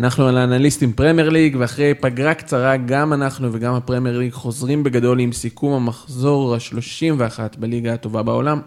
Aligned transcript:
אנחנו 0.00 0.26
על 0.28 0.38
האנליסטים 0.38 0.92
פרמייר 0.92 1.28
ליג, 1.28 1.56
ואחרי 1.58 1.94
פגרה 1.94 2.34
קצרה, 2.34 2.76
גם 2.76 3.12
אנחנו 3.12 3.52
וגם 3.52 3.74
הפרמייר 3.74 4.18
ליג 4.18 4.32
חוזרים 4.32 4.82
בגדול 4.82 5.20
עם 5.20 5.32
סיכום 5.32 5.72
המחזור 5.72 6.54
ה-31 6.54 7.38
בליגה 7.58 7.94
הטובה 7.94 8.22
בעולם. 8.22 8.60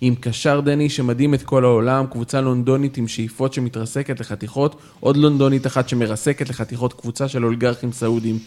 עם 0.00 0.14
קשר 0.14 0.60
דני 0.60 0.90
שמדהים 0.90 1.34
את 1.34 1.42
כל 1.42 1.64
העולם, 1.64 2.06
קבוצה 2.06 2.40
לונדונית 2.40 2.96
עם 2.96 3.08
שאיפות 3.08 3.52
שמתרסקת 3.52 4.20
לחתיכות, 4.20 4.76
עוד 5.00 5.16
לונדונית 5.16 5.66
אחת 5.66 5.88
שמרסקת 5.88 6.48
לחתיכות, 6.48 6.92
קבוצה 6.92 7.28
של 7.28 7.44
אולגרכים 7.44 7.92
סעודים. 7.92 8.38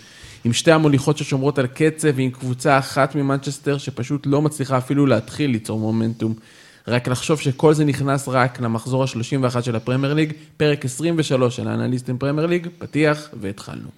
עם 0.43 0.53
שתי 0.53 0.71
המוליכות 0.71 1.17
ששומרות 1.17 1.59
על 1.59 1.67
קצב, 1.67 2.09
ועם 2.15 2.31
קבוצה 2.31 2.77
אחת 2.77 3.15
ממנצ'סטר 3.15 3.77
שפשוט 3.77 4.27
לא 4.27 4.41
מצליחה 4.41 4.77
אפילו 4.77 5.05
להתחיל 5.05 5.51
ליצור 5.51 5.79
מומנטום. 5.79 6.33
רק 6.87 7.07
לחשוב 7.07 7.39
שכל 7.39 7.73
זה 7.73 7.85
נכנס 7.85 8.27
רק 8.27 8.59
למחזור 8.59 9.03
ה-31 9.03 9.61
של 9.61 9.75
הפרמייר 9.75 10.13
ליג, 10.13 10.33
פרק 10.57 10.85
23 10.85 11.55
של 11.55 11.67
האנליסטים 11.67 12.17
פרמייר 12.17 12.47
ליג, 12.47 12.67
פתיח 12.77 13.29
והתחלנו. 13.41 13.89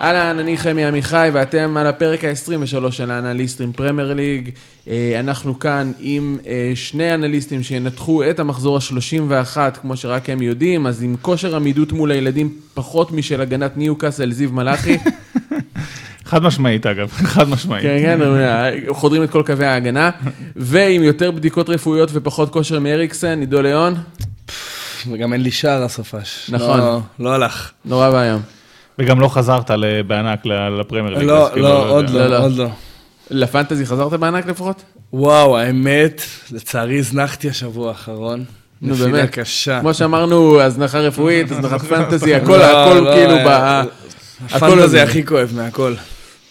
אהלן, 0.00 0.38
אני 0.38 0.56
חמי 0.56 0.84
עמיחי, 0.84 1.28
ואתם 1.32 1.76
על 1.76 1.86
הפרק 1.86 2.24
ה-23 2.24 2.90
של 2.90 3.10
האנליסטים 3.10 3.72
פרמייר 3.72 4.14
ליג. 4.14 4.50
אה, 4.88 5.20
אנחנו 5.20 5.58
כאן 5.58 5.92
עם 6.00 6.38
אה, 6.46 6.72
שני 6.74 7.14
אנליסטים 7.14 7.62
שינתחו 7.62 8.22
את 8.30 8.40
המחזור 8.40 8.76
ה-31, 8.76 9.56
כמו 9.80 9.96
שרק 9.96 10.30
הם 10.30 10.42
יודעים, 10.42 10.86
אז 10.86 11.02
עם 11.02 11.16
כושר 11.22 11.56
עמידות 11.56 11.92
מול 11.92 12.10
הילדים 12.10 12.54
פחות 12.74 13.12
משל 13.12 13.40
הגנת 13.40 13.76
ניוקאסל, 13.76 14.32
זיו 14.32 14.52
מלאכי. 14.52 14.96
חד 16.30 16.42
משמעית 16.42 16.86
אגב, 16.86 17.08
חד 17.34 17.48
משמעית. 17.48 17.82
כן, 17.82 17.98
כן, 18.02 18.18
חודרים 18.88 19.22
את 19.22 19.30
כל 19.30 19.42
קווי 19.46 19.66
ההגנה. 19.66 20.10
ועם 20.56 21.02
יותר 21.02 21.30
בדיקות 21.30 21.68
רפואיות 21.68 22.10
ופחות 22.12 22.52
כושר 22.52 22.78
מאריקסן, 22.78 23.40
עידו 23.40 23.62
ליאון. 23.62 23.94
וגם 25.10 25.32
אין 25.32 25.40
לי 25.40 25.50
שער 25.50 25.82
הסופש. 25.82 26.50
נכון. 26.52 26.78
לא, 26.78 27.00
לא 27.18 27.34
הלך. 27.34 27.70
נורא 27.84 28.08
ואיום. 28.08 28.59
וגם 28.98 29.20
לא 29.20 29.28
חזרת 29.28 29.70
בענק 30.06 30.46
לפרמייר 30.46 31.18
ליג. 31.18 31.28
לא, 31.28 31.50
לא, 31.56 31.90
עוד 31.90 32.10
לא, 32.10 32.44
עוד 32.44 32.52
לא. 32.52 32.68
לפנטזי 33.30 33.86
חזרת 33.86 34.12
בענק 34.12 34.46
לפחות? 34.46 34.82
וואו, 35.12 35.58
האמת, 35.58 36.22
לצערי 36.52 36.98
הזנחתי 36.98 37.48
השבוע 37.48 37.88
האחרון. 37.88 38.44
נו 38.82 38.94
באמת. 38.94 39.30
קשה. 39.30 39.80
כמו 39.80 39.94
שאמרנו, 39.94 40.60
הזנחה 40.60 40.98
רפואית, 40.98 41.50
הזנחת 41.52 41.80
פנטזי, 41.80 42.34
הכל, 42.34 42.56
לא, 42.56 42.64
הכל 42.64 42.98
לא, 42.98 43.14
כאילו 43.14 43.36
אה, 43.36 43.82
ב... 43.82 43.86
הפנטה 44.50 44.88
זה 44.88 45.02
הכי 45.02 45.26
כואב 45.26 45.52
מהכל. 45.56 45.94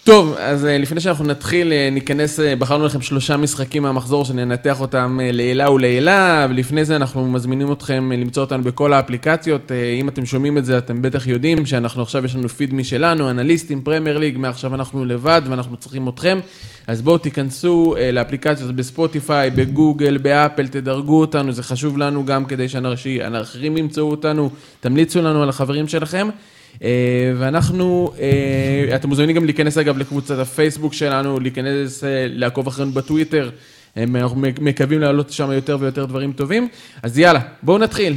טוב, 0.10 0.36
אז 0.38 0.66
אה, 0.66 0.78
לפני 0.78 1.02
שאנחנו 1.02 1.26
נתחיל, 1.26 1.74
אה, 1.74 1.90
ניכנס, 1.92 2.40
אה, 2.40 2.56
בחרנו 2.56 2.86
לכם 2.86 3.02
שלושה 3.02 3.38
משחקים 3.38 3.84
מהמחזור 3.84 4.26
שננתח 4.26 4.82
אותם 4.82 5.20
לעילה 5.24 5.72
ולעילה, 5.72 6.48
ולפני 6.50 6.86
זה 6.86 6.96
אנחנו 6.96 7.32
מזמינים 7.32 7.72
אתכם 7.72 8.12
למצוא 8.12 8.44
אותנו 8.44 8.64
בכל 8.64 8.94
האפליקציות. 8.94 9.72
אם 10.00 10.10
אתם 10.10 10.26
שומעים 10.26 10.58
את 10.58 10.66
זה, 10.66 10.78
אתם 10.78 11.02
בטח 11.02 11.28
יודעים 11.28 11.66
שאנחנו 11.66 12.02
עכשיו, 12.02 12.26
יש 12.26 12.36
לנו 12.36 12.50
פיד 12.50 12.74
משלנו, 12.74 13.30
אנליסטים, 13.30 13.82
פרמייר 13.82 14.18
ליג, 14.18 14.38
מעכשיו 14.38 14.76
אנחנו 14.76 15.06
לבד 15.06 15.42
ואנחנו 15.50 15.78
צריכים 15.78 16.10
אתכם. 16.10 16.40
אז 16.88 17.02
בואו 17.02 17.18
תיכנסו 17.18 17.96
לאפליקציות 18.14 18.76
בספוטיפיי, 18.76 19.50
בגוגל, 19.50 20.18
באפל, 20.18 20.68
תדרגו 20.68 21.20
אותנו, 21.20 21.52
זה 21.52 21.64
חשוב 21.64 21.98
לנו 21.98 22.26
גם 22.26 22.46
כדי 22.46 22.70
שהאחרים 22.70 23.78
ימצאו 23.78 24.12
אותנו, 24.12 24.50
תמליצו 24.80 25.22
לנו 25.22 25.44
על 25.44 25.50
החברים 25.50 25.88
שלכם. 25.88 26.30
אה, 26.84 27.34
ואנחנו, 27.38 28.12
אה, 28.20 28.96
אתם 28.96 29.10
מוזמנים 29.10 29.36
גם 29.36 29.46
להיכנס 29.46 29.78
אגב 29.78 29.98
לקבוצת 29.98 30.40
הפייסבוק 30.40 30.94
שלנו, 30.94 31.40
להיכנס, 31.40 32.04
אה, 32.04 32.26
לעקוב 32.30 32.68
אחרינו 32.68 32.92
בטוויטר, 32.92 33.50
אנחנו 33.98 34.42
מקווים 34.62 35.00
להעלות 35.00 35.30
שם 35.30 35.52
יותר 35.52 35.78
ויותר 35.80 36.06
דברים 36.06 36.32
טובים. 36.32 36.68
אז 37.04 37.20
יאללה, 37.20 37.40
בואו 37.64 37.78
נתחיל. 37.78 38.16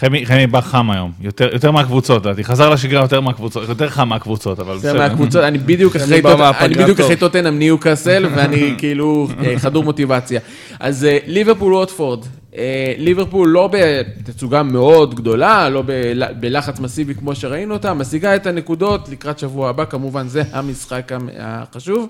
חמי 0.00 0.26
חמי 0.26 0.46
בא 0.46 0.60
חם 0.60 0.90
היום, 0.90 1.12
יותר 1.20 1.48
יותר 1.52 1.70
מהקבוצות, 1.70 2.26
לדעתי. 2.26 2.44
חזר 2.44 2.70
לשגרה 2.70 3.02
יותר 3.02 3.20
מהקבוצות, 3.20 3.68
יותר 3.68 3.88
חם 3.88 4.08
מהקבוצות, 4.08 4.60
אבל 4.60 4.78
זה 4.78 4.88
בסדר. 4.88 4.98
מהקבוצות, 5.08 5.42
אני 5.44 5.58
בדיוק 5.58 5.96
אחרי 5.96 6.20
אני 6.60 6.74
בדיוק. 6.74 7.00
אחרי 7.00 7.16
טוטנאם 7.16 7.58
ניוקאסל, 7.58 8.26
ואני 8.34 8.74
כאילו 8.78 9.28
אה, 9.44 9.58
חדור 9.58 9.84
מוטיבציה. 9.84 10.40
אז 10.80 11.04
אה, 11.04 11.18
ליברפול 11.26 11.74
ווטפורד, 11.74 12.24
אה, 12.56 12.62
ליברפול 12.98 13.48
לא 13.48 13.70
בתצוגה 13.72 14.62
מאוד 14.62 15.14
גדולה, 15.14 15.68
לא 15.68 15.82
בל- 15.82 16.22
בלחץ 16.40 16.80
מסיבי 16.80 17.14
כמו 17.14 17.34
שראינו 17.34 17.74
אותה, 17.74 17.94
משיגה 17.94 18.36
את 18.36 18.46
הנקודות 18.46 19.08
לקראת 19.08 19.38
שבוע 19.38 19.68
הבא, 19.68 19.84
כמובן 19.84 20.28
זה 20.28 20.42
המשחק 20.52 21.12
המ- 21.12 21.28
החשוב. 21.38 22.08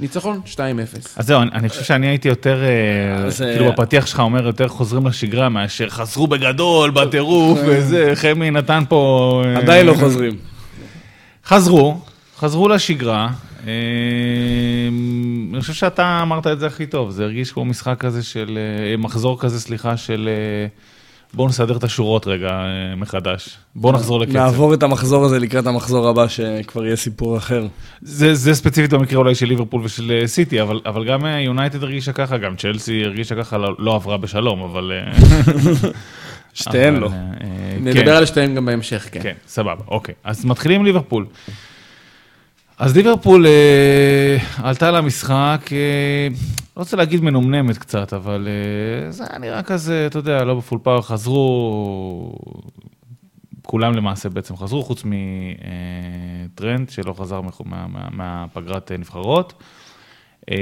ניצחון 0.00 0.40
2-0. 0.44 0.58
אז 1.16 1.26
זהו, 1.26 1.42
אני- 1.42 1.50
אני 1.54 1.68
חושב 1.68 1.82
שאני 1.82 2.06
הייתי 2.06 2.28
יותר, 2.28 2.62
אה, 2.62 2.68
אה, 3.24 3.54
כאילו 3.54 3.72
בפתיח 3.72 4.06
שלך 4.06 4.20
אומר 4.20 4.46
יותר 4.46 4.68
חוזרים 4.68 5.06
לשגרה 5.06 5.48
מאשר 5.48 5.88
חזרו 5.88 6.26
בגדול, 6.26 6.90
בטירוף 6.90 7.58
וזה, 7.66 8.12
חמי 8.14 8.50
נתן 8.50 8.82
פה... 8.88 9.42
אה, 9.46 9.58
עדיין 9.58 9.86
לא 9.86 9.94
חוזרים. 9.94 10.36
חזרו, 11.46 12.00
חזרו 12.38 12.68
לשגרה. 12.68 13.28
אני 15.52 15.60
חושב 15.60 15.72
שאתה 15.72 16.18
אמרת 16.22 16.46
את 16.46 16.58
זה 16.60 16.66
הכי 16.66 16.86
טוב, 16.86 17.10
זה 17.10 17.24
הרגיש 17.24 17.52
כמו 17.52 17.64
משחק 17.64 17.96
כזה 17.98 18.22
של, 18.22 18.58
מחזור 18.98 19.40
כזה, 19.40 19.60
סליחה, 19.60 19.96
של 19.96 20.28
בואו 21.34 21.48
נסדר 21.48 21.76
את 21.76 21.84
השורות 21.84 22.26
רגע 22.26 22.48
אה, 22.48 22.96
מחדש. 22.96 23.58
בואו 23.74 23.92
נחזור 23.92 24.20
לקצב. 24.20 24.36
נעבור 24.36 24.74
את 24.74 24.82
המחזור 24.82 25.24
הזה 25.24 25.38
לקראת 25.38 25.66
המחזור 25.66 26.08
הבא, 26.08 26.28
שכבר 26.28 26.84
יהיה 26.84 26.96
סיפור 26.96 27.36
אחר. 27.36 27.66
זה, 28.02 28.34
זה 28.34 28.54
ספציפית 28.54 28.92
במקרה 28.92 29.18
אולי 29.18 29.34
של 29.34 29.46
ליברפול 29.46 29.82
ושל 29.84 30.18
אה, 30.22 30.26
סיטי, 30.26 30.62
אבל, 30.62 30.80
אבל 30.86 31.04
גם 31.04 31.26
אה, 31.26 31.40
יונייטד 31.40 31.82
הרגישה 31.82 32.12
ככה, 32.12 32.38
גם 32.38 32.56
צ'לסי 32.56 33.04
הרגישה 33.04 33.34
ככה, 33.34 33.58
לא, 33.58 33.74
לא 33.78 33.94
עברה 33.94 34.16
בשלום, 34.16 34.62
אבל... 34.62 34.92
שתיהן 36.54 36.96
אבל, 36.96 37.02
לא. 37.02 37.10
נדבר 37.80 38.04
כן. 38.04 38.08
על 38.08 38.26
שתיהם 38.26 38.54
גם 38.54 38.66
בהמשך, 38.66 39.08
כן. 39.12 39.20
כן, 39.22 39.34
סבבה, 39.48 39.82
אוקיי. 39.88 40.14
אז 40.24 40.44
מתחילים 40.44 40.80
עם 40.80 40.86
ליברפול. 40.86 41.26
אז 42.78 42.96
ליברפול 42.96 43.46
אה, 43.46 44.36
עלתה 44.62 44.90
למשחק, 44.90 45.60
אה, 45.72 46.28
לא 46.78 46.82
רוצה 46.82 46.96
להגיד 46.96 47.20
מנומנמת 47.20 47.78
קצת, 47.78 48.12
אבל 48.12 48.48
אה, 48.48 49.12
זה 49.12 49.24
היה 49.30 49.38
נראה 49.38 49.62
כזה, 49.62 50.06
אתה 50.06 50.18
יודע, 50.18 50.44
לא 50.44 50.54
בפול 50.54 50.78
פאוור, 50.82 51.02
חזרו, 51.02 52.32
כולם 53.62 53.92
למעשה 53.94 54.28
בעצם 54.28 54.56
חזרו, 54.56 54.82
חוץ 54.82 55.02
מטרנד 55.04 56.90
שלא 56.90 57.12
חזר 57.12 57.40
מה- 57.40 57.50
מה- 57.64 57.86
מה- 57.88 58.08
מהפגרת 58.12 58.92
אה, 58.92 58.96
נבחרות. 58.96 59.52
אה, 60.50 60.56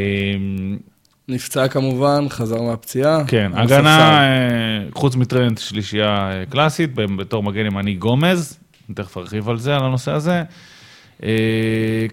נפצע 1.28 1.68
כמובן, 1.68 2.26
חזר 2.28 2.62
מהפציעה. 2.62 3.24
כן. 3.26 3.50
הגנה, 3.54 4.20
אה, 4.20 4.28
חוץ 4.94 5.16
מטרנד, 5.16 5.58
שלישייה 5.58 6.30
אה, 6.32 6.44
קלאסית, 6.46 6.94
בתור 6.94 7.42
מגן 7.42 7.66
ימני 7.66 7.94
גומז, 7.94 8.58
אני 8.88 8.94
תכף 8.94 9.16
ארחיב 9.18 9.48
על 9.48 9.58
זה, 9.58 9.76
על 9.76 9.84
הנושא 9.84 10.12
הזה. 10.12 10.42
אה, 11.22 11.28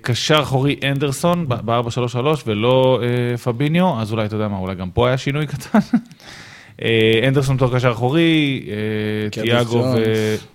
קשר 0.02 0.40
אחורי 0.42 0.76
אנדרסון 0.92 1.48
ב-4-3-3 1.48 2.18
ולא 2.48 3.02
אה, 3.04 3.38
פביניו, 3.38 4.02
אז 4.02 4.12
אולי 4.12 4.26
אתה 4.26 4.36
יודע 4.36 4.48
מה, 4.48 4.58
אולי 4.58 4.76
גם 4.76 4.90
פה 4.90 5.08
היה 5.08 5.18
שינוי 5.18 5.48
קטן. 5.52 5.80
אה, 6.82 7.20
אנדרסון 7.28 7.58
בתור 7.58 7.76
קשר 7.76 7.92
אחורי, 7.92 8.64
תיאגו. 9.32 9.94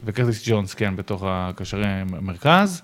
וקרטיס 0.04 0.42
ג'ונס, 0.48 0.75
כן, 0.75 0.97
בתוך 0.97 1.22
הקשרי 1.26 1.87
מרכז. 2.20 2.82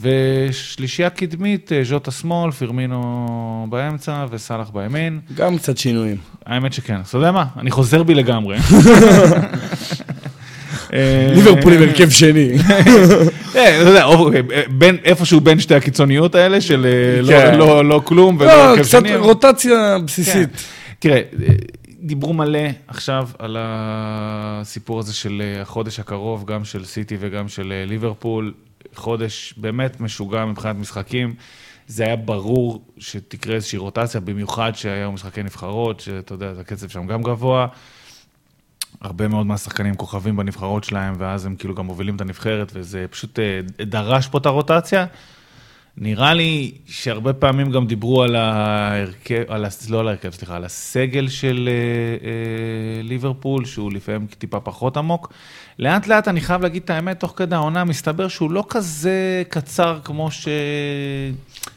ושלישייה 0.00 1.10
קדמית, 1.10 1.72
ז'וטה 1.82 2.10
שמאל, 2.10 2.50
פירמינו 2.50 3.66
באמצע 3.70 4.26
וסאלח 4.30 4.70
בימין. 4.70 5.20
גם 5.34 5.58
קצת 5.58 5.78
שינויים. 5.78 6.16
האמת 6.46 6.72
שכן, 6.72 6.96
אז 7.00 7.08
אתה 7.08 7.18
יודע 7.18 7.32
מה? 7.32 7.44
אני 7.58 7.70
חוזר 7.70 8.02
בי 8.02 8.14
לגמרי. 8.14 8.56
אה, 10.92 11.32
ליברפול 11.34 11.72
עם 11.72 11.82
הרכב 11.82 12.10
שני. 12.10 12.50
אה, 13.56 13.82
אתה 13.82 13.88
יודע, 13.88 14.04
אוקיי, 14.04 14.42
איפשהו 15.04 15.40
בין 15.40 15.60
שתי 15.60 15.74
הקיצוניות 15.74 16.34
האלה 16.34 16.60
של 16.60 16.86
אה, 16.86 17.22
לא- 17.22 17.28
כן. 17.28 17.58
לא- 17.58 17.84
לא 17.84 18.00
כלום 18.04 18.36
ולא 18.40 18.46
לא, 18.48 18.52
הרכב 18.64 18.82
קצת 18.82 18.90
שני. 18.90 19.14
אבל- 19.14 19.22
רוטציה 19.24 19.98
בסיסית. 20.06 20.48
תראה, 20.98 21.16
אה, 21.16 21.48
דיברו 22.02 22.32
מלא 22.32 22.58
עכשיו 22.88 23.28
על 23.38 23.56
הסיפור 23.60 24.98
הזה 24.98 25.14
של 25.14 25.42
אה, 25.56 25.62
החודש 25.62 26.00
הקרוב, 26.00 26.44
גם 26.46 26.64
של 26.64 26.84
סיטי 26.84 27.16
וגם 27.20 27.48
של 27.48 27.72
אה, 27.72 27.84
ליברפול. 27.86 28.52
חודש 28.94 29.54
באמת 29.56 30.00
משוגע 30.00 30.44
מבחינת 30.44 30.76
משחקים. 30.76 31.34
זה 31.86 32.04
היה 32.04 32.16
ברור 32.16 32.82
שתקרה 32.98 33.54
איזושהי 33.54 33.78
רוטציה, 33.78 34.20
במיוחד 34.20 34.72
שהיו 34.74 35.12
משחקי 35.12 35.42
נבחרות, 35.42 36.00
שאתה 36.00 36.34
יודע, 36.34 36.52
הקצב 36.60 36.88
שם 36.88 37.06
גם 37.06 37.22
גבוה. 37.22 37.66
הרבה 39.00 39.28
מאוד 39.28 39.46
מהשחקנים 39.46 39.94
כוכבים 39.94 40.36
בנבחרות 40.36 40.84
שלהם, 40.84 41.14
ואז 41.18 41.46
הם 41.46 41.56
כאילו 41.56 41.74
גם 41.74 41.86
מובילים 41.86 42.16
את 42.16 42.20
הנבחרת, 42.20 42.72
וזה 42.74 43.06
פשוט 43.10 43.38
אה, 43.38 43.60
דרש 43.86 44.28
פה 44.28 44.38
את 44.38 44.46
הרוטציה. 44.46 45.06
נראה 45.96 46.34
לי 46.34 46.72
שהרבה 46.86 47.32
פעמים 47.32 47.70
גם 47.70 47.86
דיברו 47.86 48.22
על 48.22 48.36
ההרכב, 48.36 49.42
על, 49.48 49.64
הס- 49.64 49.90
לא 49.90 50.00
על 50.00 50.08
ההרכב, 50.08 50.30
סליחה, 50.30 50.56
על 50.56 50.64
הסגל 50.64 51.28
של 51.28 51.68
אה, 51.72 51.72
אה, 52.28 53.02
ליברפול, 53.02 53.64
שהוא 53.64 53.92
לפעמים 53.92 54.26
טיפה 54.38 54.60
פחות 54.60 54.96
עמוק. 54.96 55.32
לאט 55.78 56.06
לאט 56.06 56.28
אני 56.28 56.40
חייב 56.40 56.62
להגיד 56.62 56.82
את 56.84 56.90
האמת, 56.90 57.20
תוך 57.20 57.32
כדי 57.36 57.54
העונה 57.54 57.84
מסתבר 57.84 58.28
שהוא 58.28 58.50
לא 58.50 58.64
כזה 58.68 59.12
קצר 59.48 59.98
כמו 60.04 60.28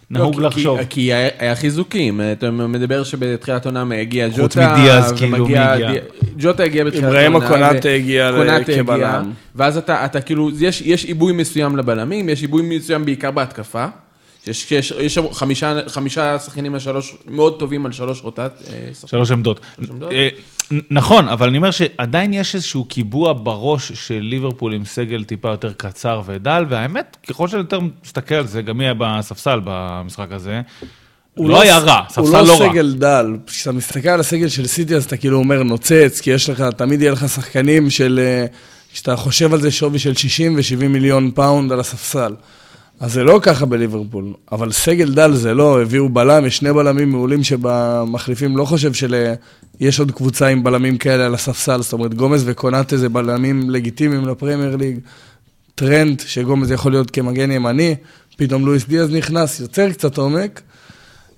שנהוג 0.10 0.40
לא, 0.40 0.48
לחשוב. 0.48 0.80
כי- 0.80 0.86
כי 0.90 1.14
היה 1.14 1.30
היה 1.40 1.56
חיזוקים, 1.56 2.22
אתה 2.32 2.52
מדבר 2.52 3.04
שבתחילת 3.04 3.66
עונה 3.66 3.96
הגיע 3.96 4.28
ג'וטה. 4.28 4.42
חוץ 4.44 4.58
מדיאז, 4.58 5.12
כאילו, 5.12 5.48
מי 5.48 5.58
הגיע? 5.58 5.92
די- 5.92 6.00
ג'וטה 6.38 6.64
הגיע 6.64 6.84
בתחילת 6.84 7.04
אברהים 7.06 7.36
העונה. 7.36 7.48
קונאטה 7.50 7.88
ו- 7.88 7.96
הגיע 7.96 8.32
כבלם. 8.84 9.32
ואז 9.56 9.78
אתה 9.78 10.06
אתה 10.06 10.22
כאילו, 10.22 10.50
יש- 10.60 10.82
יש 10.82 11.06
עיבוי 11.06 11.34
מסוים 11.34 11.78
לבלמים, 11.78 12.30
יש 12.30 12.42
עיבוי 12.42 12.78
מסוים 12.78 13.06
בעיקר 13.06 13.32
בהתקפה. 13.32 13.86
יש, 14.48 14.72
יש, 14.72 14.94
יש 15.00 15.14
שם 15.16 15.34
חמישה, 15.34 15.80
חמישה 15.88 16.40
שחקנים 16.40 16.74
על 16.74 16.80
שלוש, 16.80 17.16
מאוד 17.28 17.60
טובים 17.60 17.86
על 17.86 17.92
שלוש 17.92 18.22
רוטט. 18.22 18.40
אה, 18.40 18.50
שחקנים. 18.94 19.08
שלוש 19.10 19.32
עמדות. 19.32 19.60
נכון, 20.90 21.28
אבל 21.28 21.48
אני 21.48 21.58
אומר 21.58 21.72
שעדיין 21.72 22.34
יש 22.34 22.56
איזשהו 22.56 22.86
קיבעון 22.86 23.34
בראש 23.34 23.92
של 23.92 24.20
ליברפול 24.20 24.74
עם 24.74 24.86
סגל 24.86 25.24
טיפה 25.24 25.50
יותר 25.50 25.74
קצר 25.74 26.22
ודל, 26.26 26.66
והאמת, 26.70 27.18
ככל 27.30 27.48
שאני 27.48 27.62
יותר 27.62 27.80
מסתכל 28.04 28.36
על 28.36 28.48
זה, 28.48 28.62
גם 28.62 28.78
מי 28.78 28.84
היה 28.84 28.94
בספסל 28.98 29.60
במשחק 29.64 30.28
הזה, 30.32 30.62
הוא 31.36 31.50
לא 31.50 31.62
היה 31.62 31.78
רע, 31.78 32.00
הוא 32.00 32.10
ספסל 32.10 32.42
לא 32.42 32.48
לא 32.48 32.58
רע. 32.62 32.70
סגל 32.70 32.94
דל. 32.94 33.38
כשאתה 33.48 33.72
מסתכל 33.72 34.10
על 34.10 34.20
הסגל 34.20 34.48
של 34.48 34.68
סיטי, 34.68 34.96
אז 34.96 35.04
אתה 35.06 35.18
כאילו 35.18 35.38
אומר 35.38 35.64
נוצץ, 35.64 36.22
כי 36.22 36.32
יש 36.32 36.50
לך, 36.50 36.62
תמיד 36.78 37.02
יהיה 37.02 37.12
לך 37.12 37.30
שחקנים 37.30 37.90
של... 37.90 38.20
אה, 38.24 38.46
כשאתה 38.94 39.16
חושב 39.16 39.54
על 39.54 39.62
זה 39.62 39.72
שווי 39.72 40.00
של 40.00 40.16
60 40.16 40.56
ו-70 40.56 40.88
מיליון 40.88 41.32
פאונד 41.32 41.72
על 41.72 41.80
הספסל. 41.80 42.34
אז 43.00 43.14
זה 43.14 43.24
לא 43.24 43.40
ככה 43.42 43.66
בליברפול, 43.66 44.34
אבל 44.52 44.72
סגל 44.72 45.14
דל 45.14 45.34
זה 45.34 45.54
לא, 45.54 45.82
הביאו 45.82 46.10
בלם, 46.10 46.46
יש 46.46 46.58
שני 46.58 46.74
בלמים 46.74 47.12
מעולים 47.12 47.44
שבמחליפים 47.44 48.58
לא 48.58 48.66
חושב 48.66 48.94
שיש 48.94 50.00
עוד 50.00 50.12
קבוצה 50.12 50.48
עם 50.48 50.64
בלמים 50.64 50.98
כאלה 50.98 51.26
על 51.26 51.34
הספסל, 51.34 51.82
זאת 51.82 51.94
אומרת 51.94 52.14
גומז 52.14 52.44
וקונאטה 52.46 52.98
זה 52.98 53.10
בלמים 53.10 53.70
לגיטימיים 53.70 54.28
לפרמייר 54.28 54.76
ליג, 54.76 55.00
טרנד 55.76 56.20
שגומז 56.20 56.72
יכול 56.72 56.92
להיות 56.92 57.12
כמגן 57.12 57.52
ימני, 57.52 57.96
פתאום 58.38 58.66
לואיס 58.66 58.86
דיאז 58.88 59.10
נכנס, 59.10 59.60
יוצר 59.60 59.92
קצת 59.92 60.18
עומק. 60.18 60.62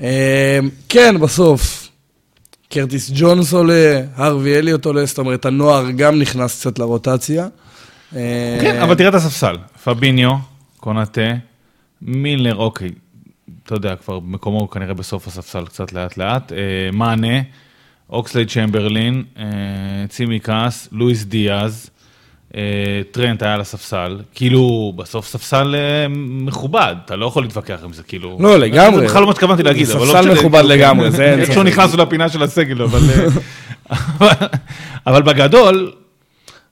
אה, 0.02 0.60
כן, 0.90 1.20
בסוף, 1.20 1.90
קרטיס 2.70 3.12
ג'ונס 3.14 3.54
עולה, 3.54 4.02
הרווי 4.16 4.58
אליוט 4.58 4.86
עולה, 4.86 5.06
זאת 5.06 5.18
אומרת, 5.18 5.46
הנוער 5.46 5.92
גם 5.92 6.20
נכנס 6.20 6.60
קצת 6.60 6.80
לרוטציה. 6.80 7.48
אה, 8.16 8.58
כן, 8.62 8.82
אבל 8.82 8.96
תראה 8.96 9.10
את 9.10 9.16
הספסל, 9.16 9.56
פביניו, 9.84 10.32
קונאטה, 10.86 11.32
מילר, 12.02 12.56
אוקיי, 12.56 12.90
אתה 13.64 13.76
יודע, 13.76 13.96
כבר 13.96 14.20
מקומו 14.20 14.70
כנראה 14.70 14.94
בסוף 14.94 15.28
הספסל 15.28 15.66
קצת 15.66 15.94
לאט 15.94 16.18
לאט, 16.18 16.52
אה, 16.52 16.58
מאנה, 16.94 17.42
אוקסלייד 18.10 18.50
צ'מברלין, 18.50 19.24
אה, 19.38 19.46
צימקס, 20.10 20.90
לואיס 20.92 21.24
דיאז, 21.24 21.90
אה, 22.56 22.62
טרנט 23.12 23.44
היה 23.44 23.54
על 23.54 23.62
הספסל, 23.62 24.20
כאילו, 24.36 24.94
בסוף 24.96 25.28
ספסל 25.28 25.76
אה, 25.76 26.08
מכובד, 26.18 26.96
אתה 27.06 27.16
לא 27.16 27.26
יכול 27.26 27.44
להתווכח 27.44 27.80
עם 27.84 27.94
זה, 27.94 28.04
כאילו. 28.04 28.38
לא, 28.40 28.60
לגמרי. 28.60 29.00
זה 29.00 29.06
בכלל 29.06 29.22
לא 29.22 29.28
מה 29.28 29.34
שהתכוונתי 29.34 29.64
להגיד, 29.64 29.90
אבל 29.90 30.00
לא 30.00 30.06
ספסל 30.06 30.20
משנה, 30.20 30.34
מכובד 30.34 30.60
כאילו, 30.60 30.76
לגמרי, 30.76 31.12
זה 31.12 31.26
אין 31.32 31.40
איכשהו 31.40 31.62
ספק. 31.62 31.68
נכנסנו 31.68 32.04
לפינה 32.04 32.30
של 32.30 32.44
הסגל, 32.44 32.82
אבל... 32.82 33.00
אה, 34.22 34.28
אבל 35.08 35.22
בגדול... 35.22 35.92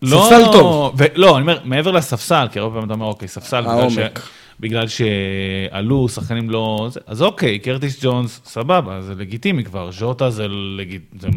לא, 0.04 0.28
ספסל 0.30 0.52
טוב. 0.52 0.96
ו- 0.98 1.06
לא, 1.16 1.38
אני 1.38 1.42
אומר, 1.42 1.58
מעבר 1.64 1.92
לספסל, 1.92 2.48
כי 2.52 2.60
הרבה 2.60 2.74
פעמים 2.74 2.86
אתה 2.86 2.94
אומר, 2.94 3.06
אוקיי, 3.06 3.28
ספסל, 3.28 3.62
בגלל, 3.62 3.90
ש... 3.90 3.98
בגלל 4.60 4.88
שעלו, 4.88 6.10
שחקנים 6.10 6.50
לא... 6.50 6.88
זה, 6.92 7.00
אז 7.08 7.22
אוקיי, 7.22 7.60
קרטיס 7.60 7.98
ג'ונס, 8.02 8.42
סבבה, 8.46 9.02
זה 9.02 9.14
לגיטימי 9.18 9.64
כבר, 9.64 9.92
ז'וטה 9.92 10.30
זה, 10.30 10.48
לג... 10.78 10.98
זה 11.20 11.28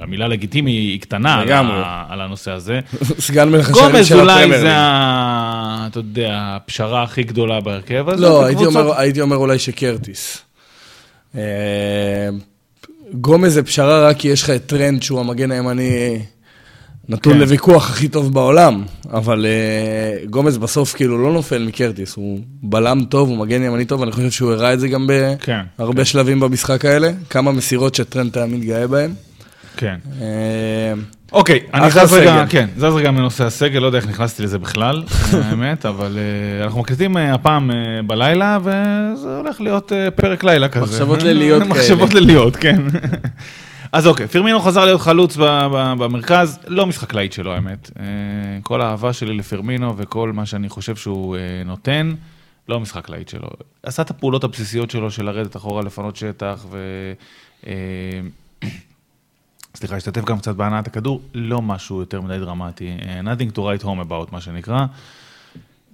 המילה 0.00 0.28
לגיטימי 0.28 0.70
היא 0.70 1.00
קטנה 1.00 1.34
על. 1.34 1.52
ה... 1.52 2.04
על 2.08 2.20
הנושא 2.20 2.50
הזה. 2.50 2.80
סגן 3.26 3.48
מלך 3.48 3.70
השערים 3.70 3.92
גומז 3.92 4.06
של 4.06 4.20
אולי 4.20 4.32
הפרמייר 4.32 4.60
זה, 4.60 4.64
ליג. 4.64 4.72
ה... 4.76 5.86
אתה 5.90 5.98
יודע, 5.98 6.38
הפשרה 6.56 7.02
הכי 7.02 7.22
גדולה 7.22 7.60
בהרכב 7.60 8.08
הזה. 8.08 8.22
לא, 8.22 8.44
הייתי 8.44 8.64
אומר, 8.64 8.98
הייתי 8.98 9.20
אומר 9.20 9.36
אולי 9.36 9.58
שקרטיס. 9.58 10.38
אה, 11.36 12.28
גומז 13.12 13.52
זה 13.52 13.62
פשרה 13.62 14.08
רק 14.08 14.16
כי 14.18 14.28
יש 14.28 14.42
לך 14.42 14.50
את 14.50 14.66
טרנד 14.66 15.02
שהוא 15.02 15.20
המגן 15.20 15.50
הימני 15.50 16.18
נתון 17.08 17.32
כן. 17.32 17.38
לוויכוח 17.38 17.90
הכי 17.90 18.08
טוב 18.08 18.34
בעולם, 18.34 18.82
אבל 19.12 19.46
אה, 19.46 20.26
גומז 20.30 20.58
בסוף 20.58 20.94
כאילו 20.94 21.22
לא 21.22 21.32
נופל 21.32 21.64
מקרטיס, 21.66 22.16
הוא 22.16 22.40
בלם 22.62 23.04
טוב, 23.08 23.28
הוא 23.28 23.38
מגן 23.38 23.62
ימני 23.62 23.84
טוב, 23.84 24.02
אני 24.02 24.12
חושב 24.12 24.30
שהוא 24.30 24.52
הראה 24.52 24.72
את 24.72 24.80
זה 24.80 24.88
גם 24.88 25.10
כן, 25.40 25.62
בהרבה 25.78 26.04
שלבים 26.04 26.40
במשחק 26.40 26.84
האלה, 26.84 27.10
כמה 27.30 27.52
מסירות 27.52 27.94
שטרנד 27.94 28.38
היה 28.38 28.46
מתגאה 28.46 28.86
בהן. 28.86 29.10
כן. 29.76 29.96
אה, 30.20 30.26
אוקיי, 31.32 31.60
אני 31.74 31.90
זז 31.90 32.12
רגע. 32.12 32.44
כן, 32.48 32.68
זז 32.76 32.84
רגע 32.84 33.10
מנושא 33.10 33.44
הסגל, 33.44 33.80
לא 33.80 33.86
יודע 33.86 33.98
איך 33.98 34.08
נכנסתי 34.08 34.42
לזה 34.42 34.58
בכלל, 34.58 35.02
האמת, 35.44 35.86
אבל 35.86 36.18
אה, 36.18 36.64
אנחנו 36.64 36.80
מקליטים 36.80 37.16
הפעם 37.16 37.70
בלילה, 38.06 38.58
וזה 38.62 39.36
הולך 39.36 39.60
להיות 39.60 39.92
פרק 40.14 40.44
לילה 40.44 40.68
כזה. 40.68 40.84
מחשבות 40.84 41.22
ליליות 41.22 41.62
מחשבות 41.72 42.08
כאלה. 42.08 42.20
ליליות, 42.20 42.56
כן. 42.56 42.76
אז 43.92 44.06
אוקיי, 44.06 44.28
פירמינו 44.28 44.60
חזר 44.60 44.84
להיות 44.84 45.00
חלוץ 45.00 45.36
במרכז, 45.98 46.58
לא 46.66 46.86
משחק 46.86 47.14
להיט 47.14 47.32
שלו, 47.32 47.52
האמת. 47.52 47.90
אה, 47.98 48.04
כל 48.62 48.80
האהבה 48.80 49.12
שלי 49.12 49.34
לפירמינו 49.36 49.96
וכל 49.96 50.32
מה 50.32 50.46
שאני 50.46 50.68
חושב 50.68 50.96
שהוא 50.96 51.36
אה, 51.36 51.62
נותן, 51.64 52.14
לא 52.68 52.80
משחק 52.80 53.08
להיט 53.08 53.28
שלו. 53.28 53.48
עשה 53.82 54.02
את 54.02 54.10
הפעולות 54.10 54.44
הבסיסיות 54.44 54.90
שלו 54.90 55.10
של 55.10 55.24
לרדת 55.24 55.56
אחורה, 55.56 55.82
לפנות 55.82 56.16
שטח, 56.16 56.66
ו... 56.70 56.78
אה, 57.66 58.20
סליחה, 59.74 59.96
השתתף 59.96 60.24
גם 60.24 60.38
קצת 60.38 60.54
בהנעת 60.54 60.86
הכדור, 60.86 61.22
לא 61.34 61.62
משהו 61.62 62.00
יותר 62.00 62.20
מדי 62.20 62.38
דרמטי. 62.38 62.96
nothing 63.24 63.56
to 63.56 63.58
write 63.58 63.84
home 63.84 64.08
about, 64.08 64.32
מה 64.32 64.40
שנקרא. 64.40 64.86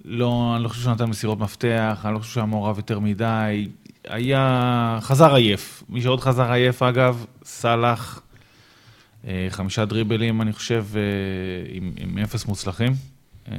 לא, 0.05 0.53
אני 0.55 0.63
לא 0.63 0.69
חושב 0.69 0.81
שהוא 0.81 0.93
נתן 0.93 1.05
מסירות 1.05 1.39
מפתח, 1.39 2.01
אני 2.05 2.13
לא 2.13 2.19
חושב 2.19 2.31
שהוא 2.31 2.41
היה 2.41 2.47
מעורב 2.49 2.77
יותר 2.77 2.99
מדי. 2.99 3.67
היה... 4.07 4.99
חזר 5.01 5.35
עייף. 5.35 5.83
מי 5.89 6.01
שעוד 6.01 6.19
חזר 6.19 6.51
עייף, 6.51 6.83
אגב, 6.83 7.25
סאלח, 7.43 8.21
אה, 9.27 9.47
חמישה 9.49 9.85
דריבלים, 9.85 10.41
אני 10.41 10.53
חושב, 10.53 10.85
אה, 10.95 11.01
עם, 11.71 11.91
עם 11.97 12.17
אפס 12.17 12.45
מוצלחים. 12.45 12.93
אה, 13.51 13.57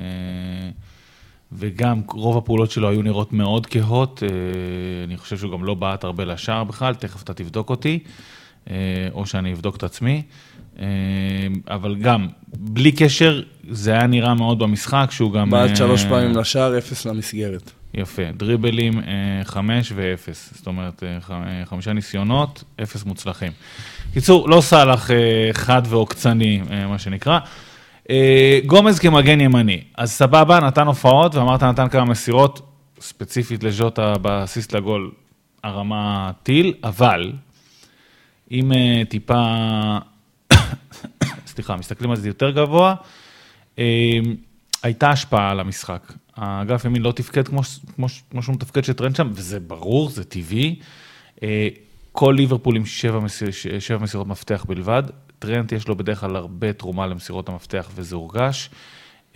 וגם 1.52 2.00
רוב 2.08 2.37
הפעולות 2.37 2.70
שלו 2.70 2.88
היו 2.88 3.02
נראות 3.02 3.32
מאוד 3.32 3.66
כהות. 3.66 4.22
אני 5.06 5.16
חושב 5.16 5.38
שהוא 5.38 5.52
גם 5.52 5.64
לא 5.64 5.75
בעט 5.75 6.04
הרבה 6.04 6.25
לשער 6.25 6.64
בכלל, 6.64 6.94
תכף 6.94 7.22
אתה 7.22 7.34
תבדוק 7.34 7.70
אותי, 7.70 7.98
או 9.12 9.26
שאני 9.26 9.52
אבדוק 9.52 9.76
את 9.76 9.82
עצמי. 9.82 10.22
אבל 11.69 11.96
גם, 11.96 12.28
בלי 12.48 12.92
קשר, 12.92 13.42
זה 13.70 13.92
היה 13.92 14.06
נראה 14.06 14.34
מאוד 14.34 14.58
במשחק, 14.58 15.08
שהוא 15.10 15.32
גם... 15.32 15.50
בעט 15.50 15.76
שלוש 15.76 16.04
פעמים 16.04 16.37
לשער, 16.37 16.78
אפס 16.78 17.06
למסגרת. 17.06 17.73
יפה, 17.94 18.23
דריבלים 18.37 18.99
אה, 18.99 19.04
חמש 19.44 19.92
ואפס, 19.94 20.52
זאת 20.54 20.66
אומרת 20.66 21.02
אה, 21.02 21.18
אה, 21.30 21.62
חמישה 21.64 21.92
ניסיונות, 21.92 22.64
אפס 22.82 23.04
מוצלחים. 23.04 23.52
קיצור, 24.12 24.49
לא 24.49 24.61
סאלח 24.61 25.11
אה, 25.11 25.50
חד 25.52 25.82
ועוקצני, 25.88 26.61
אה, 26.70 26.87
מה 26.87 26.99
שנקרא. 26.99 27.38
אה, 28.11 28.61
גומז 28.66 28.99
כמגן 28.99 29.40
ימני, 29.40 29.80
אז 29.97 30.12
סבבה, 30.12 30.61
נתן 30.61 30.87
הופעות, 30.87 31.35
ואמרת 31.35 31.62
נתן 31.62 31.88
כמה 31.88 32.04
מסירות, 32.04 32.61
ספציפית 33.00 33.62
לז'וטה 33.62 34.14
באסיסט 34.18 34.73
לגול, 34.73 35.11
הרמה 35.64 36.30
טיל, 36.42 36.75
אבל 36.85 37.32
אם 38.50 38.73
אה, 38.73 39.02
טיפה, 39.09 39.44
סליחה, 41.47 41.76
מסתכלים 41.76 42.11
על 42.11 42.16
זה 42.16 42.28
יותר 42.28 42.50
גבוה, 42.50 42.94
אה, 43.78 44.18
הייתה 44.82 45.10
השפעה 45.10 45.50
על 45.50 45.60
המשחק. 45.60 46.12
האגף 46.37 46.84
ימין 46.84 47.02
לא 47.02 47.12
תפקד 47.12 47.49
כמו, 47.49 47.60
כמו, 47.96 48.06
כמו 48.30 48.42
שהוא 48.42 48.54
מתפקד 48.54 48.84
שטרנד 48.84 49.16
שם, 49.16 49.30
וזה 49.32 49.60
ברור, 49.60 50.10
זה 50.10 50.25
טבעי. 50.25 50.78
אה, 51.42 51.68
כל 52.12 52.34
ליברפול 52.37 52.76
עם 52.76 52.87
שבע, 52.87 53.20
מסיר, 53.20 53.49
שבע 53.78 53.99
מסירות 53.99 54.26
מפתח 54.26 54.64
בלבד. 54.68 55.02
טרנט 55.38 55.72
יש 55.72 55.88
לו 55.88 55.96
בדרך 55.96 56.20
כלל 56.20 56.37
הרבה 56.37 56.72
תרומה 56.72 57.06
למסירות 57.06 57.49
המפתח 57.49 57.90
וזה 57.94 58.16
הורגש. 58.16 58.70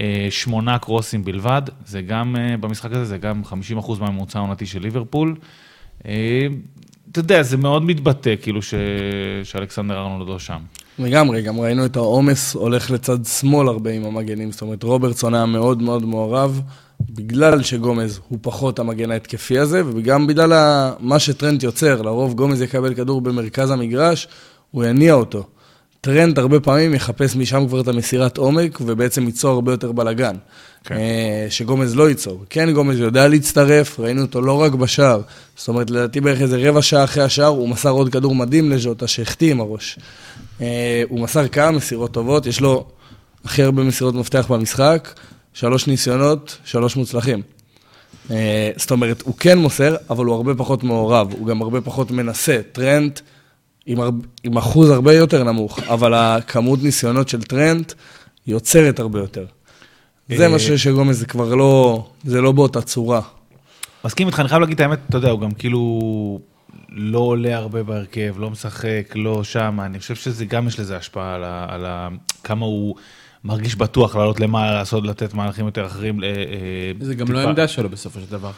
אה, 0.00 0.26
שמונה 0.30 0.78
קרוסים 0.78 1.24
בלבד, 1.24 1.62
זה 1.86 2.02
גם, 2.02 2.36
אה, 2.36 2.56
במשחק 2.56 2.92
הזה, 2.92 3.04
זה 3.04 3.18
גם 3.18 3.42
50% 3.44 4.00
מהממוצע 4.00 4.38
העונתי 4.38 4.66
של 4.66 4.82
ליברפול. 4.82 5.36
אתה 6.00 7.20
יודע, 7.20 7.42
זה 7.42 7.56
מאוד 7.56 7.84
מתבטא, 7.84 8.34
כאילו, 8.42 8.62
ש... 8.62 8.74
שאלכסנדר 9.44 9.98
ארנולד 9.98 10.28
לא 10.28 10.38
שם. 10.38 10.58
לגמרי, 10.98 11.42
גם 11.42 11.60
ראינו 11.60 11.86
את 11.86 11.96
העומס 11.96 12.54
הולך 12.54 12.90
לצד 12.90 13.24
שמאל 13.24 13.68
הרבה 13.68 13.90
עם 13.90 14.04
המגנים, 14.04 14.52
זאת 14.52 14.62
אומרת 14.62 14.82
רוברטסון 14.82 15.34
היה 15.34 15.46
מאוד 15.46 15.82
מאוד 15.82 16.04
מעורב, 16.04 16.60
בגלל 17.10 17.62
שגומז 17.62 18.20
הוא 18.28 18.38
פחות 18.42 18.78
המגן 18.78 19.10
ההתקפי 19.10 19.58
הזה, 19.58 19.82
וגם 19.86 20.26
בגלל 20.26 20.52
מה 21.00 21.18
שטרנט 21.18 21.62
יוצר, 21.62 22.02
לרוב 22.02 22.34
גומז 22.34 22.62
יקבל 22.62 22.94
כדור 22.94 23.20
במרכז 23.20 23.70
המגרש, 23.70 24.28
הוא 24.70 24.84
יניע 24.84 25.14
אותו. 25.14 25.44
טרנט 26.00 26.38
הרבה 26.38 26.60
פעמים 26.60 26.94
יחפש 26.94 27.36
משם 27.36 27.68
כבר 27.68 27.80
את 27.80 27.88
המסירת 27.88 28.38
עומק, 28.38 28.78
ובעצם 28.80 29.26
ייצור 29.26 29.50
הרבה 29.50 29.72
יותר 29.72 29.92
בלאגן. 29.92 30.36
כן. 30.84 30.94
אה, 30.94 31.46
שגומז 31.50 31.96
לא 31.96 32.08
ייצור. 32.08 32.44
כן, 32.50 32.72
גומז 32.72 33.00
יודע 33.00 33.28
להצטרף, 33.28 34.00
ראינו 34.00 34.22
אותו 34.22 34.40
לא 34.40 34.60
רק 34.60 34.72
בשער. 34.72 35.20
זאת 35.56 35.68
אומרת, 35.68 35.90
לדעתי 35.90 36.20
בערך 36.20 36.40
איזה 36.40 36.68
רבע 36.68 36.82
שעה 36.82 37.04
אחרי 37.04 37.22
השער, 37.22 37.46
הוא 37.46 37.68
מסר 37.68 37.90
עוד 37.90 38.12
כדור 38.12 38.34
מדהים 38.34 38.70
לז'וטה, 38.70 39.06
שהחטיא 39.06 39.50
עם 39.50 39.60
הראש. 39.60 39.98
אה, 40.60 41.02
הוא 41.08 41.20
מסר 41.20 41.48
כמה 41.48 41.70
מסירות 41.70 42.12
טובות, 42.12 42.46
יש 42.46 42.60
לו 42.60 42.86
הכי 43.44 43.62
הרבה 43.62 43.82
מסירות 43.82 44.14
מפתח 44.14 44.46
במשחק, 44.50 45.14
שלוש 45.52 45.86
ניסיונות, 45.86 46.58
שלוש 46.64 46.96
מוצלחים. 46.96 47.42
אה, 48.30 48.70
זאת 48.76 48.90
אומרת, 48.90 49.22
הוא 49.22 49.34
כן 49.38 49.58
מוסר, 49.58 49.96
אבל 50.10 50.24
הוא 50.24 50.34
הרבה 50.34 50.54
פחות 50.54 50.84
מעורב, 50.84 51.32
הוא 51.38 51.46
גם 51.46 51.62
הרבה 51.62 51.80
פחות 51.80 52.10
מנסה. 52.10 52.60
טרנט 52.72 53.20
עם, 53.86 54.00
הר... 54.00 54.10
עם 54.44 54.56
אחוז 54.56 54.90
הרבה 54.90 55.14
יותר 55.14 55.44
נמוך, 55.44 55.78
אבל 55.78 56.14
הכמות 56.14 56.82
ניסיונות 56.82 57.28
של 57.28 57.42
טרנט 57.42 57.92
יוצרת 58.46 58.98
הרבה 58.98 59.18
יותר. 59.18 59.44
זה 60.28 60.48
מה 60.48 60.58
שגומז 60.58 61.18
זה 61.18 61.26
כבר 61.26 61.54
לא, 61.54 62.04
זה 62.24 62.40
לא 62.40 62.52
באותה 62.52 62.82
צורה. 62.82 63.20
מסכים 64.04 64.26
איתך, 64.26 64.40
אני 64.40 64.48
חייב 64.48 64.60
להגיד 64.60 64.74
את 64.74 64.80
האמת, 64.80 64.98
אתה 65.08 65.16
יודע, 65.16 65.30
הוא 65.30 65.40
גם 65.40 65.50
כאילו 65.50 66.40
לא 66.88 67.18
עולה 67.18 67.56
הרבה 67.56 67.82
בהרכב, 67.82 68.34
לא 68.38 68.50
משחק, 68.50 69.12
לא 69.14 69.44
שם, 69.44 69.78
אני 69.82 69.98
חושב 69.98 70.14
שזה 70.14 70.44
גם 70.44 70.66
יש 70.68 70.80
לזה 70.80 70.96
השפעה 70.96 71.34
על, 71.34 71.44
ה, 71.44 71.66
על 71.68 71.86
ה, 71.86 72.08
כמה 72.44 72.66
הוא 72.66 72.94
מרגיש 73.44 73.76
בטוח 73.76 74.16
לעלות 74.16 74.40
למעלה, 74.40 74.74
לעשות, 74.74 75.04
לתת 75.06 75.34
מהלכים 75.34 75.66
יותר 75.66 75.86
אחרים. 75.86 76.24
אה, 76.24 76.28
אה, 76.28 76.34
זה 77.00 77.14
גם 77.14 77.26
טיפה- 77.26 77.38
לא 77.38 77.46
העמדה 77.46 77.68
שלו 77.68 77.88
בסופו 77.88 78.20
של 78.20 78.30
דבר. 78.30 78.50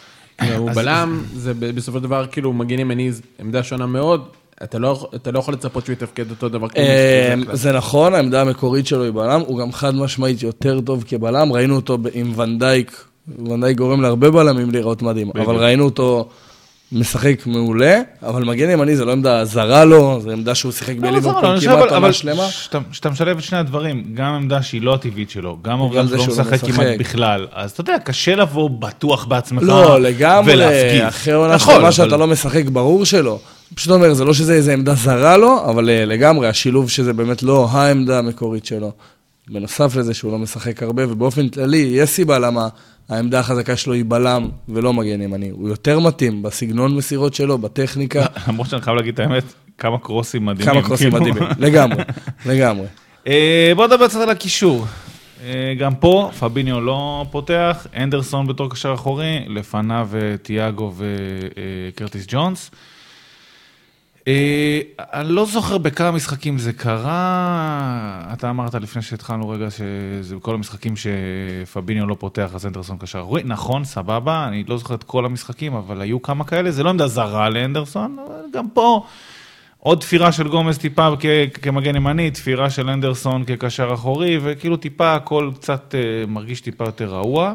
הוא 0.57 0.71
בלם, 0.73 1.23
זה 1.35 1.55
בסופו 1.55 1.99
של 1.99 2.05
דבר 2.05 2.27
כאילו 2.27 2.53
מגן 2.53 2.79
ימני, 2.79 3.11
עמדה 3.41 3.63
שונה 3.63 3.87
מאוד, 3.87 4.29
אתה 4.63 4.79
לא 4.79 5.09
אתה 5.15 5.31
לא 5.31 5.39
יכול 5.39 5.55
לצפות 5.55 5.85
שהוא 5.85 5.93
יתפקד 5.93 6.31
אותו 6.31 6.49
דבר 6.49 6.69
כמו 6.69 6.83
אה. 6.83 7.35
זה 7.53 7.73
נכון, 7.73 8.15
העמדה 8.15 8.41
המקורית 8.41 8.87
שלו 8.87 9.03
היא 9.05 9.13
בלם, 9.13 9.41
הוא 9.47 9.59
גם 9.59 9.73
חד 9.73 9.95
משמעית 9.95 10.43
יותר 10.43 10.81
טוב 10.81 11.05
כבלם, 11.09 11.53
ראינו 11.53 11.77
אותו 11.77 11.99
עם 12.15 12.39
ונדייק, 12.39 13.05
ונדייק 13.39 13.77
גורם 13.77 14.01
להרבה 14.01 14.31
בלמים 14.31 14.71
להיראות 14.71 15.03
מדהים. 15.03 15.31
אבל 15.35 15.57
ראינו 15.57 15.85
אותו 15.85 16.29
משחק 16.93 17.47
מעולה, 17.47 18.00
אבל 18.23 18.45
מגן 18.45 18.71
ימני 18.71 18.97
זה 18.97 19.05
לא 19.05 19.12
עמדה 19.12 19.45
זרה 19.45 19.85
לו, 19.85 20.21
זו 20.21 20.31
עמדה 20.31 20.55
שהוא 20.55 20.73
שיחק 20.73 20.95
לא, 20.99 21.11
בליברפול 21.11 21.61
כמעט 21.61 21.93
עונה 21.93 22.12
שלמה. 22.12 22.49
כשאתה- 22.90 23.11
משלב 23.11 23.37
את 23.38 23.43
שני 23.43 23.59
הדברים, 23.59 24.05
גם 24.14 24.33
עמדה 24.35 24.62
שהיא 24.62 24.83
לא 24.83 24.95
הטבעית 24.95 25.31
שלו, 25.31 25.59
גם 25.62 25.78
העובדה 25.78 26.02
גם 26.02 26.09
שהוא 26.09 26.19
לא 26.19 26.33
משחק 26.33 26.61
כמעט. 26.61 26.87
בכלל, 26.99 27.47
אז 27.52 27.71
אתה 27.71 27.81
יודע, 27.81 27.97
קשה 28.05 28.35
לבוא 28.37 28.71
בטוח 28.71 29.25
בעצמך 29.25 29.62
לא, 29.62 30.00
לגמרי, 30.00 30.52
ולהפגיז. 30.55 31.02
אחרי 31.09 31.35
עונה 31.35 31.55
יכול, 31.55 31.75
שלמה 31.75 31.93
שאתה 31.93 32.16
לא 32.16 32.26
משחק, 32.26 32.64
ברור 32.64 33.05
שלא. 33.05 33.38
פשוט 33.75 33.93
אומר, 33.93 34.14
זה 34.14 34.25
לא 34.25 34.35
שזה 34.35 34.55
איזה 34.55 34.73
עמדה 34.73 34.95
זרה 34.95 35.37
לו, 35.37 35.64
אבל 35.71 35.90
אה, 35.90 36.05
לגמרי, 36.05 36.49
השילוב 36.49 36.90
שזה 36.90 37.12
באמת 37.12 37.43
לא 37.43 37.69
העמדה 37.71 38.19
המקורית 38.19 38.66
שלו. 38.66 38.93
בנוסף 39.50 39.97
לזה 39.97 40.15
שהוא 40.15 40.33
לא 40.33 40.38
משחק 40.38 40.83
הרבה, 40.83 41.12
ובאופן 41.12 41.49
כללי, 41.49 41.76
יש 41.76 42.11
סיבה 42.11 42.38
למה 42.38 42.69
העמדה 43.09 43.41
החזקה 43.41 43.76
שלו 43.76 43.93
היא 43.93 44.05
בלם 44.09 44.49
ולא 44.69 44.93
מגן 44.93 45.23
ימני. 45.23 45.50
הוא 45.50 45.69
יותר 45.69 46.00
מתאים 46.00 46.43
בסגנון 46.43 46.97
מסירות 46.97 47.35
שלו, 47.35 47.59
בטכניקה, 47.59 48.26
למרות 48.49 48.69
שאני 48.69 48.83
חייב 48.83 48.97
להגיד 48.97 49.15
את 49.15 49.21
האמת, 49.21 49.45
כמה 49.79 49.99
קרוסים 49.99 50.47
מדהימים. 50.47 50.75
כמה 50.75 50.83
קרוסים 50.83 51.11
כאילו. 51.11 51.25
מדהימים. 51.25 51.49
לגמרי, 51.59 52.03
לגמרי. 52.47 52.87
אה, 53.26 53.73
בוא 53.76 53.87
נדבר 53.87 54.09
קצת 54.09 54.21
על 54.21 54.31
הקישור. 54.31 54.87
אה, 55.45 55.75
גם 55.79 55.95
פה 55.95 56.31
פביניו 56.38 56.81
לא 56.81 57.26
פותח, 57.31 57.87
אנדרסון 57.97 58.47
בתור 58.47 58.71
קשר 58.71 58.95
אחורי, 58.95 59.45
לפניו 59.49 60.09
אה, 60.15 60.37
תיאגו 60.37 60.93
וקרטיס 60.97 62.25
ג'ונס. 62.29 62.71
אה, 64.28 64.80
אני 64.99 65.28
לא 65.28 65.45
זוכר 65.45 65.78
בכמה 65.78 66.11
משחקים 66.11 66.59
זה 66.59 66.73
קרה, 66.73 68.23
אתה 68.33 68.50
אמרת 68.50 68.75
לפני 68.75 69.02
שהתחלנו 69.02 69.49
רגע 69.49 69.71
שזה 69.71 70.37
בכל 70.37 70.54
המשחקים 70.54 70.95
שפביניו 70.97 72.06
לא 72.06 72.16
פותח 72.18 72.50
אז 72.54 72.66
אנדרסון 72.66 72.99
קשר. 72.99 73.21
אחורי, 73.21 73.42
נכון, 73.45 73.85
סבבה, 73.85 74.49
אני 74.49 74.64
לא 74.68 74.78
זוכר 74.78 74.95
את 74.95 75.04
כל 75.04 75.25
המשחקים, 75.25 75.75
אבל 75.75 76.00
היו 76.00 76.23
כמה 76.23 76.45
כאלה, 76.45 76.71
זה 76.71 76.83
לא 76.83 76.90
עמדה 76.90 77.06
זרה 77.09 77.49
לאנדרסון, 77.49 78.16
אבל 78.26 78.37
גם 78.52 78.68
פה 78.71 79.04
עוד 79.78 80.00
תפירה 80.00 80.33
של 80.33 80.49
גומז 80.49 80.78
טיפה 80.78 81.09
כ- 81.21 81.59
כמגן 81.62 81.97
ימני, 81.97 82.30
תפירה 82.30 82.71
של 82.71 82.90
אנדרסון 82.90 83.45
כקשר 83.45 83.95
אחורי, 83.95 84.38
וכאילו 84.42 84.76
טיפה 84.76 85.14
הכל 85.14 85.50
קצת 85.54 85.95
אה, 85.95 86.26
מרגיש 86.26 86.61
טיפה 86.61 86.85
יותר 86.85 87.06
רעוע. 87.06 87.54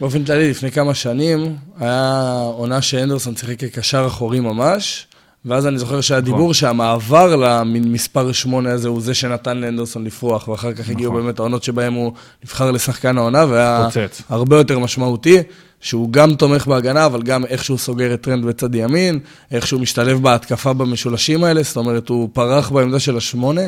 באופן 0.00 0.24
כללי, 0.24 0.50
לפני 0.50 0.70
כמה 0.70 0.94
שנים, 0.94 1.56
היה 1.80 2.12
עונה 2.56 2.82
שאנדרסון 2.82 3.36
שיחק 3.36 3.58
כקשר 3.60 4.06
אחורי 4.06 4.40
ממש, 4.40 5.06
ואז 5.44 5.66
אני 5.66 5.78
זוכר 5.78 6.00
שהדיבור 6.00 6.40
נכון. 6.40 6.54
שהמעבר 6.54 7.36
למספר 7.36 8.32
8 8.32 8.70
הזה 8.70 8.88
הוא 8.88 9.00
זה 9.00 9.14
שנתן 9.14 9.58
לאנדרסון 9.58 10.04
לפרוח, 10.04 10.48
ואחר 10.48 10.72
כך 10.72 10.88
הגיעו 10.88 11.12
נכון. 11.12 11.24
באמת 11.24 11.38
העונות 11.38 11.62
שבהן 11.62 11.94
הוא 11.94 12.12
נבחר 12.44 12.70
לשחקן 12.70 13.18
העונה, 13.18 13.44
והיה 13.48 13.88
פוצץ. 13.94 14.22
הרבה 14.28 14.56
יותר 14.56 14.78
משמעותי, 14.78 15.38
שהוא 15.80 16.12
גם 16.12 16.34
תומך 16.34 16.66
בהגנה, 16.66 17.06
אבל 17.06 17.22
גם 17.22 17.44
איך 17.44 17.64
שהוא 17.64 17.78
סוגר 17.78 18.14
את 18.14 18.20
טרנד 18.20 18.44
בצד 18.44 18.74
ימין, 18.74 19.18
איך 19.50 19.66
שהוא 19.66 19.80
משתלב 19.80 20.22
בהתקפה 20.22 20.72
במשולשים 20.72 21.44
האלה, 21.44 21.62
זאת 21.62 21.76
אומרת, 21.76 22.08
הוא 22.08 22.28
פרח 22.32 22.70
בעמדה 22.70 22.98
של 22.98 23.16
השמונה, 23.16 23.60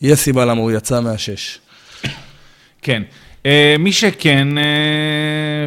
יש 0.00 0.18
סיבה 0.18 0.44
למה 0.44 0.60
הוא 0.60 0.72
יצא 0.72 1.00
מהשש. 1.00 1.58
כן. 2.82 3.02
אה, 3.46 3.76
מי 3.78 3.92
שכן 3.92 4.58
אה, 4.58 5.66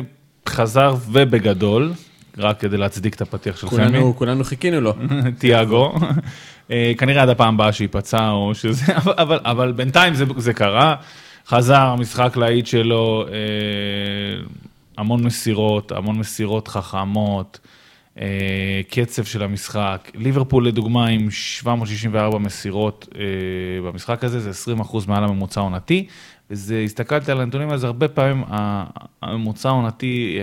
חזר 0.50 0.96
ובגדול, 1.12 1.94
רק 2.38 2.60
כדי 2.60 2.77
להצדיק 2.77 3.15
את 3.15 3.22
הפתיח 3.22 3.58
של 3.58 3.70
חמי, 3.70 4.00
כולנו 4.15 4.44
חיכינו 4.44 4.82
לו. 4.82 4.94
תיאגו, 5.39 5.94
אה, 6.72 6.92
כנראה 6.98 7.24
עד 7.24 7.30
הפעם 7.30 7.54
הבאה 7.54 7.74
שייפצע 7.74 8.30
או 8.30 8.56
שזה, 8.56 8.94
אבל, 9.24 9.39
אבל, 9.44 9.72
בינתיים 9.72 10.13
זה, 10.13 10.25
זה 10.38 10.54
קרה, 10.54 10.96
חזר, 11.48 11.96
משחק 11.96 12.38
להיט 12.38 12.65
שלו, 12.65 13.25
אה, 13.27 14.44
המון 14.98 15.24
מסירות, 15.24 15.92
המון 15.92 16.18
מסירות 16.18 16.68
חכמות, 16.68 17.60
אה, 18.20 18.82
קצב 18.89 19.24
של 19.24 19.44
המשחק. 19.44 20.12
ליברפול 20.15 20.68
לדוגמה 20.68 21.08
עם 21.08 21.32
764 21.32 22.38
מסירות 22.38 23.08
אה, 23.15 23.24
במשחק 23.82 24.24
הזה, 24.24 24.39
זה 24.39 24.74
20% 24.82 25.08
מעל 25.08 25.24
הממוצע 25.24 25.62
העונתי, 25.62 26.08
וזה, 26.50 26.82
הסתכלתי 26.86 27.32
על 27.32 27.42
הנתונים 27.42 27.70
האלה, 27.70 27.88
הרבה 27.88 28.08
פעמים 28.08 28.44
הממוצע 29.22 29.70
העונתי... 29.70 30.38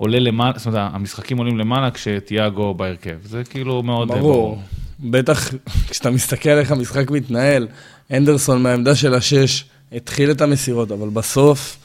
אה, 0.00 0.04
עולה 0.04 0.18
למעלה, 0.18 0.52
זאת 0.56 0.66
אומרת, 0.66 0.90
המשחקים 0.92 1.38
עולים 1.38 1.58
למעלה 1.58 1.90
כשתיאגו 1.90 2.74
בהרכב. 2.74 3.16
זה 3.24 3.42
כאילו 3.44 3.82
מאוד 3.82 4.08
ברור. 4.08 4.62
בטח 5.00 5.50
כשאתה 5.90 6.10
מסתכל 6.10 6.50
איך 6.50 6.72
המשחק 6.72 7.10
מתנהל, 7.10 7.68
אנדרסון 8.10 8.62
מהעמדה 8.62 8.94
של 8.94 9.14
השש 9.14 9.64
התחיל 9.92 10.30
את 10.30 10.40
המסירות, 10.40 10.92
אבל 10.92 11.08
בסוף 11.08 11.78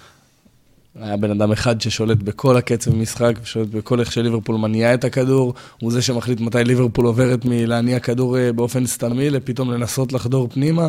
היה 0.99 1.17
בן 1.17 1.31
אדם 1.31 1.51
אחד 1.51 1.81
ששולט 1.81 2.17
בכל 2.17 2.57
הקצב 2.57 2.95
משחק, 2.95 3.33
ושולט 3.43 3.67
בכל 3.67 3.99
איך 3.99 4.11
שליברפול 4.11 4.55
מניעה 4.55 4.93
את 4.93 5.03
הכדור, 5.03 5.53
הוא 5.79 5.91
זה 5.91 6.01
שמחליט 6.01 6.39
מתי 6.39 6.63
ליברפול 6.63 7.05
עוברת 7.05 7.45
מלהניע 7.45 7.99
כדור 7.99 8.37
אה, 8.37 8.53
באופן 8.53 8.85
סתמי 8.85 9.29
לפתאום 9.29 9.71
לנסות 9.71 10.13
לחדור 10.13 10.49
פנימה. 10.49 10.87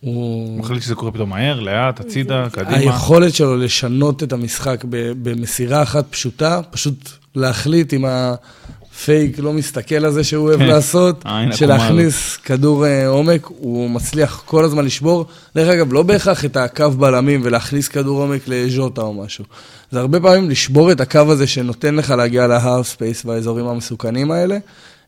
הוא... 0.00 0.58
מחליט 0.58 0.82
שזה 0.82 0.94
קורה 0.94 1.12
פתאום 1.12 1.30
מהר, 1.30 1.60
לאט, 1.60 2.00
הצידה, 2.00 2.46
קדימה. 2.52 2.76
היכולת 2.76 3.34
שלו 3.34 3.56
לשנות 3.56 4.22
את 4.22 4.32
המשחק 4.32 4.84
במסירה 5.22 5.82
אחת 5.82 6.04
פשוטה, 6.10 6.60
פשוט 6.70 7.10
להחליט 7.34 7.92
עם 7.92 8.04
הפייק 8.04 9.38
לא 9.38 9.52
מסתכל 9.52 10.04
הזה 10.04 10.24
שהוא 10.24 10.48
אוהב 10.48 10.58
כן, 10.58 10.66
לעשות, 10.66 11.22
העין 11.24 11.52
של 11.52 11.70
עקומה 11.70 11.88
להכניס 11.88 12.36
כדור 12.36 12.86
אה, 12.86 13.08
עומק, 13.08 13.46
הוא 13.46 13.90
מצליח 13.90 14.42
כל 14.46 14.64
הזמן 14.64 14.84
לשבור. 14.84 15.26
דרך 15.54 15.68
אגב, 15.68 15.92
לא 15.92 16.02
בהכרח 16.02 16.44
את 16.44 16.56
הקו 16.56 16.90
בלמים 16.90 17.40
ולהכניס 17.44 17.88
כדור 17.88 18.20
עומק 18.20 18.40
לז'וטה 18.46 19.02
או 19.02 19.14
משהו. 19.14 19.44
זה 19.90 20.00
הרבה 20.00 20.20
פעמים 20.20 20.50
לשבור 20.50 20.92
את 20.92 21.00
הקו 21.00 21.32
הזה 21.32 21.46
שנותן 21.46 21.94
לך 21.94 22.10
להגיע 22.10 22.46
לה 22.46 22.60
half 22.60 22.88
space 22.88 23.24
והאזורים 23.24 23.66
המסוכנים 23.66 24.30
האלה, 24.30 24.58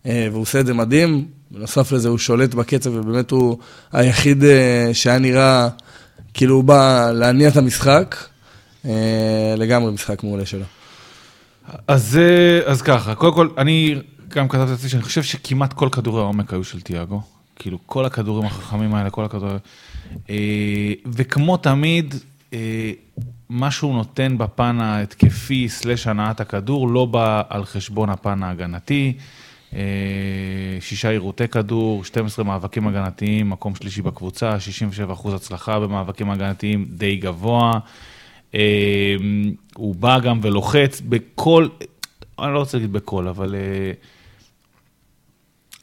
אה, 0.06 0.28
והוא 0.30 0.42
עושה 0.42 0.60
את 0.60 0.66
זה 0.66 0.74
מדהים. 0.74 1.24
בנוסף 1.52 1.92
לזה, 1.92 2.08
הוא 2.08 2.18
שולט 2.18 2.54
בקצב, 2.54 2.90
ובאמת 2.94 3.30
הוא 3.30 3.58
היחיד 3.92 4.44
אה, 4.44 4.90
שהיה 4.92 5.18
נראה 5.18 5.68
כאילו 6.34 6.54
הוא 6.54 6.64
בא 6.64 7.10
להניע 7.14 7.48
את 7.48 7.56
המשחק. 7.56 8.16
אה, 8.84 9.54
לגמרי 9.56 9.92
משחק 9.92 10.24
מעולה 10.24 10.46
שלו. 10.46 10.64
אז, 11.88 12.18
אה, 12.22 12.70
אז 12.70 12.82
ככה, 12.82 13.14
קודם 13.14 13.34
כל, 13.34 13.48
אני 13.58 13.94
גם 14.28 14.48
כתבתי 14.48 14.70
לעצמי 14.70 14.88
שאני 14.88 15.02
חושב 15.02 15.22
שכמעט 15.22 15.72
כל 15.72 15.88
כדורי 15.92 16.20
העומק 16.20 16.52
היו 16.52 16.64
של 16.64 16.80
תיאגו. 16.80 17.22
כאילו, 17.56 17.78
כל 17.86 18.04
הכדורים 18.04 18.46
החכמים 18.46 18.94
האלה, 18.94 19.10
כל 19.10 19.24
הכדורים... 19.24 19.58
וכמו 21.06 21.56
תמיד, 21.56 22.14
מה 23.48 23.70
שהוא 23.70 23.94
נותן 23.94 24.38
בפן 24.38 24.80
ההתקפי 24.80 25.68
סלש 25.68 26.06
הנעת 26.06 26.40
הכדור, 26.40 26.88
לא 26.88 27.04
בא 27.04 27.42
על 27.48 27.64
חשבון 27.64 28.10
הפן 28.10 28.42
ההגנתי. 28.42 29.12
אה, 29.74 30.80
שישה 30.80 31.10
עירותי 31.10 31.48
כדור, 31.48 32.04
12 32.04 32.44
מאבקים 32.44 32.88
הגנתיים, 32.88 33.50
מקום 33.50 33.74
שלישי 33.74 34.02
בקבוצה, 34.02 34.56
67% 35.08 35.34
הצלחה 35.34 35.80
במאבקים 35.80 36.30
הגנתיים, 36.30 36.86
די 36.90 37.16
גבוה. 37.16 37.72
אה, 38.54 39.14
הוא 39.74 39.94
בא 39.94 40.18
גם 40.18 40.40
ולוחץ 40.42 41.00
בכל, 41.00 41.68
אני 42.38 42.54
לא 42.54 42.58
רוצה 42.58 42.76
להגיד 42.76 42.92
בכל, 42.92 43.28
אבל... 43.28 43.54
אה, 43.54 43.92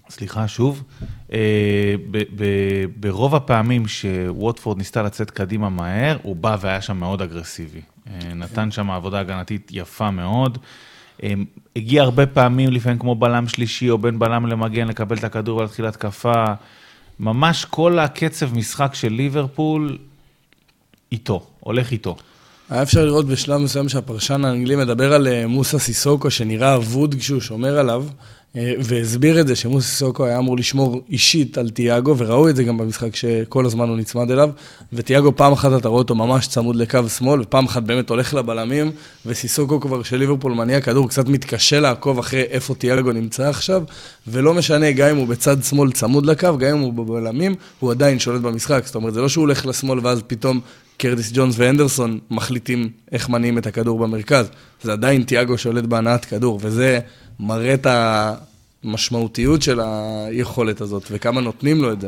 סליחה, 0.10 0.48
שוב. 0.48 0.84
ברוב 2.96 3.36
הפעמים 3.36 3.88
שווטפורד 3.88 4.78
ניסתה 4.78 5.04
לצאת 5.04 5.32
קדימה 5.32 5.70
מהר, 5.70 6.18
הוא 6.22 6.36
בא 6.36 6.58
והיה 6.62 6.82
שם 6.82 6.98
מאוד 6.98 7.22
אגרסיבי. 7.22 7.82
נתן 8.36 8.72
שם 8.72 8.92
עבודה 8.92 9.20
הגנתית 9.20 9.72
יפה 9.72 10.12
מאוד. 10.12 10.58
אה, 11.24 11.34
הגיע 11.76 12.04
הרבה 12.04 12.26
פעמים, 12.26 12.70
לפעמים 12.72 13.00
כמו 13.00 13.16
בלם 13.16 13.48
שלישי 13.48 13.90
או 13.90 13.98
בין 13.98 14.20
בלם 14.20 14.46
למגן, 14.46 14.88
לקבל 14.88 15.18
את 15.18 15.24
הכדור 15.24 15.58
ולהתחיל 15.58 15.86
התקפה. 15.86 16.44
ממש 17.20 17.66
כל 17.66 18.00
הקצב 18.00 18.54
משחק 18.54 18.96
של 18.96 19.10
ליברפול 19.10 19.98
איתו, 21.12 21.46
הולך 21.60 21.92
איתו. 21.92 22.16
היה 22.70 22.82
אפשר 22.82 23.06
לראות 23.06 23.28
בשלב 23.28 23.62
מסוים 23.62 23.90
שהפרשן 23.90 24.46
האנגלי 24.46 24.76
מדבר 24.76 25.14
על 25.14 25.28
אה, 25.28 25.48
מוסה 25.48 25.80
סיסוקו 25.80 26.32
שנראה 26.32 26.76
אבוד 26.76 27.16
כשהוא 27.16 27.42
שומר 27.42 27.80
עליו, 27.80 28.06
והסביר 28.56 29.42
את 29.42 29.48
זה 29.48 29.56
שמוסה 29.56 29.88
סיסוקו 29.88 30.26
היה 30.26 30.38
אמור 30.38 30.58
לשמור 30.58 31.02
אישית 31.10 31.58
על 31.58 31.70
תיאגו, 31.70 32.18
וראו 32.18 32.50
את 32.50 32.56
זה 32.56 32.64
גם 32.64 32.78
במשחק 32.78 33.16
שכל 33.16 33.66
הזמן 33.66 33.90
הוא 33.90 33.98
נצמד 33.98 34.32
אליו, 34.32 34.50
ותיאגו 34.94 35.36
פעם 35.36 35.54
אחת 35.54 35.72
אתה 35.80 35.88
רואה 35.88 36.00
אותו 36.00 36.16
ממש 36.16 36.48
צמוד 36.48 36.76
לקו 36.76 37.10
שמאל, 37.18 37.42
ופעם 37.42 37.66
אחת 37.66 37.84
באמת 37.84 38.10
הולך 38.10 38.34
לבלמים, 38.34 38.92
וסיסוקו 39.26 39.80
כבר 39.80 40.04
של 40.04 40.18
ליברפול 40.18 40.54
מניע 40.54 40.82
כדור, 40.82 41.10
קצת 41.10 41.28
מתקשה 41.28 41.80
לעקוב 41.80 42.20
אחרי 42.20 42.42
איפה 42.42 42.76
תיאגו 42.76 43.12
נמצא 43.12 43.50
עכשיו, 43.50 43.84
ולא 44.28 44.54
משנה, 44.54 44.92
גם 44.92 45.10
אם 45.10 45.18
הוא 45.18 45.28
בצד 45.28 45.64
שמאל 45.64 45.92
צמוד 45.92 46.26
לקו, 46.26 46.58
גם 46.58 46.78
אם 46.78 46.80
הוא 46.80 46.94
בבלמים, 46.94 47.56
הוא 47.80 47.92
עדיין 47.92 48.20
שולט 48.20 48.42
במשחק. 48.42 48.82
זאת 48.86 48.96
אומרת, 48.96 49.14
זה 49.14 49.22
לא 49.22 49.30
שהוא 49.30 49.42
הולך 49.42 49.66
לשמאל 49.66 50.00
ואז 50.04 50.22
פתאום 50.28 50.60
קרדיס 50.98 51.32
ג'ונס 51.34 51.56
ואנדרסון 51.58 52.20
מחליטים 52.32 52.90
איך 53.12 53.30
מניעים 53.30 53.58
את 53.58 53.68
הכדור 53.68 54.00
במרכז. 54.00 54.46
זה 54.84 54.92
עדיין 54.92 55.24
תיאגו 55.24 55.58
שולט 55.58 55.84
בהנעת 55.84 56.26
כדור, 56.26 56.60
וזה 56.62 57.00
מראה 57.40 57.74
את 57.74 57.88
המשמעותיות 58.84 59.62
של 59.62 59.80
היכולת 59.80 60.82
הזאת, 60.82 61.04
וכמה 61.12 61.42
נותנים 61.42 61.82
לו 61.82 61.92
את 61.92 62.02
זה. 62.02 62.08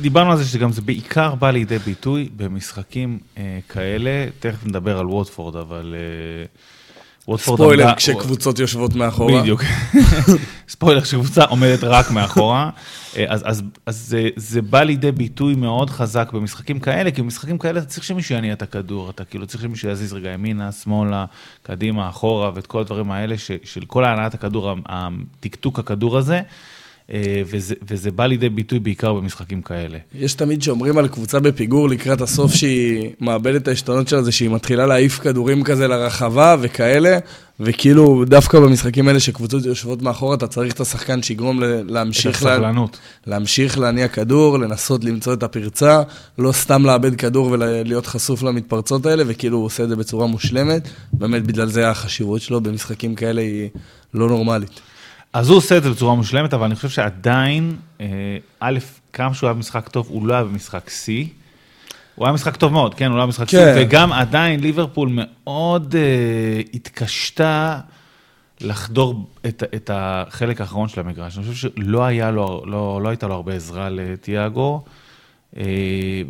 דיברנו 0.00 0.30
על 0.32 0.38
זה 0.38 0.44
שגם 0.44 0.72
זה 0.72 0.82
בעיקר 0.82 1.34
בא 1.34 1.50
לידי 1.50 1.78
ביטוי 1.78 2.28
במשחקים 2.36 3.18
אה, 3.38 3.58
כאלה, 3.68 4.26
תכף 4.40 4.66
נדבר 4.66 4.98
על 4.98 5.06
ווטפורד, 5.06 5.56
אבל... 5.56 5.94
אה, 5.98 6.68
ספוילר, 7.36 7.82
עמדה, 7.82 7.94
כשקבוצות 7.94 8.58
יושבות 8.58 8.94
מאחורה. 8.94 9.40
בדיוק. 9.40 9.62
ספוילר, 10.68 11.00
כשקבוצה 11.00 11.44
עומדת 11.44 11.84
רק 11.84 12.10
מאחורה. 12.10 12.70
אה, 13.16 13.24
אז, 13.28 13.42
אז, 13.46 13.62
אז 13.86 13.96
זה, 14.08 14.28
זה 14.36 14.62
בא 14.62 14.82
לידי 14.82 15.12
ביטוי 15.12 15.54
מאוד 15.54 15.90
חזק 15.90 16.32
במשחקים 16.32 16.80
כאלה, 16.80 17.10
כי 17.10 17.22
במשחקים 17.22 17.58
כאלה 17.58 17.80
אתה 17.80 17.86
צריך 17.86 18.04
שמישהו 18.04 18.34
יניע 18.34 18.52
את 18.52 18.62
הכדור, 18.62 19.10
אתה 19.10 19.24
כאילו 19.24 19.46
צריך 19.46 19.62
שמישהו 19.62 19.88
יזיז 19.88 20.12
רגע 20.12 20.30
ימינה, 20.30 20.72
שמאלה, 20.72 21.24
קדימה, 21.62 22.08
אחורה, 22.08 22.50
ואת 22.54 22.66
כל 22.66 22.80
הדברים 22.80 23.10
האלה 23.10 23.38
ש, 23.38 23.50
של 23.64 23.84
כל 23.84 24.04
הנעת 24.04 24.34
הכדור, 24.34 24.74
הטקטוק 24.86 25.78
הכדור 25.78 26.18
הזה. 26.18 26.40
אה, 27.12 27.42
וזה, 27.46 27.74
וזה 27.90 28.10
בא 28.10 28.26
לידי 28.26 28.48
ביטוי 28.48 28.78
בעיקר 28.78 29.12
במשחקים 29.14 29.62
כאלה. 29.62 29.98
יש 30.14 30.34
תמיד 30.34 30.62
שאומרים 30.62 30.98
על 30.98 31.08
קבוצה 31.08 31.40
בפיגור 31.40 31.88
לקראת 31.88 32.20
הסוף 32.20 32.54
שהיא 32.54 33.10
מאבדת 33.20 33.62
את 33.62 33.68
העשתונות 33.68 34.08
שלה, 34.08 34.22
זה 34.22 34.32
שהיא 34.32 34.50
מתחילה 34.50 34.86
להעיף 34.86 35.18
כדורים 35.18 35.64
כזה 35.64 35.88
לרחבה 35.88 36.56
וכאלה, 36.60 37.18
וכאילו 37.60 38.24
דווקא 38.26 38.60
במשחקים 38.60 39.08
האלה 39.08 39.20
שקבוצות 39.20 39.64
יושבות 39.64 40.02
מאחורה, 40.02 40.34
אתה 40.34 40.46
צריך 40.46 40.74
את 40.74 40.80
השחקן 40.80 41.22
שיגרום 41.22 41.62
להמשיך... 41.88 42.42
את 42.42 42.46
הסבלנות. 42.46 42.98
לה, 43.26 43.36
להמשיך 43.36 43.78
להניע 43.78 44.08
כדור, 44.08 44.58
לנסות 44.58 45.04
למצוא 45.04 45.32
את 45.32 45.42
הפרצה, 45.42 46.02
לא 46.38 46.52
סתם 46.52 46.86
לאבד 46.86 47.14
כדור 47.14 47.50
ולהיות 47.50 48.06
חשוף 48.06 48.42
למתפרצות 48.42 49.06
האלה, 49.06 49.22
וכאילו 49.26 49.56
הוא 49.56 49.64
עושה 49.64 49.84
את 49.84 49.88
זה 49.88 49.96
בצורה 49.96 50.26
מושלמת. 50.26 50.88
באמת 51.12 51.46
בגלל 51.46 51.68
זה 51.68 51.90
החשיבות 51.90 52.40
שלו 52.40 52.60
במשחקים 52.60 53.14
כאלה 53.14 53.40
היא 53.40 53.68
לא 54.14 54.28
נורמלית. 54.28 54.80
אז 55.38 55.48
הוא 55.48 55.56
עושה 55.56 55.76
את 55.76 55.82
זה 55.82 55.90
בצורה 55.90 56.14
מושלמת, 56.14 56.54
אבל 56.54 56.64
אני 56.64 56.74
חושב 56.74 56.88
שעדיין, 56.88 57.76
אה, 58.00 58.06
א', 58.60 58.78
כמה 59.12 59.34
שהוא 59.34 59.48
היה 59.48 59.54
במשחק 59.54 59.88
טוב, 59.88 60.06
הוא 60.10 60.26
לא 60.26 60.34
היה 60.34 60.44
במשחק 60.44 60.90
שיא. 60.90 61.26
הוא 62.14 62.26
היה 62.26 62.32
משחק 62.32 62.56
טוב 62.56 62.72
מאוד, 62.72 62.94
כן, 62.94 63.06
הוא 63.06 63.16
לא 63.16 63.20
היה 63.20 63.26
משחק 63.26 63.48
שיא, 63.48 63.58
כן. 63.58 63.74
וגם 63.76 64.12
עדיין 64.12 64.60
ליברפול 64.60 65.08
מאוד 65.12 65.94
uh, 65.94 66.68
התקשתה 66.74 67.80
לחדור 68.60 69.26
את, 69.46 69.62
את 69.74 69.90
החלק 69.94 70.60
האחרון 70.60 70.88
של 70.88 71.00
המגרש. 71.00 71.38
אני 71.38 71.46
חושב 71.46 71.70
שלא 71.76 72.04
היה 72.04 72.30
לו, 72.30 72.62
לא, 72.66 73.00
לא 73.02 73.08
הייתה 73.08 73.26
לו 73.26 73.34
הרבה 73.34 73.54
עזרה 73.54 73.88
לתיאגו. 73.90 74.84
Uh, 75.54 75.58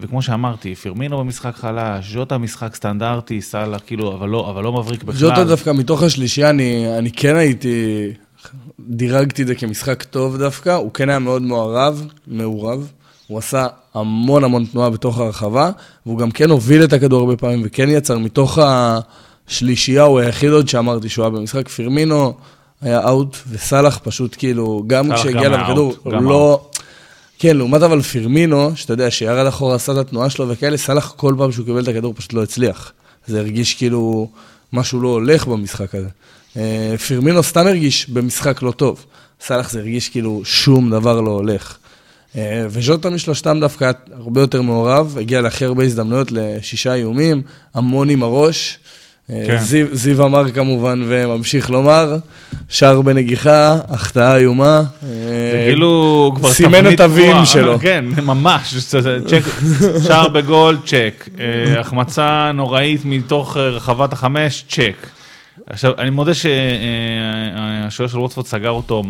וכמו 0.00 0.23
שאמרתי, 0.23 0.75
פירמינו 0.75 1.19
במשחק 1.19 1.55
חלש, 1.55 2.12
ז'וטה 2.12 2.38
משחק 2.38 2.75
סטנדרטי, 2.75 3.41
סאלח, 3.41 3.81
כאילו, 3.87 4.15
אבל 4.15 4.29
לא, 4.29 4.50
אבל 4.50 4.62
לא 4.62 4.73
מבריק 4.73 5.03
בכלל. 5.03 5.21
ז'וטה 5.21 5.45
דווקא 5.45 5.71
מתוך 5.71 6.03
השלישייה, 6.03 6.50
אני, 6.50 6.99
אני 6.99 7.12
כן 7.12 7.37
הייתי 7.37 8.13
דירגתי 8.81 9.43
את 9.43 9.47
זה 9.47 9.55
כמשחק 9.55 10.03
טוב 10.03 10.37
דווקא, 10.39 10.71
הוא 10.71 10.93
כן 10.93 11.09
היה 11.09 11.19
מאוד 11.19 11.43
מעורב, 11.43 12.07
מעורב. 12.27 12.89
הוא 13.27 13.39
עשה 13.39 13.67
המון 13.95 14.45
המון 14.45 14.65
תנועה 14.65 14.91
בתוך 14.91 15.19
הרחבה, 15.19 15.71
והוא 16.07 16.19
גם 16.19 16.31
כן 16.31 16.51
הוביל 16.51 16.85
את 16.85 16.93
הכדור 16.93 17.21
הרבה 17.21 17.37
פעמים, 17.37 17.63
וכן 17.65 17.89
יצר 17.89 18.19
מתוך 18.19 18.59
השלישייה, 18.63 20.03
הוא 20.03 20.21
היחיד 20.21 20.51
עוד 20.51 20.69
שאמרתי 20.69 21.09
שהוא 21.09 21.25
היה 21.25 21.31
במשחק. 21.31 21.69
פירמינו 21.69 22.35
היה 22.83 23.09
אאוט, 23.09 23.37
וסאלח 23.51 24.01
פשוט 24.03 24.37
כאילו, 24.39 24.85
גם 24.87 25.15
כשהגיע 25.15 25.47
אליו 25.47 25.59
הכדור, 25.59 25.95
הוא 26.03 26.13
לא... 26.13 26.69
כן, 27.39 27.57
לעומת 27.57 27.83
אבל 27.83 28.03
פירמינו, 28.03 28.77
שאתה 28.77 28.93
יודע, 28.93 29.11
שירד 29.11 29.47
אחורה, 29.47 29.75
עשה 29.75 29.93
את 29.93 29.97
התנועה 29.97 30.31
שלו 30.31 30.49
וכאלה, 30.49 30.77
סאלח 30.77 31.15
כל 31.17 31.35
פעם 31.39 31.53
שהוא 31.53 31.67
קיבל 31.67 31.83
את 31.83 31.89
הכדור 31.89 32.15
פשוט 32.15 32.33
לא 32.33 32.43
הצליח. 32.43 32.93
זה 33.27 33.39
הרגיש 33.39 33.75
כאילו 33.75 34.29
משהו 34.73 35.01
לא 35.01 35.09
הולך 35.09 35.47
במשחק 35.47 35.95
הזה. 35.95 36.09
אה, 36.58 36.99
פירמינו 36.99 37.42
סתם 37.42 37.66
הרגיש 37.66 38.08
במשחק 38.08 38.62
לא 38.62 38.71
טוב. 38.71 39.04
סאלח 39.40 39.71
זה 39.71 39.78
הרגיש 39.78 40.08
כאילו 40.08 40.42
שום 40.44 40.90
דבר 40.90 41.21
לא 41.21 41.30
הולך. 41.30 41.76
אה, 42.36 42.66
וז'וטה 42.71 43.10
משלושתם 43.10 43.58
דווקא 43.60 43.90
הרבה 44.12 44.40
יותר 44.40 44.62
מעורב, 44.62 45.16
הגיע 45.21 45.40
להכי 45.40 45.64
הרבה 45.64 45.84
הזדמנויות 45.84 46.32
לשישה 46.32 46.94
איומים, 46.94 47.42
המון 47.75 48.10
עם 48.10 48.23
הראש. 48.23 48.78
אה, 49.30 49.44
כן. 49.47 49.58
זיו, 49.58 49.86
זיו 49.92 50.26
אמר 50.26 50.50
כמובן 50.50 51.02
וממשיך 51.06 51.71
לומר, 51.71 52.16
שער 52.68 53.00
בנגיחה, 53.00 53.78
החטאה 53.88 54.36
איומה. 54.36 54.82
זה 55.00 55.64
כאילו 55.68 56.32
כבר 56.36 56.52
תבנית 56.52 56.56
סימן 56.56 56.94
את 56.94 57.00
הווים 57.00 57.36
שלו. 57.44 57.78
כן, 57.78 58.04
ממש, 58.23 58.75
צ'ק, 59.26 59.42
שער 60.06 60.28
בגול, 60.28 60.78
צ'ק. 60.86 61.28
החמצה 61.78 62.50
נוראית 62.54 63.00
מתוך 63.04 63.56
רחבת 63.56 64.12
החמש, 64.12 64.64
צ'ק. 64.68 65.18
עכשיו, 65.66 65.99
אני 65.99 66.10
מודה 66.10 66.32
שהשוער 66.34 68.08
של 68.08 68.18
ווטפורד 68.18 68.47
סגר 68.47 68.71
אותו 68.71 69.02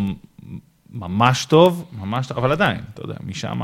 ממש 0.93 1.45
טוב, 1.45 1.85
ממש 2.01 2.27
טוב, 2.27 2.37
אבל 2.37 2.51
עדיין, 2.51 2.79
אתה 2.93 3.01
יודע, 3.01 3.15
משם 3.23 3.59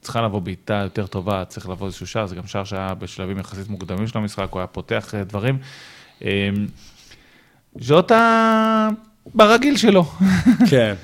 צריכה 0.00 0.22
לבוא 0.22 0.40
בעיטה 0.40 0.74
יותר 0.74 1.06
טובה, 1.06 1.44
צריך 1.44 1.68
לבוא 1.68 1.86
איזשהו 1.86 2.06
שער, 2.06 2.26
זה 2.26 2.36
גם 2.36 2.46
שער 2.46 2.64
שהיה 2.64 2.94
בשלבים 2.94 3.38
יחסית 3.38 3.68
מוקדמים 3.68 4.06
של 4.06 4.18
המשחק, 4.18 4.46
הוא 4.50 4.60
היה 4.60 4.66
פותח 4.66 5.14
אה, 5.14 5.24
דברים. 5.24 5.58
ז'וטה 7.80 8.88
ברגיל 9.34 9.76
שלו. 9.76 10.04
כן. 10.70 10.94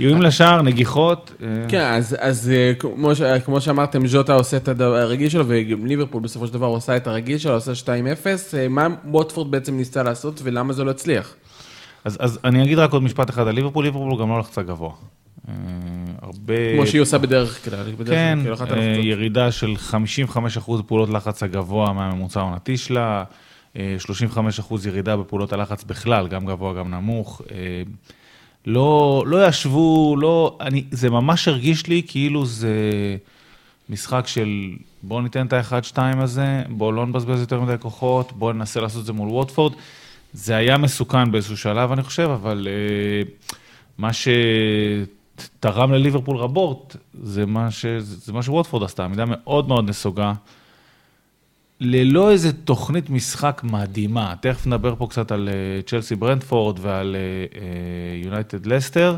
איומים 0.00 0.22
לשער, 0.22 0.62
נגיחות. 0.62 1.32
אה. 1.42 1.46
כן, 1.68 1.80
אז, 1.80 2.16
אז 2.20 2.50
אה, 2.54 2.72
כמו, 2.78 3.14
ש, 3.14 3.22
כמו 3.22 3.60
שאמרתם, 3.60 4.06
ז'וטה 4.06 4.34
עושה 4.34 4.56
את 4.56 4.68
הרגיל 4.80 5.28
שלו, 5.28 5.44
וגם 5.48 5.86
ליברפול 5.86 6.22
בסופו 6.22 6.46
של 6.46 6.52
דבר 6.52 6.66
עושה 6.66 6.96
את 6.96 7.06
הרגיל 7.06 7.38
שלו, 7.38 7.52
עושה 7.52 7.72
2-0. 7.84 7.86
אה, 8.56 8.68
מה 8.68 8.86
ווטפורד 9.04 9.50
בעצם 9.50 9.76
ניסה 9.76 10.02
לעשות, 10.02 10.40
ולמה 10.44 10.72
זה 10.72 10.84
לא 10.84 10.90
הצליח? 10.90 11.34
אז, 12.04 12.16
אז 12.20 12.38
אני 12.44 12.62
אגיד 12.62 12.78
רק 12.78 12.92
עוד 12.92 13.02
משפט 13.02 13.30
אחד 13.30 13.48
על 13.48 13.54
ליברפול, 13.54 13.84
ליברפול 13.84 14.20
גם 14.20 14.28
לא 14.28 14.38
לחצה 14.38 14.62
גבוה. 14.62 14.90
הרבה... 16.22 16.54
כמו 16.76 16.86
שהיא 16.86 17.00
עושה 17.00 17.18
בדרך 17.18 17.64
כלל. 17.64 17.84
כן, 18.06 18.38
ירידה 19.02 19.52
של 19.52 19.74
55% 19.90 20.82
פעולות 20.86 21.08
לחץ 21.08 21.42
הגבוה 21.42 21.92
מהממוצע 21.92 22.40
העונתי 22.40 22.76
שלה, 22.76 23.24
35% 23.76 23.78
ירידה 24.86 25.16
בפעולות 25.16 25.52
הלחץ 25.52 25.84
בכלל, 25.84 26.28
גם 26.28 26.46
גבוה, 26.46 26.74
גם 26.74 26.90
נמוך. 26.90 27.42
לא, 28.66 29.22
לא 29.26 29.48
ישבו, 29.48 30.16
לא, 30.16 30.58
אני, 30.60 30.84
זה 30.90 31.10
ממש 31.10 31.48
הרגיש 31.48 31.86
לי 31.86 32.02
כאילו 32.06 32.46
זה 32.46 32.70
משחק 33.88 34.26
של 34.26 34.70
בואו 35.02 35.20
ניתן 35.20 35.46
את 35.46 35.52
האחד-שתיים 35.52 36.20
הזה, 36.20 36.62
בואו 36.68 36.92
לא 36.92 37.06
נבזבז 37.06 37.40
יותר 37.40 37.60
מדי 37.60 37.74
כוחות, 37.80 38.32
בואו 38.32 38.52
ננסה 38.52 38.80
לעשות 38.80 39.00
את 39.00 39.06
זה 39.06 39.12
מול 39.12 39.28
ווטפורד. 39.28 39.72
זה 40.32 40.56
היה 40.56 40.78
מסוכן 40.78 41.32
באיזשהו 41.32 41.56
שלב, 41.56 41.92
אני 41.92 42.02
חושב, 42.02 42.30
אבל 42.30 42.68
uh, 42.68 43.50
מה 43.98 44.10
שתרם 44.12 45.92
לליברפול 45.92 46.36
רבות, 46.36 46.96
זה 47.22 47.46
מה, 47.46 47.70
ש, 47.70 47.86
זה 47.98 48.32
מה 48.32 48.42
שווטפורד 48.42 48.82
עשתה, 48.82 49.04
עמידה 49.04 49.24
מאוד 49.26 49.68
מאוד 49.68 49.88
נסוגה. 49.88 50.32
ללא 51.80 52.30
איזה 52.30 52.52
תוכנית 52.52 53.10
משחק 53.10 53.60
מדהימה. 53.64 54.34
תכף 54.40 54.66
נדבר 54.66 54.94
פה 54.98 55.06
קצת 55.06 55.32
על 55.32 55.48
אה, 55.48 55.82
צ'לסי 55.82 56.16
ברנטפורד 56.16 56.78
ועל 56.82 57.16
יונייטד 58.22 58.66
אה, 58.66 58.68
לסטר. 58.68 59.16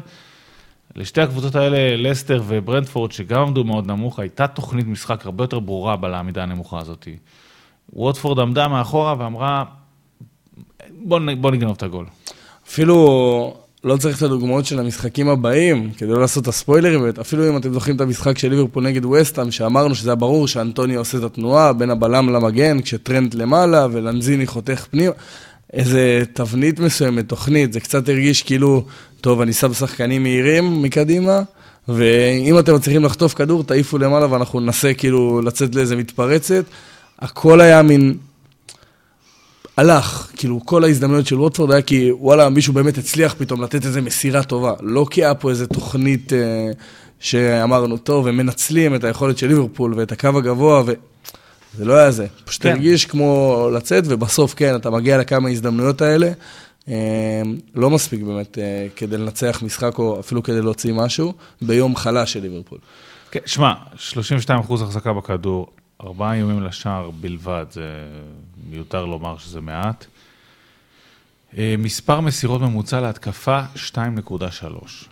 לשתי 0.96 1.20
הקבוצות 1.20 1.54
האלה, 1.54 1.96
לסטר 1.96 2.42
וברנטפורד, 2.46 3.12
שגם 3.12 3.40
עמדו 3.42 3.64
מאוד 3.64 3.86
נמוך, 3.86 4.18
הייתה 4.18 4.46
תוכנית 4.46 4.86
משחק 4.86 5.26
הרבה 5.26 5.44
יותר 5.44 5.58
ברורה 5.58 5.96
בלעמידה 5.96 6.42
הנמוכה 6.42 6.78
הזאת. 6.78 7.08
ווטפורד 7.92 8.38
עמדה 8.38 8.68
מאחורה 8.68 9.14
ואמרה, 9.18 9.64
בוא, 10.90 11.20
בוא 11.40 11.50
נגנוב 11.50 11.76
את 11.76 11.82
הגול. 11.82 12.06
אפילו 12.66 13.56
לא 13.84 13.96
צריך 13.96 14.18
את 14.18 14.22
הדוגמאות 14.22 14.66
של 14.66 14.78
המשחקים 14.78 15.28
הבאים, 15.28 15.90
כדי 15.96 16.08
לא 16.08 16.20
לעשות 16.20 16.42
את 16.42 16.48
הספוילרים, 16.48 17.00
אפילו 17.20 17.48
אם 17.48 17.56
אתם 17.56 17.72
זוכרים 17.72 17.96
את 17.96 18.00
המשחק 18.00 18.38
של 18.38 18.48
ליברפול 18.48 18.84
נגד 18.84 19.04
ווסטהאם, 19.04 19.50
שאמרנו 19.50 19.94
שזה 19.94 20.10
היה 20.10 20.14
ברור 20.14 20.48
שאנטוני 20.48 20.94
עושה 20.94 21.18
את 21.18 21.22
התנועה 21.22 21.72
בין 21.72 21.90
הבלם 21.90 22.28
למגן, 22.28 22.80
כשטרנד 22.80 23.34
למעלה 23.34 23.86
ולנציני 23.92 24.46
חותך 24.46 24.86
פנימה. 24.90 25.12
איזה 25.72 26.22
תבנית 26.32 26.80
מסוימת, 26.80 27.28
תוכנית, 27.28 27.72
זה 27.72 27.80
קצת 27.80 28.08
הרגיש 28.08 28.42
כאילו, 28.42 28.84
טוב, 29.20 29.40
אני 29.40 29.52
שם 29.52 29.74
שחקנים 29.74 30.22
מהירים 30.22 30.82
מקדימה, 30.82 31.42
ואם 31.88 32.58
אתם 32.58 32.74
מצליחים 32.74 33.04
לחטוף 33.04 33.34
כדור, 33.34 33.64
תעיפו 33.64 33.98
למעלה 33.98 34.32
ואנחנו 34.32 34.60
ננסה 34.60 34.94
כאילו 34.94 35.42
לצאת 35.42 35.74
לאיזה 35.74 35.96
מתפרצת. 35.96 36.64
הכל 37.18 37.60
היה 37.60 37.82
מין... 37.82 38.14
הלך, 39.78 40.30
כאילו, 40.36 40.60
כל 40.64 40.84
ההזדמנויות 40.84 41.26
של 41.26 41.40
ווטפורד 41.40 41.72
היה 41.72 41.82
כי, 41.82 42.10
וואלה, 42.12 42.48
מישהו 42.48 42.72
באמת 42.72 42.98
הצליח 42.98 43.34
פתאום 43.38 43.62
לתת 43.62 43.86
איזה 43.86 44.00
מסירה 44.00 44.42
טובה. 44.42 44.72
לא 44.80 45.06
כי 45.10 45.24
היה 45.24 45.34
פה 45.34 45.50
איזה 45.50 45.66
תוכנית 45.66 46.32
אה, 46.32 46.38
שאמרנו, 47.20 47.96
טוב, 47.96 48.26
הם 48.26 48.36
מנצלים 48.36 48.94
את 48.94 49.04
היכולת 49.04 49.38
של 49.38 49.46
ליברפול 49.46 49.94
ואת 49.96 50.12
הקו 50.12 50.28
הגבוה, 50.28 50.82
ו... 50.86 50.92
זה 51.76 51.84
לא 51.84 51.96
היה 51.96 52.10
זה. 52.10 52.26
פשוט 52.44 52.62
כן. 52.62 52.70
הרגיש 52.70 53.06
כמו 53.06 53.68
לצאת, 53.74 54.04
ובסוף, 54.06 54.54
כן, 54.54 54.76
אתה 54.76 54.90
מגיע 54.90 55.18
לכמה 55.18 55.48
הזדמנויות 55.48 56.02
האלה. 56.02 56.30
אה, 56.88 57.42
לא 57.74 57.90
מספיק 57.90 58.22
באמת 58.22 58.58
אה, 58.58 58.86
כדי 58.96 59.16
לנצח 59.16 59.62
משחק, 59.64 59.98
או 59.98 60.20
אפילו 60.20 60.42
כדי 60.42 60.62
להוציא 60.62 60.92
משהו, 60.94 61.32
ביום 61.62 61.96
חלש 61.96 62.32
של 62.32 62.40
ליברפול. 62.40 62.78
כן, 63.30 63.40
שמע, 63.46 63.72
32 63.96 64.60
אחוז 64.60 64.82
החזקה 64.82 65.12
בכדור, 65.12 65.66
ארבעה 66.04 66.34
איומים 66.34 66.62
לשער 66.62 67.10
בלבד, 67.10 67.66
זה 67.70 68.08
מיותר 68.70 69.04
לומר 69.04 69.38
שזה 69.38 69.60
מעט. 69.60 70.06
אה, 71.58 71.74
מספר 71.78 72.20
מסירות 72.20 72.60
ממוצע 72.60 73.00
להתקפה, 73.00 73.60
2.3. 73.76 75.08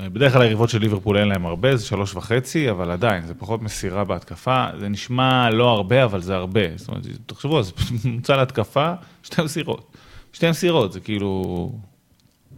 אה, 0.00 0.08
בדרך 0.08 0.32
כלל 0.32 0.42
היריבות 0.42 0.68
של 0.68 0.78
ליברפול 0.78 1.18
אין 1.18 1.28
להם 1.28 1.46
הרבה, 1.46 1.76
זה 1.76 1.86
שלוש 1.86 2.14
וחצי, 2.14 2.70
אבל 2.70 2.90
עדיין, 2.90 3.26
זה 3.26 3.34
פחות 3.34 3.62
מסירה 3.62 4.04
בהתקפה. 4.04 4.66
זה 4.80 4.88
נשמע 4.88 5.50
לא 5.50 5.70
הרבה, 5.70 6.04
אבל 6.04 6.20
זה 6.20 6.34
הרבה. 6.36 6.60
זאת 6.76 6.88
אומרת, 6.88 7.02
תחשבו, 7.26 7.62
זה 7.62 7.72
ממוצע 8.04 8.36
להתקפה, 8.36 8.92
שתי 9.22 9.42
מסירות. 9.42 9.96
שתי 10.32 10.50
מסירות, 10.50 10.92
זה 10.92 11.00
כאילו... 11.00 11.72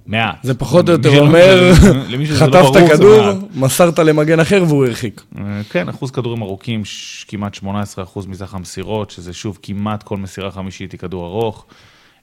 מעט. 0.08 0.38
זה 0.42 0.54
פחות 0.54 0.88
או 0.88 0.92
יותר 0.92 1.20
אומר, 1.20 1.72
לא 2.08 2.34
חטפת 2.34 2.92
כדור. 2.92 3.26
מסרת 3.54 3.98
למגן 3.98 4.40
אחר 4.40 4.64
והוא 4.68 4.86
הרחיק. 4.86 5.22
אה, 5.38 5.60
כן, 5.70 5.88
אחוז 5.88 6.10
כדורים 6.10 6.42
ארוכים, 6.42 6.82
כמעט 7.28 7.54
18 7.54 8.04
אחוז 8.04 8.26
מסך 8.26 8.54
המסירות, 8.54 9.10
שזה 9.10 9.32
שוב 9.32 9.58
כמעט 9.62 10.02
כל 10.02 10.16
מסירה 10.16 10.50
חמישית 10.50 10.92
היא 10.92 11.00
כדור 11.00 11.26
ארוך. 11.26 11.66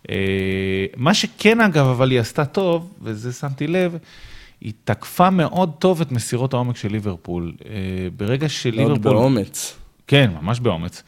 אה, 0.10 0.16
מה 0.98 1.14
שכן 1.14 1.62
אגב, 1.62 1.88
אבל 1.88 2.12
היא 2.12 2.20
עשתה 2.20 2.46
טוב, 2.46 2.94
וזה 3.02 3.34
שמתי 3.34 3.68
לב, 3.68 3.98
היא 4.62 4.74
תקפה 4.84 5.30
מאוד 5.30 5.72
טוב 5.80 6.02
את 6.02 6.12
מסירות 6.12 6.54
העומק 6.54 6.78
של 6.78 6.92
ליברפול. 6.92 7.54
אה, 7.66 7.72
ברגע 8.18 8.42
מאוד 8.42 8.50
שליברפול... 8.50 8.98
באומץ. 8.98 9.76
כן, 10.08 10.32
ממש 10.42 10.60
באומץ. 10.60 11.04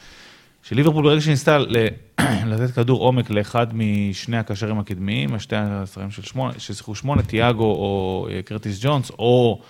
שליברפול 0.69 1.03
ברגע 1.03 1.21
שניסתה 1.21 1.58
לתת 2.51 2.71
כדור 2.75 2.99
עומק 2.99 3.30
לאחד 3.30 3.67
משני 3.73 4.38
הקשרים 4.38 4.80
הקדמיים, 4.80 5.34
השתי 5.34 5.56
השרים 5.56 6.12
של 6.12 6.21
שמונה, 6.21 6.53
ששיחקו 6.58 6.95
שמונה, 6.95 7.23
תיאגו 7.23 7.63
או 7.63 8.27
אה, 8.32 8.41
קרטיס 8.41 8.80
ג'ונס, 8.82 9.10
או 9.10 9.62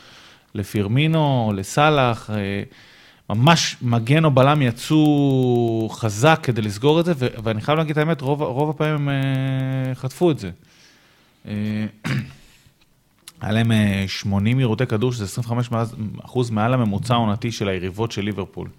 לפירמינו, 0.55 1.19
או 1.19 1.53
לסאלח, 1.53 2.29
אה, 2.29 2.63
ממש 3.29 3.77
מגן 3.81 4.25
או 4.25 4.31
בלם 4.31 4.61
יצאו 4.61 5.89
חזק 5.91 6.39
כדי 6.43 6.61
לסגור 6.61 6.99
את 6.99 7.05
זה, 7.05 7.13
ואני 7.43 7.61
חייב 7.61 7.77
להגיד 7.77 7.91
את 7.91 7.97
האמת, 7.97 8.21
רוב, 8.21 8.41
רוב 8.41 8.69
הפעמים 8.69 8.95
הם 8.95 9.09
אה, 9.09 9.95
חטפו 9.95 10.31
את 10.31 10.39
זה. 10.39 10.51
היה 13.41 13.51
להם 13.51 13.71
אה, 13.71 14.03
80 14.07 14.59
ירודי 14.59 14.85
כדור, 14.85 15.11
שזה 15.11 15.23
25 15.23 15.69
אחוז 16.25 16.49
מעל 16.49 16.73
הממוצע 16.73 17.13
העונתי 17.13 17.51
של 17.51 17.69
היריבות 17.69 18.11
של 18.11 18.21
ליברפול. 18.21 18.69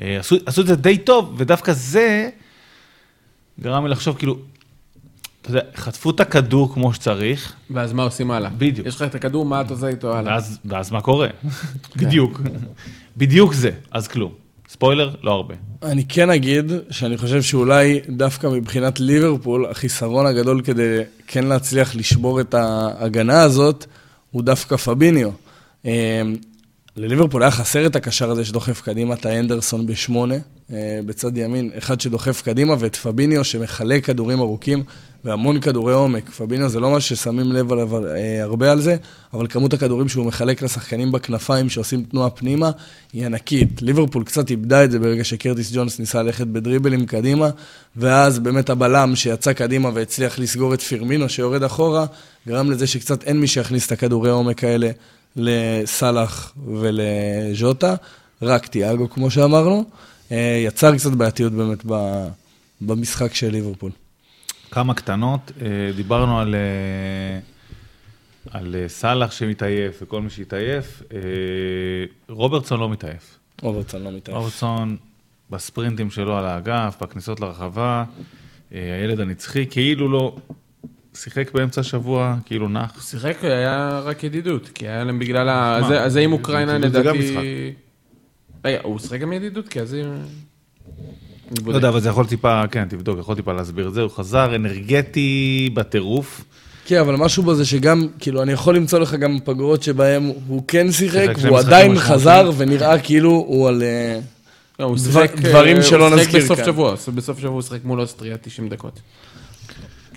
אה, 0.00 0.18
עשו, 0.18 0.36
עשו 0.46 0.60
את 0.60 0.66
זה 0.66 0.76
די 0.76 0.98
טוב, 0.98 1.34
ודווקא 1.36 1.72
זה 1.72 2.30
גרם 3.60 3.84
לי 3.84 3.90
לחשוב, 3.90 4.16
כאילו, 4.16 4.38
אתה 5.42 5.50
יודע, 5.50 5.60
חטפו 5.76 6.10
את 6.10 6.20
הכדור 6.20 6.74
כמו 6.74 6.92
שצריך, 6.94 7.52
ואז 7.70 7.92
מה 7.92 8.02
עושים 8.02 8.30
הלאה? 8.30 8.50
בדיוק. 8.58 8.86
יש 8.86 8.96
לך 8.96 9.02
את 9.02 9.14
הכדור, 9.14 9.44
מה 9.44 9.60
אתה 9.60 9.74
עושה 9.74 9.88
איתו 9.88 10.16
הלאה? 10.16 10.32
ואז, 10.32 10.58
ואז 10.64 10.90
מה 10.90 11.00
קורה? 11.00 11.28
בדיוק. 11.96 12.40
בדיוק 13.16 13.52
זה, 13.52 13.70
אז 13.90 14.08
כלום. 14.08 14.32
ספוילר, 14.68 15.14
לא 15.22 15.32
הרבה. 15.32 15.54
אני 15.82 16.04
כן 16.04 16.30
אגיד 16.30 16.72
שאני 16.90 17.16
חושב 17.16 17.42
שאולי 17.42 18.00
דווקא 18.08 18.46
מבחינת 18.46 19.00
ליברפול, 19.00 19.66
החיסרון 19.70 20.26
הגדול 20.26 20.62
כדי 20.62 20.98
כן 21.26 21.44
להצליח 21.44 21.96
לשבור 21.96 22.40
את 22.40 22.54
ההגנה 22.54 23.42
הזאת, 23.42 23.86
הוא 24.30 24.42
דווקא 24.42 24.76
פביניו. 24.76 25.30
לליברפול 26.96 27.42
היה 27.42 27.50
חסר 27.50 27.86
את 27.86 27.96
הקשר 27.96 28.30
הזה 28.30 28.44
שדוחף 28.44 28.80
קדימה, 28.80 29.14
את 29.14 29.26
האנדרסון 29.26 29.86
בשמונה, 29.86 30.34
אה, 30.72 31.00
בצד 31.06 31.36
ימין, 31.36 31.70
אחד 31.78 32.00
שדוחף 32.00 32.42
קדימה, 32.42 32.74
ואת 32.78 32.96
פביניו 32.96 33.44
שמחלק 33.44 34.04
כדורים 34.04 34.40
ארוכים 34.40 34.82
והמון 35.24 35.60
כדורי 35.60 35.92
עומק. 35.92 36.30
פביניו 36.30 36.68
זה 36.68 36.80
לא 36.80 36.90
משהו 36.90 37.16
ששמים 37.16 37.52
לב 37.52 37.72
עליו 37.72 38.06
אה, 38.06 38.42
הרבה 38.42 38.72
על 38.72 38.80
זה, 38.80 38.96
אבל 39.34 39.46
כמות 39.46 39.72
הכדורים 39.72 40.08
שהוא 40.08 40.26
מחלק 40.26 40.62
לשחקנים 40.62 41.12
בכנפיים 41.12 41.68
שעושים 41.68 42.04
תנועה 42.04 42.30
פנימה, 42.30 42.70
היא 43.12 43.26
ענקית. 43.26 43.82
ליברפול 43.82 44.24
קצת 44.24 44.50
איבדה 44.50 44.84
את 44.84 44.90
זה 44.90 44.98
ברגע 44.98 45.24
שקרטיס 45.24 45.72
ג'ונס 45.74 45.98
ניסה 45.98 46.22
ללכת 46.22 46.46
בדריבלים 46.46 47.06
קדימה, 47.06 47.50
ואז 47.96 48.38
באמת 48.38 48.70
הבלם 48.70 49.16
שיצא 49.16 49.52
קדימה 49.52 49.90
והצליח 49.94 50.38
לסגור 50.38 50.74
את 50.74 50.80
פירמינו 50.80 51.28
שיורד 51.28 51.62
אחורה, 51.62 52.06
גרם 52.48 52.70
לזה 52.70 52.86
שקצת 52.86 53.22
אין 53.22 53.40
מי 53.40 53.46
שיכניס 53.46 53.86
את 53.86 53.92
הכדורי 53.92 54.30
העומק 54.30 54.64
האלה 54.64 54.90
לסאלח 55.36 56.54
ולז'וטה, 56.66 57.94
רק 58.42 58.66
תיאגו 58.66 59.10
כמו 59.10 59.30
שאמרנו. 59.30 59.84
אה, 60.32 60.62
יצר 60.66 60.96
קצת 60.96 61.10
בעייתיות 61.10 61.52
באמת 61.52 61.84
במשחק 62.80 63.34
של 63.34 63.50
ליברפול. 63.50 63.90
כמה 64.70 64.94
קטנות, 64.94 65.52
אה, 65.62 65.66
דיברנו 65.96 66.40
על, 66.40 66.54
אה, 66.54 67.40
על 68.50 68.76
סאלח 68.86 69.32
שמתעייף 69.32 69.98
וכל 70.02 70.22
מי 70.22 70.30
שהתעייף, 70.30 71.02
רוברטסון 72.28 72.80
לא 72.80 72.88
מתעייף. 72.88 73.38
רוברטסון 73.62 74.02
לא 74.02 74.10
מתעייף. 74.10 74.38
רוברטסון 74.38 74.96
בספרינטים 75.50 76.10
שלו 76.10 76.38
על 76.38 76.44
האגף, 76.44 76.96
בכניסות 77.00 77.40
לרחבה, 77.40 78.04
הילד 78.70 79.20
הנצחי, 79.20 79.66
כאילו 79.70 80.08
לא 80.08 80.36
שיחק 81.14 81.52
באמצע 81.54 81.80
השבוע, 81.80 82.36
כאילו 82.44 82.68
נח. 82.68 83.02
שיחק 83.10 83.36
היה 83.42 84.00
רק 84.04 84.24
ידידות, 84.24 84.68
כי 84.74 84.88
היה 84.88 85.04
להם 85.04 85.18
בגלל 85.18 85.48
ה... 85.48 85.80
זה- 85.88 86.08
זה 86.08 86.20
עם 86.20 86.32
אוקראינה 86.32 86.78
לדעתי... 86.78 87.72
רגע, 88.64 88.78
הוא 88.82 88.98
שיחק 88.98 89.20
גם 89.20 89.32
ידידות? 89.32 89.68
כי 89.68 89.80
אז... 89.80 89.96
לא. 91.66 91.72
יודע, 91.74 91.88
אבל 91.88 92.00
זה 92.00 92.08
יכול 92.08 92.26
טיפה, 92.26 92.62
כן, 92.70 92.88
תבדוק, 92.88 93.18
יכול 93.18 93.34
טיפה 93.36 93.52
להסביר 93.52 93.88
את 93.88 93.94
זה, 93.94 94.00
הוא 94.02 94.10
חזר 94.10 94.54
אנרגטי 94.56 95.70
בטירוף. 95.74 96.44
כן, 96.86 97.00
אבל 97.00 97.16
משהו 97.16 97.42
בו 97.42 97.54
זה 97.54 97.64
שגם, 97.64 98.06
כאילו, 98.18 98.42
אני 98.42 98.52
יכול 98.52 98.76
למצוא 98.76 98.98
לך 98.98 99.14
גם 99.14 99.38
פגרות 99.44 99.82
שבהם 99.82 100.30
הוא 100.46 100.62
כן 100.68 100.92
שיחק, 100.92 101.28
והוא 101.42 101.58
עדיין. 101.58 101.98
חזר 101.98 102.50
ונראה 102.56 102.98
כאילו 102.98 103.30
הוא 103.30 103.68
על... 103.68 103.82
אה, 103.82 104.18
לא. 104.80 104.94
דברים 105.36 105.76
אה, 105.76 105.82
שלא 105.82 106.08
הוא 106.08 106.16
שיחק 106.18 106.26
נזכיר 106.26 106.44
בסוף 106.44 106.56
כאן. 106.58 106.66
שבוע, 106.66 106.94
בסוף 107.14 107.38
שבוע 107.38 107.50
הוא 107.52 107.62
שיחק 107.62 107.84
מול 107.84 108.00
אוסטריה 108.00 108.36
90 108.36 108.68
דקות. 108.68 109.00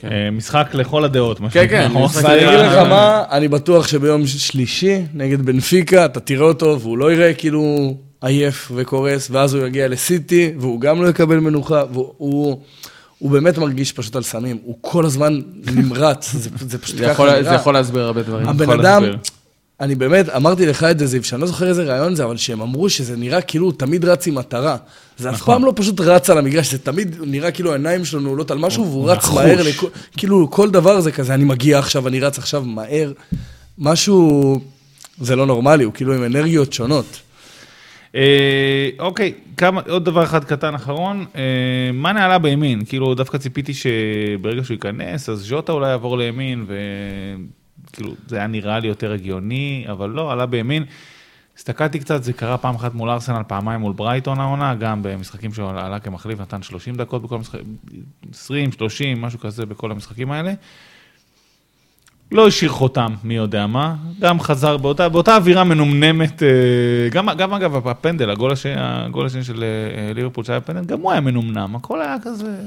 כן. 0.04 0.12
אה, 0.12 0.32
משחק 0.32 0.70
לכל 0.74 1.04
הדעות, 1.04 1.40
מה 1.40 1.50
כן, 1.50 1.66
כן, 1.70 1.86
שנקרא. 1.88 2.06
משחק 2.06 2.24
ואני 2.24 2.36
אגיד 2.48 2.60
אה, 2.60 2.68
לך 2.84 2.90
מה, 2.90 3.24
אני 3.32 3.48
בטוח 3.48 3.88
שביום 3.88 4.28
שלישי 4.28 5.02
נגד 5.14 5.42
בנפיקה, 5.42 6.06
אתה 6.06 6.20
תראה 6.20 6.46
אותו 6.46 6.80
והוא 6.80 6.98
לא 6.98 7.14
יראה 7.14 7.34
כאילו 7.34 7.96
עייף 8.22 8.72
וקורס, 8.76 9.28
ואז 9.32 9.54
הוא 9.54 9.68
יגיע 9.68 9.88
לסיטי, 9.88 10.54
והוא 10.60 10.82
גם 10.82 11.04
לא 11.04 11.08
יקבל 11.10 11.40
מנוחה, 11.40 11.84
והוא... 11.94 12.14
הוא- 12.18 12.60
באמת 13.32 13.58
מרגיש 13.58 13.92
פשוט 13.92 14.16
על 14.16 14.24
סמים, 14.24 14.58
הוא 14.64 14.78
כל 14.82 15.06
הזמן 15.06 15.40
נמרץ, 15.76 16.32
זה, 16.34 16.50
זה 16.68 16.78
פשוט 16.78 16.98
זה 16.98 17.04
ככה 17.04 17.12
יכול- 17.12 17.30
נראה. 17.32 17.44
זה 17.44 17.56
יכול 17.56 17.74
להסביר 17.74 18.02
הרבה 18.04 18.22
דברים. 18.24 18.48
הבן 18.50 18.70
אדם, 18.70 19.04
להסביר. 19.04 19.18
אני 19.84 19.96
באמת, 19.96 20.30
אמרתי 20.30 20.66
לך 20.66 20.84
את 20.84 21.00
זה, 21.00 21.06
זיו, 21.08 21.24
שאני 21.24 21.42
לא 21.42 21.48
זוכר 21.48 21.68
איזה 21.70 21.84
רעיון 21.84 22.16
זה, 22.16 22.24
אבל 22.24 22.38
שהם 22.38 22.62
אמרו 22.62 22.90
שזה 22.90 23.18
נראה 23.18 23.42
כאילו 23.42 23.66
הוא 23.66 23.74
תמיד 23.78 24.06
רץ 24.06 24.28
עם 24.28 24.36
מטרה. 24.36 24.78
זה 25.18 25.30
אף 25.30 25.36
נכון. 25.36 25.56
פעם 25.56 25.66
לא 25.66 25.74
פשוט 25.76 26.00
רץ 26.02 26.30
על 26.30 26.38
המגרש, 26.38 26.72
זה 26.72 26.78
תמיד 26.80 27.16
נראה 27.26 27.52
כאילו 27.52 27.72
העיניים 27.72 28.06
שלו 28.06 28.20
נעולות 28.20 28.52
על 28.52 28.58
משהו, 28.58 28.86
והוא 28.92 29.12
רץ 29.12 29.18
נחוש. 29.18 29.36
מהר, 29.36 29.64
לכל- 29.64 29.88
כאילו 30.18 30.52
כל 30.52 30.70
דבר 30.70 31.02
זה 31.02 31.12
כזה, 31.12 31.34
אני 31.34 31.44
מגיע 31.44 31.80
עכשיו, 31.80 32.08
אני 32.08 32.20
רץ 32.20 32.38
עכשיו 32.38 32.62
מהר. 32.66 33.12
משהו, 33.78 34.60
זה 35.22 35.36
לא 35.36 35.46
נורמלי, 35.46 35.84
הוא 35.84 35.94
כאילו 35.94 36.14
עם 36.14 36.24
אנרגיות 36.24 36.74
שונות. 36.74 37.20
אה, 38.16 38.22
אוקיי, 39.00 39.34
כמה, 39.58 39.82
עוד 39.90 40.06
דבר 40.06 40.24
אחד 40.24 40.44
קטן 40.44 40.76
אחרון, 40.76 41.26
אה, 41.36 41.42
מאנה 41.94 42.26
עלה 42.26 42.40
בימין, 42.40 42.86
כאילו 42.86 43.14
דווקא 43.16 43.38
ציפיתי 43.38 43.74
שברגע 43.74 44.64
שהוא 44.64 44.76
ייכנס, 44.76 45.30
אז 45.30 45.40
ז'וטה 45.40 45.72
אולי 45.72 45.90
יעבור 45.90 46.18
לימין, 46.18 46.66
וכאילו 47.94 48.16
זה 48.28 48.38
היה 48.38 48.48
נראה 48.48 48.80
לי 48.80 48.88
יותר 48.88 49.14
הגיוני, 49.14 49.86
אבל 49.92 50.10
לא, 50.10 50.32
עלה 50.32 50.46
בימין. 50.46 50.84
הסתכלתי 51.58 52.00
קצת, 52.00 52.24
זה 52.24 52.34
קרה 52.34 52.58
פעם 52.58 52.76
אחת 52.76 52.94
מול 52.94 53.10
ארסנל, 53.10 53.42
פעמיים 53.48 53.80
מול 53.80 53.94
ברייטון 53.94 54.40
העונה, 54.40 54.76
גם 54.76 55.04
במשחקים 55.04 55.54
שהוא 55.54 55.70
עלה 55.70 56.00
כמחליף, 56.00 56.40
נתן 56.40 56.62
30 56.62 56.96
דקות 56.96 57.22
בכל 57.22 57.36
המשחקים, 57.36 57.76
20, 58.34 58.72
30, 58.72 59.22
משהו 59.22 59.40
כזה 59.40 59.66
בכל 59.66 59.92
המשחקים 59.92 60.32
האלה. 60.32 60.54
לא 62.32 62.48
השאיר 62.48 62.72
חותם, 62.72 63.14
מי 63.24 63.36
יודע 63.36 63.68
מה, 63.68 63.96
גם 64.20 64.40
חזר 64.40 64.78
באותה, 64.78 65.10
באותה 65.10 65.36
אווירה 65.36 65.64
מנומנמת, 65.64 66.44
אה, 66.44 67.10
גם, 67.12 67.30
גם 67.38 67.54
אגב 67.54 67.88
הפנדל, 67.88 68.30
הגול 68.30 68.52
השני, 68.52 68.74
הגול 68.78 69.26
השני 69.26 69.44
של 69.44 69.64
אה, 69.64 70.14
ליברפול 70.14 70.44
שהיה 70.44 70.62
פנדל, 70.62 70.86
גם 70.86 71.00
הוא 71.00 71.12
היה 71.12 71.22
מנומנם, 71.22 71.76
הכל 71.76 72.02
היה 72.02 72.16
כזה... 72.24 72.58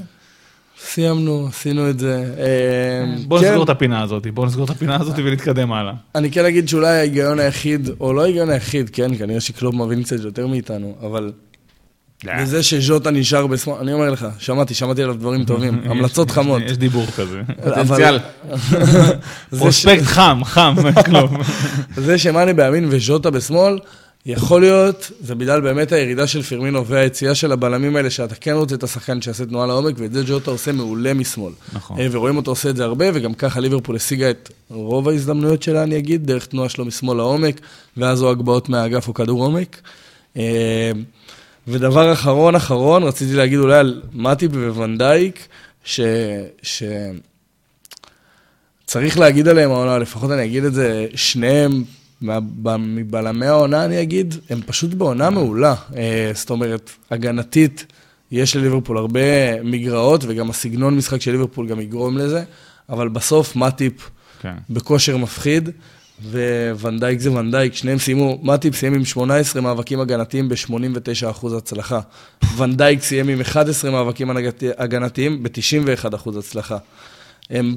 סיימנו, 0.80 1.46
עשינו 1.48 1.90
את 1.90 1.98
זה. 1.98 2.34
אה, 2.38 3.16
בוא 3.26 3.40
כן, 3.40 3.48
נסגור 3.48 3.64
את 3.64 3.68
הפינה 3.68 4.02
הזאת, 4.02 4.26
בוא 4.26 4.46
נסגור 4.46 4.64
את 4.64 4.70
הפינה 4.70 4.96
הזאת 5.00 5.14
ונתקדם 5.18 5.72
הלאה. 5.72 5.92
אני 6.14 6.30
כן 6.30 6.44
אגיד 6.44 6.68
שאולי 6.68 6.88
ההיגיון 6.88 7.38
היחיד, 7.38 7.90
או 8.00 8.12
לא 8.12 8.22
ההיגיון 8.22 8.50
היחיד, 8.50 8.90
כן, 8.90 9.16
כנראה 9.18 9.40
שקלוב 9.40 9.76
מבין 9.76 10.02
קצת 10.02 10.16
יותר 10.24 10.46
מאיתנו, 10.46 10.94
אבל 11.02 11.32
וזה 12.38 12.62
שז'וטה 12.62 13.10
נשאר 13.10 13.46
בשמאל, 13.46 13.76
אני 13.80 13.92
אומר 13.92 14.10
לך, 14.10 14.26
שמעתי, 14.38 14.74
שמעתי 14.74 15.02
עליו 15.02 15.14
דברים 15.14 15.44
טובים, 15.44 15.80
המלצות 15.90 16.30
חמות. 16.30 16.62
יש 16.66 16.78
דיבור 16.78 17.06
כזה. 17.06 17.40
פוטנציאל. 17.64 18.18
פרוספקט 19.58 20.02
חם, 20.02 20.40
חם, 20.44 20.74
כלום. 21.06 21.36
זה 21.96 22.18
שמאני 22.18 22.54
בימין 22.54 22.86
וז'וטה 22.90 23.30
בשמאל, 23.30 23.78
יכול 24.26 24.60
להיות, 24.60 25.10
זה 25.20 25.34
בגלל 25.34 25.60
באמת 25.60 25.92
הירידה 25.92 26.26
של 26.26 26.42
פירמינו 26.42 26.86
והיציאה 26.86 27.34
של 27.34 27.52
הבלמים 27.52 27.96
האלה, 27.96 28.10
שאתה 28.10 28.34
כן 28.34 28.52
רוצה 28.52 28.74
את 28.74 28.82
השחקן 28.82 29.22
שיעשה 29.22 29.46
תנועה 29.46 29.66
לעומק, 29.66 29.94
ואת 29.98 30.12
זה 30.12 30.22
ג'וטה 30.26 30.50
עושה 30.50 30.72
מעולה 30.72 31.14
משמאל. 31.14 31.52
נכון. 31.72 32.00
אה, 32.00 32.06
ורואים 32.10 32.36
אותו 32.36 32.50
עושה 32.50 32.70
את 32.70 32.76
זה 32.76 32.84
הרבה, 32.84 33.06
וגם 33.14 33.34
ככה 33.34 33.60
ליברפול 33.60 33.96
השיגה 33.96 34.30
את 34.30 34.50
רוב 34.70 35.08
ההזדמנויות 35.08 35.62
שלה, 35.62 35.82
אני 35.82 35.98
אגיד, 35.98 36.26
דרך 36.26 36.46
תנועה 36.46 36.68
שלו 36.68 36.84
משמאל 36.84 37.16
לעומק, 37.16 37.60
ואז 37.96 38.22
או 38.22 38.30
הגבהות 38.30 38.68
מהאגף 38.68 39.08
או 39.08 39.14
כדור 39.14 39.44
עומק. 39.44 39.80
אה, 40.36 40.90
ודבר 41.68 42.12
אחרון 42.12 42.54
אחרון, 42.54 43.02
רציתי 43.02 43.34
להגיד 43.34 43.58
אולי 43.58 43.78
על 43.78 44.02
מטיפ 44.12 44.52
וונדייק, 44.52 45.48
ש... 45.84 46.00
ש... 46.62 46.82
צריך 48.86 49.18
להגיד 49.18 49.48
עליהם 49.48 49.70
העונה, 49.70 49.98
לפחות 49.98 50.30
אני 50.30 50.44
אגיד 50.44 50.64
את 50.64 50.74
זה, 50.74 51.06
שניהם, 51.14 51.84
מבלמי 52.78 53.46
העונה 53.46 53.84
אני 53.84 54.02
אגיד, 54.02 54.34
הם 54.50 54.60
פשוט 54.66 54.94
בעונה 54.94 55.30
מעולה. 55.30 55.74
אה, 55.96 56.30
זאת 56.34 56.50
אומרת, 56.50 56.90
הגנתית, 57.10 57.86
יש 58.30 58.56
לליברפול 58.56 58.98
הרבה 58.98 59.62
מגרעות, 59.64 60.24
וגם 60.28 60.50
הסגנון 60.50 60.96
משחק 60.96 61.20
של 61.20 61.30
ליברפול 61.32 61.68
גם 61.68 61.80
יגרום 61.80 62.18
לזה, 62.18 62.44
אבל 62.88 63.08
בסוף 63.08 63.56
מטיפ 63.56 63.92
כן. 64.40 64.54
בכושר 64.70 65.16
מפחיד, 65.16 65.70
ואן 66.80 66.97
דייק 66.97 67.20
זה 67.20 67.30
ואן 67.30 67.47
דייק, 67.47 67.74
שניהם 67.74 67.98
סיימו, 67.98 68.38
מאטיפ 68.42 68.74
סיים 68.76 68.94
עם 68.94 69.04
18 69.04 69.62
מאבקים 69.62 70.00
הגנתיים 70.00 70.48
ב-89% 70.48 71.46
הצלחה. 71.56 72.00
ואן 72.56 72.76
דייק 72.76 73.02
סיים 73.02 73.28
עם 73.28 73.40
11 73.40 73.90
מאבקים 73.90 74.30
הגנתי- 74.30 74.68
הגנתיים 74.78 75.42
ב-91% 75.42 76.38
הצלחה. 76.38 76.76
הם, 77.50 77.76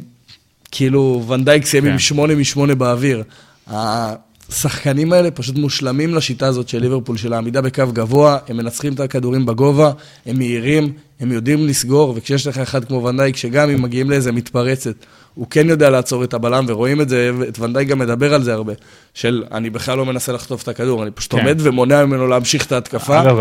כאילו, 0.71 1.21
ואן 1.25 1.43
דייק 1.43 1.65
סיים 1.65 1.84
כן. 1.84 1.91
עם 1.91 1.99
8 1.99 2.36
מ-8 2.36 2.75
באוויר. 2.75 3.23
השחקנים 4.49 5.13
האלה 5.13 5.31
פשוט 5.31 5.55
מושלמים 5.57 6.15
לשיטה 6.15 6.47
הזאת 6.47 6.69
של 6.69 6.79
ליברפול, 6.79 7.17
של 7.17 7.33
העמידה 7.33 7.62
בקו 7.62 7.83
גבוה, 7.93 8.38
הם 8.47 8.57
מנצחים 8.57 8.93
את 8.93 8.99
הכדורים 8.99 9.45
בגובה, 9.45 9.91
הם 10.25 10.38
מהירים, 10.38 10.93
הם 11.19 11.31
יודעים 11.31 11.67
לסגור, 11.67 12.13
וכשיש 12.17 12.47
לך 12.47 12.57
אחד 12.57 12.85
כמו 12.85 13.03
ואן 13.03 13.15
דייק, 13.15 13.36
שגם 13.35 13.69
אם 13.69 13.81
מגיעים 13.81 14.09
לאיזה 14.09 14.31
מתפרצת, 14.31 14.95
הוא 15.33 15.47
כן 15.49 15.69
יודע 15.69 15.89
לעצור 15.89 16.23
את 16.23 16.33
הבלם, 16.33 16.65
ורואים 16.67 17.01
את 17.01 17.09
זה, 17.09 17.31
ואת 17.39 17.59
ונדייק 17.59 17.88
גם 17.88 17.99
מדבר 17.99 18.33
על 18.33 18.43
זה 18.43 18.53
הרבה, 18.53 18.73
של 19.13 19.43
אני 19.51 19.69
בכלל 19.69 19.97
לא 19.97 20.05
מנסה 20.05 20.31
לחטוף 20.31 20.63
את 20.63 20.67
הכדור, 20.67 21.03
אני 21.03 21.12
פשוט 21.12 21.33
כן. 21.33 21.39
עומד 21.39 21.57
ומונע 21.59 22.05
ממנו 22.05 22.27
להמשיך 22.27 22.65
את 22.65 22.71
ההתקפה. 22.71 23.21
אגב, 23.21 23.38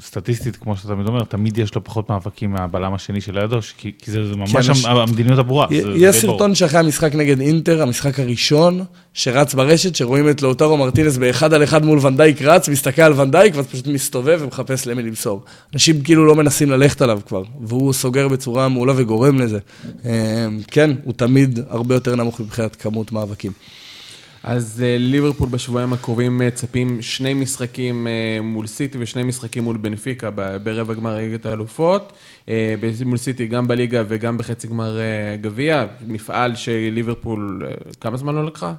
סטטיסטית, 0.00 0.56
כמו 0.56 0.76
שאתה 0.76 0.88
תמיד 0.88 1.06
אומר, 1.06 1.24
תמיד 1.24 1.58
יש 1.58 1.74
לו 1.74 1.84
פחות 1.84 2.10
מאבקים 2.10 2.50
מהבלם 2.50 2.94
השני 2.94 3.20
של 3.20 3.40
לידו, 3.40 3.62
ש- 3.62 3.74
כי 3.78 3.92
כי 3.98 4.10
זה 4.10 4.26
זה 4.26 4.36
ממש 4.36 4.70
כן, 4.84 4.88
המדיניות 4.90 5.38
הברורה. 5.38 5.66
יש 5.96 6.16
סרטון. 6.16 6.54
שאחרי 6.54 6.80
המשחק 6.80 7.14
נגד 7.14 7.40
אינטר, 7.40 7.82
המשחק 7.82 8.20
הראשון, 8.20 8.84
שרץ 9.18 9.54
ברשת, 9.54 9.96
שרואים 9.96 10.28
את 10.28 10.42
לאוטרו 10.42 10.76
מרטינס 10.76 11.16
באחד 11.16 11.52
על 11.52 11.64
אחד 11.64 11.84
מול 11.84 11.98
ונדייק 12.06 12.42
רץ, 12.42 12.68
מסתכל 12.68 13.02
על 13.02 13.20
ונדייק, 13.20 13.56
ואז 13.56 13.66
פשוט 13.66 13.86
מסתובב 13.86 14.38
ומחפש 14.42 14.86
למי 14.86 15.02
למסור. 15.02 15.42
אנשים 15.74 16.02
כאילו 16.02 16.26
לא 16.26 16.34
מנסים 16.34 16.70
ללכת 16.70 17.02
עליו 17.02 17.20
כבר, 17.26 17.42
והוא 17.60 17.92
סוגר 17.92 18.28
בצורה 18.28 18.68
מעולה 18.68 18.92
וגורם 18.96 19.38
לזה. 19.38 19.58
אה, 20.04 20.46
כן, 20.70 20.90
הוא 21.04 21.12
תמיד 21.12 21.58
הרבה 21.68 21.94
יותר 21.94 22.16
נמוך 22.16 22.40
מבחינת 22.40 22.76
כמות 22.76 23.12
מאבקים. 23.12 23.52
אז 24.42 24.82
אה, 24.86 24.96
ליברפול 24.98 25.48
בשבועיים 25.48 25.92
הקרובים 25.92 26.42
אה, 26.42 26.50
צפים 26.50 27.02
שני 27.02 27.34
משחקים 27.34 28.06
מול 28.42 28.66
סיטי 28.66 28.98
ושני 29.00 29.22
משחקים 29.22 29.64
מול 29.64 29.76
בנפיקה 29.76 30.30
ברבע 30.62 30.94
גמר 30.94 31.16
ליגת 31.16 31.46
האלופות. 31.46 32.12
מול 33.04 33.16
סיטי 33.16 33.46
גם 33.46 33.68
בליגה 33.68 34.02
וגם 34.08 34.38
בחצי 34.38 34.68
גמר 34.68 34.98
גביע. 35.40 35.86
מפעל 36.06 36.54
שליברפול, 36.54 37.66
כמה 38.00 38.16
זמן 38.16 38.34
לא 38.34 38.46
לקחה? 38.46 38.74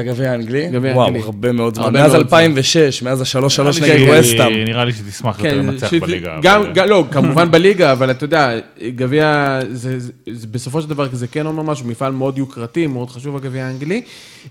את 0.00 0.08
הגביע 0.08 0.30
האנגלי? 0.32 0.68
גביע 0.72 0.92
וואו, 0.92 1.04
האנגלי. 1.06 1.22
הרבה 1.22 1.52
מאוד 1.52 1.74
זמן. 1.74 1.84
הרבה 1.84 2.00
מאז 2.02 2.12
מאוד 2.12 2.22
2006, 2.24 3.02
מאז 3.02 3.20
השלוש-שלוש 3.20 3.80
נראה 3.80 3.94
לי 3.96 4.04
נגד 4.06 4.22
ש- 4.22 4.26
ווסטהאם. 4.26 4.64
נראה 4.64 4.84
לי 4.84 4.92
שתשמח 4.92 5.38
יותר 5.38 5.56
לנצח 5.58 5.90
ש- 5.90 5.94
בליגה. 5.94 6.36
גם, 6.42 6.60
אבל- 6.62 6.72
גם, 6.72 6.88
לא, 6.88 7.04
כמובן 7.10 7.50
בליגה, 7.54 7.92
אבל 7.92 8.10
אתה 8.10 8.24
יודע, 8.24 8.50
גביע, 8.96 9.58
זה, 9.72 10.00
זה, 10.00 10.10
זה, 10.32 10.46
בסופו 10.50 10.82
של 10.82 10.88
דבר 10.88 11.06
זה 11.12 11.26
כן 11.26 11.46
אומר 11.46 11.62
משהו, 11.62 11.86
מפעל 11.86 12.12
מאוד 12.12 12.38
יוקרתי, 12.38 12.86
מאוד 12.86 13.10
חשוב 13.10 13.36
הגביע 13.36 13.64
האנגלי. 13.64 14.02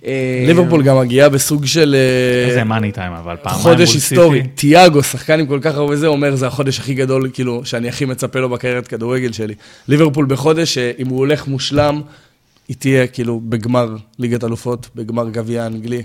אה, 0.06 0.44
ליברפול 0.48 0.84
גם 0.84 1.00
מגיעה 1.00 1.30
בסוג 1.30 1.66
של... 1.66 1.96
אה, 1.96 2.50
איזה 2.50 2.64
מאני 2.64 2.92
טיים, 2.92 3.14
אבל 3.14 3.36
פעמיים 3.42 3.62
חודש 3.62 3.88
מול 3.90 3.96
היסטורי. 3.96 4.38
סיטי. 4.42 4.50
תיאגו, 4.56 5.04
שחקן 5.04 5.40
עם 5.40 5.46
כל 5.46 5.60
כך 5.62 5.76
הרבה 5.76 5.96
זה, 5.96 6.08
אומר, 6.08 6.36
זה 6.36 6.48
החודש 6.48 6.80
הכי 6.80 6.94
גדול, 6.94 7.30
כאילו, 7.34 7.62
שאני 7.66 7.90
הכי 7.90 8.06
מצפה 8.06 8.40
לו 8.40 8.50
בקריירת 8.50 8.88
כדורגל 8.88 9.32
שלי. 9.32 9.54
ליברפול 9.88 10.26
בחודש, 10.30 10.74
שאם 10.74 11.08
הוא 11.08 11.18
הולך 11.18 11.48
מושלם, 11.48 12.02
היא 12.68 12.76
תהיה 12.80 13.08
כאילו 13.08 13.42
בגמר 13.50 13.96
ליגת 14.20 14.44
אלופות, 14.44 14.88
בגמר 14.96 15.30
גביע 15.30 15.64
האנגלי, 15.64 16.04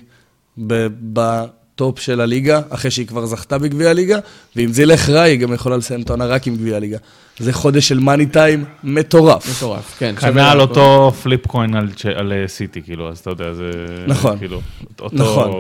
בטופ 1.13 1.99
של 2.01 2.21
הליגה, 2.21 2.61
אחרי 2.71 2.91
שהיא 2.91 3.07
כבר 3.07 3.27
זכתה 3.27 3.59
בגביע 3.59 3.91
הליגה, 3.91 4.19
ואם 4.57 4.73
זה 4.73 4.83
ילך 4.83 5.09
רע, 5.09 5.21
היא 5.21 5.39
גם 5.39 5.53
יכולה 5.53 5.77
לסיים 5.77 6.03
את 6.03 6.11
העונה 6.11 6.27
רק 6.27 6.47
עם 6.47 6.57
גביע 6.57 6.77
הליגה. 6.77 6.99
זה 7.39 7.53
חודש 7.53 7.89
של 7.89 7.99
מאני 7.99 8.27
טיים 8.27 8.65
מטורף. 8.85 9.57
מטורף, 9.57 9.95
כן. 9.99 10.15
שווה 10.21 10.33
כנ"ל 10.33 10.55
לעקוב. 10.55 10.61
אותו 10.79 11.13
פליפ 11.23 11.47
קוין 11.47 11.75
על 11.75 11.89
על 12.15 12.33
אה, 12.33 12.49
סיטי, 12.49 12.83
כאילו, 12.83 13.09
אז 13.09 13.19
אתה 13.19 13.31
יודע, 13.31 13.53
זה... 13.55 13.71
נכון. 14.07 14.39
כאילו, 14.39 14.61
אותו... 15.01 15.17
נכון. 15.17 15.51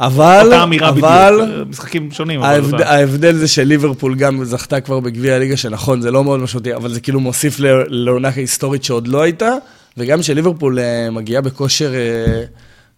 אבל, 0.00 0.40
אותה 0.44 0.62
אמירה 0.62 0.88
אבל, 0.88 1.40
בדיוק, 1.42 1.68
משחקים 1.68 2.10
שונים, 2.12 2.40
אבל... 2.40 2.48
ההבד... 2.48 2.72
אותה- 2.74 2.90
ההבדל 2.90 3.34
זה 3.34 3.48
שליברפול 3.48 4.14
גם 4.14 4.44
זכתה 4.44 4.80
כבר 4.80 5.00
בגביע 5.00 5.34
הליגה, 5.34 5.56
שנכון, 5.56 6.00
זה 6.00 6.10
לא 6.10 6.24
מאוד 6.24 6.40
משמעותי, 6.40 6.74
אבל 6.74 6.88
זה 6.92 7.00
כאילו 7.00 7.20
מוסיף 7.20 7.56
לעונה 7.88 8.28
היסטורית 8.28 8.84
שעוד 8.84 9.08
לא 9.08 9.22
הייתה, 9.22 9.50
וגם 9.98 10.22
שליברפול 10.22 10.78
אה, 10.78 11.10
מגיעה 11.10 11.42
בכושר 11.42 11.94
אה, 11.94 12.42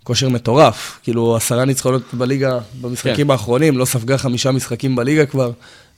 כושר 0.08 0.28
מטורף. 0.28 0.98
כאילו, 1.02 1.36
עשרה 1.36 1.64
ניצחונות 1.64 2.02
בליגה 2.12 2.58
במשחקים 2.80 3.26
כן. 3.26 3.30
האחרונים, 3.30 3.78
לא 3.78 3.84
ספגה 3.84 4.18
חמישה 4.18 4.50
משחקים 4.50 4.96
בליגה 4.96 5.26
כבר. 5.26 5.50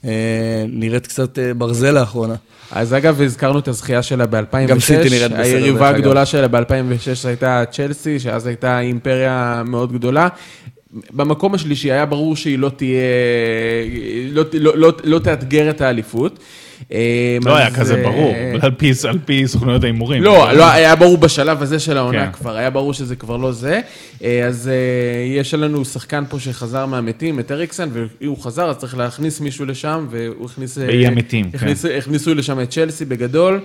אה, 0.04 0.64
נראית 0.68 1.06
קצת 1.06 1.38
אה, 1.38 1.54
ברזל 1.54 1.90
לאחרונה. 1.90 2.34
אז 2.70 2.94
אגב, 2.94 3.22
הזכרנו 3.22 3.58
את 3.58 3.68
הזכייה 3.68 4.02
שלה 4.02 4.26
ב-2006. 4.26 4.66
גם 4.66 4.80
סיטי 4.80 5.10
נראית 5.10 5.32
בסדר, 5.32 5.42
היריבה. 5.42 5.88
הגדולה 5.88 6.26
שלה 6.26 6.48
ב-2006 6.48 7.28
הייתה 7.28 7.62
צ'לסי, 7.70 8.20
שאז 8.20 8.46
הייתה 8.46 8.80
אימפריה 8.80 9.62
מאוד 9.66 9.92
גדולה. 9.92 10.28
במקום 11.10 11.54
השלישי 11.54 11.92
היה 11.92 12.06
ברור 12.06 12.36
שהיא 12.36 12.58
לא 12.58 12.68
תהיה, 12.68 13.00
לא, 14.32 14.44
לא, 14.52 14.76
לא, 14.78 14.92
לא 15.04 15.18
תאתגר 15.18 15.70
את 15.70 15.80
האליפות. 15.80 16.38
לא 17.44 17.56
היה 17.56 17.70
כזה 17.74 17.94
אה, 17.96 18.02
ברור, 18.02 18.34
על 18.60 18.70
פי- 18.70 18.92
על 19.08 19.18
פי 19.24 19.48
סוכנויות 19.48 19.82
ההימורים. 19.84 20.22
לא, 20.22 20.52
לא, 20.52 20.70
היה 20.70 20.96
ברור 20.96 21.18
בשלב 21.18 21.62
הזה 21.62 21.78
של 21.78 21.96
העונה 21.96 22.26
כן. 22.26 22.32
כבר, 22.32 22.56
היה 22.56 22.70
ברור 22.70 22.92
שזה 22.94 23.16
כבר 23.16 23.36
לא 23.36 23.52
זה. 23.52 23.80
אה, 24.24 24.46
אז 24.46 24.68
אה, 24.68 24.74
יש 25.40 25.54
לנו 25.54 25.84
שחקן 25.84 26.24
פה 26.28 26.38
שחזר 26.40 26.86
מהמתים, 26.86 27.40
את 27.40 27.52
אריקסן, 27.52 27.88
והוא 28.20 28.38
חזר, 28.42 28.70
אז 28.70 28.76
צריך 28.76 28.96
להכניס 28.96 29.40
מישהו 29.40 29.64
לשם, 29.66 30.06
והוא 30.10 30.44
הכניס... 30.46 30.78
באי 30.78 31.06
המתים, 31.06 31.50
כן. 31.50 31.58
הכניס- 31.58 31.84
הכניסו 31.98 32.34
לשם 32.34 32.60
את 32.60 32.70
צ'לסי 32.70 33.04
בגדול. 33.04 33.60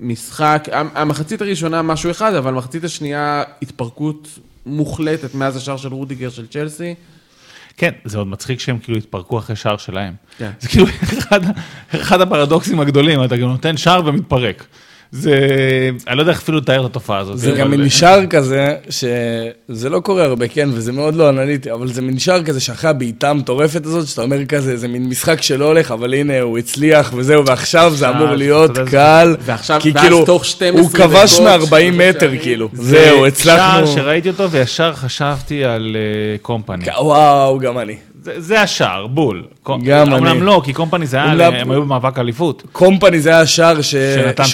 משחק, 0.00 0.68
המ- 0.72 0.88
המחצית 0.94 1.42
הראשונה 1.42 1.82
משהו 1.82 2.10
אחד, 2.10 2.34
אבל 2.34 2.52
המחצית 2.52 2.84
השנייה 2.84 3.42
התפרקות 3.62 4.28
מוחלטת 4.66 5.34
מאז 5.34 5.56
השער 5.56 5.76
של 5.76 5.92
רודיגר 5.94 6.30
של 6.30 6.46
צ'לסי. 6.46 6.94
כן, 7.76 7.90
זה 8.04 8.18
עוד 8.18 8.26
מצחיק 8.26 8.60
שהם 8.60 8.78
כאילו 8.78 8.98
התפרקו 8.98 9.38
אחרי 9.38 9.56
שער 9.56 9.76
שלהם. 9.76 10.14
כן. 10.38 10.50
זה 10.60 10.68
כאילו 10.68 10.86
אחד, 11.18 11.40
אחד 11.88 12.20
הפרדוקסים 12.20 12.80
הגדולים, 12.80 13.24
אתה 13.24 13.36
גם 13.36 13.48
נותן 13.48 13.76
שער 13.76 14.02
ומתפרק. 14.06 14.66
זה, 15.12 15.34
אני 16.08 16.16
לא 16.16 16.22
יודע 16.22 16.32
איך 16.32 16.40
אפילו 16.42 16.58
לתאר 16.58 16.80
את 16.86 16.90
התופעה 16.90 17.18
הזאת. 17.18 17.38
זה 17.38 17.50
גם 17.50 17.88
שער 17.88 18.26
כזה, 18.26 18.74
שזה 18.90 19.88
לא 19.90 20.00
קורה 20.00 20.24
הרבה, 20.24 20.48
כן, 20.48 20.68
וזה 20.72 20.92
מאוד 20.92 21.14
לא 21.14 21.28
אנליטי, 21.28 21.72
אבל 21.72 21.88
זה 21.88 22.02
מין 22.02 22.18
שער 22.18 22.42
כזה 22.42 22.60
שאחרי 22.60 22.90
הבעיטה 22.90 23.30
המטורפת 23.30 23.86
הזאת, 23.86 24.06
שאתה 24.08 24.22
אומר 24.22 24.44
כזה, 24.44 24.76
זה 24.76 24.88
מין 24.88 25.08
משחק 25.08 25.42
שלא 25.42 25.64
הולך, 25.64 25.90
אבל 25.90 26.14
הנה, 26.14 26.40
הוא 26.40 26.58
הצליח 26.58 27.12
וזהו, 27.16 27.46
ועכשיו 27.46 27.92
זה 27.96 28.08
אמור 28.08 28.34
להיות 28.34 28.78
קל. 28.90 29.36
ועכשיו- 29.44 29.80
כי 29.80 29.90
ואז 29.90 30.02
כאילו, 30.02 30.24
תוך 30.24 30.44
12 30.44 30.80
הוא 30.82 30.90
כבש 30.90 31.32
דקות, 31.34 31.46
מ-40 31.46 31.58
שלושה 31.68 31.90
מטר. 31.90 32.30
כאילו. 32.42 32.68
זה 32.72 32.82
זהו, 32.82 33.26
הצלחנו. 33.26 33.86
שער 33.86 33.96
שראיתי 33.96 34.28
אותו 34.28 34.50
וישר 34.50 34.92
חשבתי 34.94 35.64
על 35.64 35.96
אה, 35.96 36.38
קומפני. 36.42 36.84
וואו, 37.00 37.58
גם 37.58 37.78
אני. 37.78 37.96
זה, 38.22 38.40
זה 38.40 38.60
השער, 38.60 39.06
בול. 39.06 39.44
גם 39.66 40.12
אמנם 40.12 40.26
אני. 40.26 40.40
לא, 40.40 40.62
כי 40.64 40.72
קומפני 40.72 41.06
זה 41.06 41.22
היה, 41.22 41.46
הם 41.48 41.70
היו 41.70 41.82
במאבק 41.82 42.18
אליפות. 42.18 42.62
קומפני 42.72 43.20
זה 43.20 43.30
היה 43.30 43.40
השער 43.40 43.80
ש... 43.82 43.90
שנתן 43.90 44.44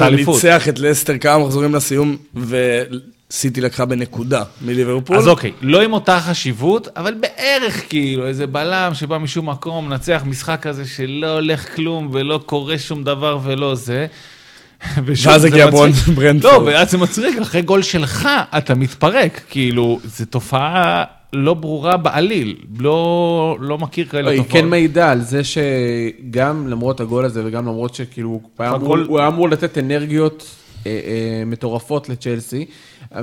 את 0.68 0.78
לסטר 0.78 1.18
כמה 1.18 1.38
מחזורים 1.44 1.74
לסיום, 1.74 2.16
וסיטי 2.34 3.60
לקחה 3.60 3.84
בנקודה 3.84 4.42
מליברפול. 4.62 5.16
אז 5.16 5.28
אוקיי, 5.28 5.52
לא 5.62 5.82
עם 5.82 5.92
אותה 5.92 6.20
חשיבות, 6.20 6.88
אבל 6.96 7.14
בערך 7.14 7.82
כאילו, 7.88 8.26
איזה 8.26 8.46
בלם 8.46 8.94
שבא 8.94 9.18
משום 9.18 9.48
מקום, 9.50 9.88
מנצח 9.88 10.22
משחק 10.26 10.58
כזה 10.62 10.84
שלא 10.86 11.34
הולך 11.34 11.74
כלום 11.76 12.08
ולא 12.12 12.40
קורה 12.46 12.78
שום 12.78 13.04
דבר 13.04 13.38
ולא 13.44 13.74
זה. 13.74 14.06
ואז 15.04 15.40
זה 15.40 15.48
הגיע. 15.48 15.66
ברנד- 15.70 15.94
ברנדפורד. 16.14 16.54
לא, 16.54 16.62
ואז 16.66 16.90
זה 16.90 16.98
מצחיק, 16.98 17.38
אחרי 17.42 17.62
גול 17.62 17.82
שלך 17.82 18.28
אתה 18.58 18.74
מתפרק, 18.74 19.40
כאילו, 19.50 20.00
זו 20.04 20.24
תופעה 20.24 21.04
לא 21.32 21.54
ברורה 21.54 21.96
בעליל, 21.96 22.56
לא, 22.78 23.56
לא 23.60 23.78
מכיר 23.78 24.06
כאלה 24.06 24.22
לא, 24.22 24.28
היא 24.30 24.42
תופעות. 24.42 24.62
כן 24.62 24.68
מעידה 24.68 25.12
על 25.12 25.20
זה 25.20 25.40
שגם 25.44 26.68
למרות 26.68 27.00
הגול 27.00 27.24
הזה 27.24 27.42
וגם 27.46 27.66
למרות 27.66 27.94
שכאילו 27.94 28.40
הגול- 28.58 29.06
הוא 29.08 29.18
היה 29.18 29.28
אמור 29.28 29.48
לתת 29.48 29.78
אנרגיות 29.78 30.46
אה, 30.86 30.90
אה, 30.90 31.42
מטורפות 31.46 32.08
לצ'לסי, 32.08 32.64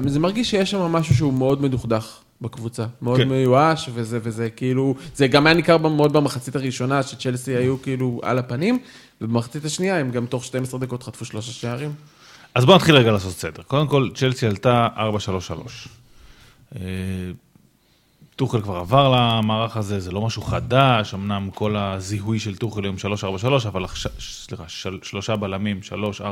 זה 0.05 0.19
מרגיש 0.19 0.49
שיש 0.51 0.71
שם 0.71 0.79
משהו 0.79 1.15
שהוא 1.15 1.33
מאוד 1.33 1.61
מדוכדך 1.61 2.17
בקבוצה, 2.41 2.85
מאוד 3.01 3.17
כן. 3.19 3.29
מיואש, 3.29 3.89
וזה, 3.93 4.19
וזה 4.23 4.49
כאילו, 4.49 4.95
זה 5.15 5.27
גם 5.27 5.47
היה 5.47 5.55
ניכר 5.55 5.77
מאוד 5.77 6.13
במחצית 6.13 6.55
הראשונה, 6.55 7.03
שצ'לסי 7.03 7.55
היו 7.55 7.81
כאילו 7.81 8.21
על 8.23 8.37
הפנים, 8.39 8.79
ובמחצית 9.21 9.65
השנייה 9.65 9.97
הם 9.97 10.11
גם 10.11 10.25
תוך 10.25 10.45
12 10.45 10.79
דקות 10.79 11.03
חטפו 11.03 11.25
שלושה 11.25 11.51
שערים. 11.51 11.91
אז 12.55 12.65
בואו 12.65 12.75
נתחיל 12.77 12.95
רגע 12.95 13.11
לעשות 13.11 13.33
סדר. 13.33 13.63
קודם 13.67 13.87
כל, 13.87 14.09
צ'לסי 14.15 14.47
עלתה 14.47 14.87
4-3-3. 16.73 16.79
טוחל 18.35 18.61
כבר 18.61 18.75
עבר 18.75 19.13
למערך 19.15 19.77
הזה, 19.77 19.99
זה 19.99 20.11
לא 20.11 20.21
משהו 20.21 20.41
חדש, 20.41 21.13
אמנם 21.13 21.49
כל 21.53 21.75
הזיהוי 21.77 22.39
של 22.39 22.55
טוחל 22.55 22.83
היום 22.83 22.95
3-4-3, 23.65 23.67
אבל 23.67 23.83
עכשיו, 23.83 24.11
סליחה, 24.19 24.63
של, 24.67 24.97
שלושה 25.03 25.35
בלמים, 25.35 25.79
3-4-3, 26.19 26.23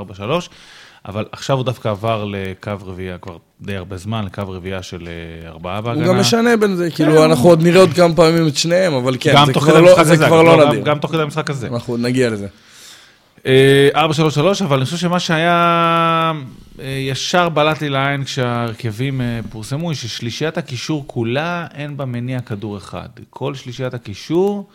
אבל 1.05 1.25
עכשיו 1.31 1.57
הוא 1.57 1.65
דווקא 1.65 1.87
עבר 1.89 2.25
לקו 2.27 2.71
רביעייה 2.85 3.17
כבר 3.17 3.37
די 3.61 3.75
הרבה 3.75 3.97
זמן, 3.97 4.25
לקו 4.25 4.41
רביעייה 4.47 4.83
של 4.83 5.07
אה, 5.07 5.49
ארבעה 5.49 5.81
בהגנה. 5.81 6.05
הוא 6.05 6.13
גם 6.13 6.19
משנה 6.19 6.57
בין 6.57 6.75
זה, 6.75 6.91
כאילו, 6.91 7.25
אנחנו 7.25 7.49
עוד 7.49 7.63
נראה 7.63 7.79
עוד 7.79 7.93
כמה 7.93 8.15
פעמים 8.15 8.47
את 8.47 8.57
שניהם, 8.57 8.93
אבל 8.93 9.17
כן, 9.19 9.45
זה 9.45 9.53
כבר 9.53 9.81
לא- 9.81 10.03
זה 10.03 10.17
כבר 10.17 10.43
לא 10.43 10.65
נדיר. 10.67 10.81
גם 10.83 10.99
תוך 10.99 11.11
כדי 11.11 11.21
המשחק 11.21 11.49
הזה. 11.49 11.67
אנחנו 11.67 11.97
נגיע 11.97 12.29
לזה. 12.29 12.47
אה, 13.45 13.89
4-3-3, 13.93 14.63
אבל 14.63 14.77
אני 14.77 14.85
חושב 14.85 14.97
שמה 14.97 15.19
שהיה 15.19 16.31
אה, 16.79 16.85
ישר 16.85 17.49
בלט 17.49 17.81
לי 17.81 17.89
לעין 17.89 18.23
כשההרכבים 18.23 19.21
אה, 19.21 19.39
פורסמו, 19.49 19.89
היא 19.89 19.97
ששלישיית 19.97 20.57
הקישור 20.57 21.03
כולה, 21.07 21.67
אין 21.73 21.97
בה 21.97 22.05
מניע 22.05 22.41
כדור 22.41 22.77
אחד. 22.77 23.09
כל 23.29 23.55
שלישיית 23.55 23.93
הקישור 23.93 24.69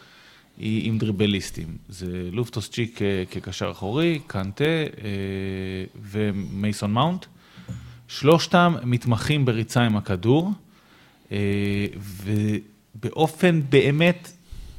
היא 0.59 0.89
עם 0.89 0.99
דריבליסטים. 0.99 1.77
זה 1.89 2.29
לופטוס 2.33 2.71
צ'יק 2.71 3.03
אה, 3.03 3.25
כקשר 3.31 3.71
אחורי, 3.71 4.19
קנטה 4.27 4.65
אה, 4.65 5.11
ומייסון 6.03 6.93
מאונט. 6.93 7.27
שלושתם 8.09 8.75
מתמחים 8.85 9.45
בריצה 9.45 9.83
עם 9.83 9.97
הכדור, 9.97 10.53
אה, 11.33 11.39
ובאופן 12.25 13.61
באמת 13.69 14.33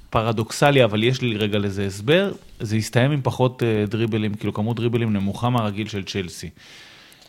פרדוקסלי, 0.09 0.83
אבל 0.83 1.03
יש 1.03 1.21
לי 1.21 1.37
רגע 1.37 1.57
לזה 1.57 1.85
הסבר, 1.85 2.31
זה 2.59 2.75
הסתיים 2.75 3.11
עם 3.11 3.19
פחות 3.23 3.63
אה, 3.63 3.85
דריבלים, 3.85 4.33
כאילו 4.33 4.53
כמות 4.53 4.75
דריבלים 4.75 5.13
נמוכה 5.13 5.49
מהרגיל 5.49 5.87
של 5.87 6.03
צ'לסי. 6.03 6.49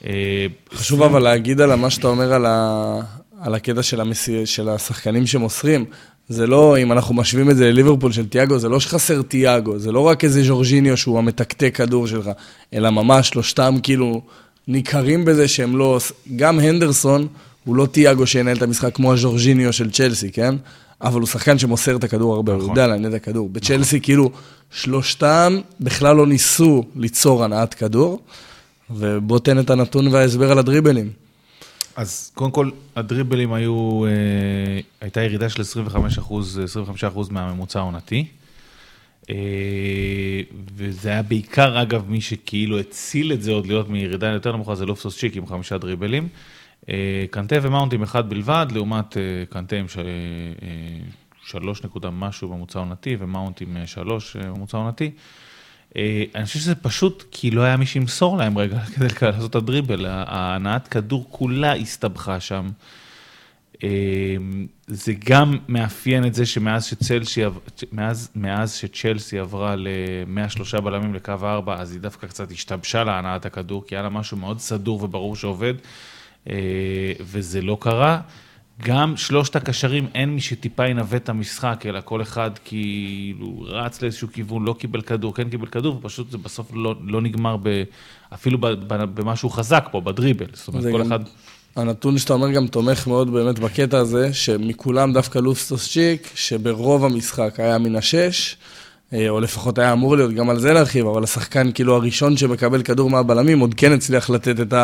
אה, 0.06 0.46
חשוב 0.74 1.02
אבל 1.02 1.22
להגיד 1.22 1.60
על 1.60 1.74
מה 1.74 1.90
שאתה 1.90 2.06
אומר 2.06 2.32
על, 2.32 2.46
ה... 2.46 3.00
על 3.40 3.54
הקטע 3.54 3.82
של, 3.82 4.00
המסי... 4.00 4.46
של 4.46 4.68
השחקנים 4.68 5.26
שמוסרים. 5.26 5.84
זה 6.28 6.46
לא, 6.46 6.78
אם 6.78 6.92
אנחנו 6.92 7.14
משווים 7.14 7.50
את 7.50 7.56
זה 7.56 7.70
לליברפול 7.70 8.12
של 8.12 8.26
תיאגו, 8.26 8.58
זה 8.58 8.68
לא 8.68 8.80
שחסר 8.80 9.22
תיאגו, 9.22 9.78
זה 9.78 9.92
לא 9.92 10.00
רק 10.00 10.24
איזה 10.24 10.42
ז'ורג'יניו 10.42 10.96
שהוא 10.96 11.18
המתקתק 11.18 11.74
כדור 11.74 12.06
שלך, 12.06 12.30
אלא 12.74 12.90
ממש 12.90 13.28
שלושתם 13.28 13.74
כאילו 13.82 14.22
ניכרים 14.68 15.24
בזה 15.24 15.48
שהם 15.48 15.76
לא... 15.76 15.98
גם 16.36 16.58
הנדרסון 16.58 17.28
הוא 17.64 17.76
לא 17.76 17.86
תיאגו 17.86 18.26
שינהל 18.26 18.56
את 18.56 18.62
המשחק 18.62 18.94
כמו 18.94 19.12
הז'ורג'יניו 19.12 19.72
של 19.72 19.90
צ'לסי, 19.90 20.32
כן? 20.32 20.54
אבל 21.02 21.20
הוא 21.20 21.26
שחקן 21.26 21.58
שמוסר 21.58 21.96
את 21.96 22.04
הכדור 22.04 22.34
הרבה, 22.34 22.52
הוא 22.52 22.58
נכון. 22.62 22.70
יודע 22.70 22.86
לעניין 22.86 23.12
את 23.12 23.16
הכדור. 23.16 23.48
בצ'לסי 23.48 24.00
כאילו 24.00 24.30
שלושתם 24.70 25.60
בכלל 25.80 26.16
לא 26.16 26.26
ניסו 26.26 26.84
ליצור 26.96 27.44
הנעת 27.44 27.74
כדור, 27.74 28.22
ובוא 28.90 29.38
תן 29.38 29.58
את 29.58 29.70
הנתון 29.70 30.06
וההסבר 30.06 30.52
על 30.52 30.58
הדריבלים. 30.58 31.10
אז 31.96 32.30
קודם 32.34 32.50
כל, 32.50 32.70
הדריבלים 32.96 33.52
היו, 33.52 34.04
אה, 34.06 34.10
הייתה 35.00 35.22
ירידה 35.22 35.48
של 35.48 35.60
25 35.62 36.18
אחוז, 36.18 36.60
25 36.64 37.04
אחוז 37.04 37.28
מהממוצע 37.28 37.78
העונתי. 37.78 38.26
אה, 39.30 39.34
וזה 40.76 41.08
היה 41.08 41.22
בעיקר, 41.22 41.82
אגב, 41.82 42.04
מי 42.08 42.20
שכאילו 42.20 42.78
הציל 42.78 43.32
את 43.32 43.42
זה 43.42 43.50
עוד 43.50 43.66
להיות 43.66 43.88
מירידה 43.88 44.26
יותר 44.26 44.52
נמוכה, 44.52 44.74
זה 44.74 44.86
לופטוס 44.86 45.18
צ'יק 45.18 45.36
עם 45.36 45.46
חמישה 45.46 45.78
דריבלים. 45.78 46.28
אה, 46.90 47.24
קנטה 47.30 47.56
ומאונט 47.62 47.92
עם 47.92 48.02
אחד 48.02 48.28
בלבד, 48.28 48.66
לעומת 48.72 49.16
אה, 49.16 49.22
קנטה 49.50 49.76
עם. 49.76 49.86
אה, 49.98 50.02
שלוש 51.44 51.84
נקודה 51.84 52.10
משהו 52.10 52.48
בממוצע 52.48 52.78
עונתי, 52.78 53.16
ומאונט 53.18 53.62
עם 53.62 53.76
שלוש 53.86 54.36
בממוצע 54.36 54.76
עונתי. 54.76 55.10
אני 56.34 56.44
חושב 56.44 56.58
שזה 56.58 56.74
פשוט 56.74 57.24
כי 57.30 57.50
לא 57.50 57.62
היה 57.62 57.76
מי 57.76 57.86
שימסור 57.86 58.36
להם 58.36 58.58
רגע 58.58 58.80
כדי 58.94 59.06
לעשות 59.22 59.50
את 59.50 59.54
הדריבל. 59.54 60.06
ההנעת 60.06 60.88
כדור 60.88 61.26
כולה 61.30 61.74
הסתבכה 61.74 62.40
שם. 62.40 62.68
זה 64.86 65.12
גם 65.24 65.58
מאפיין 65.68 66.26
את 66.26 66.34
זה 66.34 66.46
שמאז 66.46 66.84
שצלסי, 66.84 67.42
מאז, 67.92 68.30
מאז 68.34 68.74
שצ'לסי 68.74 69.38
עברה 69.38 69.76
ל-103 69.76 70.80
בלמים 70.80 71.14
לקו 71.14 71.32
4, 71.42 71.80
אז 71.80 71.92
היא 71.92 72.00
דווקא 72.00 72.26
קצת 72.26 72.50
השתבשה 72.50 73.04
להנעת 73.04 73.46
הכדור, 73.46 73.84
כי 73.86 73.94
היה 73.94 74.02
לה 74.02 74.08
משהו 74.08 74.36
מאוד 74.36 74.58
סדור 74.58 75.02
וברור 75.02 75.36
שעובד, 75.36 75.74
וזה 77.20 77.60
לא 77.62 77.76
קרה. 77.80 78.20
גם 78.84 79.16
שלושת 79.16 79.56
הקשרים, 79.56 80.06
אין 80.14 80.28
מי 80.34 80.40
שטיפה 80.40 80.86
ינווט 80.88 81.14
את 81.22 81.28
המשחק, 81.28 81.84
אלא 81.86 82.00
כל 82.04 82.22
אחד 82.22 82.50
כאילו 82.64 83.64
רץ 83.68 84.02
לאיזשהו 84.02 84.28
כיוון, 84.32 84.64
לא 84.64 84.72
קיבל 84.78 85.00
כדור, 85.00 85.34
כן 85.34 85.48
קיבל 85.48 85.66
כדור, 85.66 85.96
ופשוט 85.96 86.30
זה 86.30 86.38
בסוף 86.38 86.70
לא, 86.74 86.94
לא 87.06 87.20
נגמר 87.20 87.56
ב, 87.62 87.82
אפילו 88.34 88.58
ב, 88.58 88.66
ב, 88.66 89.04
במשהו 89.20 89.50
חזק 89.50 89.88
פה, 89.92 90.00
בדריבל. 90.00 90.46
זאת 90.52 90.68
אומרת, 90.68 90.82
כל 90.92 91.00
גם- 91.00 91.06
אחד... 91.06 91.20
הנתון 91.76 92.18
שאתה 92.18 92.32
אומר 92.32 92.50
גם 92.50 92.66
תומך 92.66 93.06
מאוד 93.06 93.32
באמת 93.32 93.58
בקטע 93.58 93.98
הזה, 93.98 94.32
שמכולם 94.34 95.12
דווקא 95.12 95.38
לופסטוס 95.38 95.92
צ'יק, 95.92 96.28
שברוב 96.34 97.04
המשחק 97.04 97.60
היה 97.60 97.78
מן 97.78 97.96
השש, 97.96 98.56
אה, 98.56 98.79
או 99.28 99.40
לפחות 99.40 99.78
היה 99.78 99.92
אמור 99.92 100.16
להיות, 100.16 100.32
גם 100.32 100.50
על 100.50 100.58
זה 100.58 100.72
נרחיב, 100.72 101.06
אבל 101.06 101.24
השחקן 101.24 101.72
כאילו 101.72 101.94
הראשון 101.94 102.36
שמקבל 102.36 102.82
כדור 102.82 103.10
מהבלמים, 103.10 103.60
עוד 103.60 103.74
כן 103.74 103.92
הצליח 103.92 104.30
לתת 104.30 104.60
את 104.60 104.74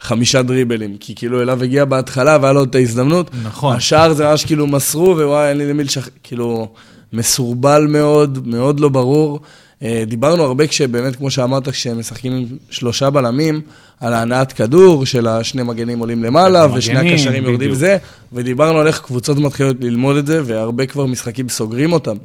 החמישה 0.00 0.42
דריבלים, 0.42 0.96
כי 1.00 1.14
כאילו 1.14 1.42
אליו 1.42 1.62
הגיע 1.62 1.84
בהתחלה 1.84 2.38
והיה 2.40 2.52
לו 2.52 2.64
את 2.64 2.74
ההזדמנות. 2.74 3.30
נכון. 3.44 3.76
השאר 3.76 4.12
זה 4.12 4.24
ממש 4.24 4.44
כאילו 4.44 4.66
מסרו, 4.66 5.16
ווואי, 5.16 5.48
אין 5.48 5.58
לי 5.58 5.68
למי 5.68 5.84
לשח... 5.84 6.08
כאילו, 6.22 6.68
מסורבל 7.12 7.86
מאוד, 7.88 8.46
מאוד 8.46 8.80
לא 8.80 8.88
ברור. 8.88 9.40
אה, 9.82 10.04
דיברנו 10.06 10.42
הרבה 10.42 10.66
כשבאמת, 10.66 11.16
כמו 11.16 11.30
שאמרת, 11.30 11.68
כשהם 11.68 11.98
משחקים 11.98 12.32
עם 12.32 12.46
שלושה 12.70 13.10
בלמים, 13.10 13.60
על 14.00 14.12
ההנעת 14.12 14.52
כדור, 14.52 15.06
של 15.06 15.26
השני 15.26 15.62
מגנים 15.62 15.98
עולים 15.98 16.24
למעלה, 16.24 16.62
המגנים, 16.62 16.78
ושני 16.78 17.12
הקשרים 17.12 17.44
יורדים. 17.44 17.74
זה, 17.74 17.96
ודיברנו 18.32 18.78
על 18.78 18.86
איך 18.86 19.00
קבוצות 19.00 19.38
מתחילות 19.38 19.76
ללמוד 19.80 20.16
את 20.16 20.26
זה, 20.26 20.42
והרבה 20.44 20.86
כבר 20.86 21.06
משחקים 21.06 21.48
סוגרים 21.48 21.92
אותם. 21.92 22.16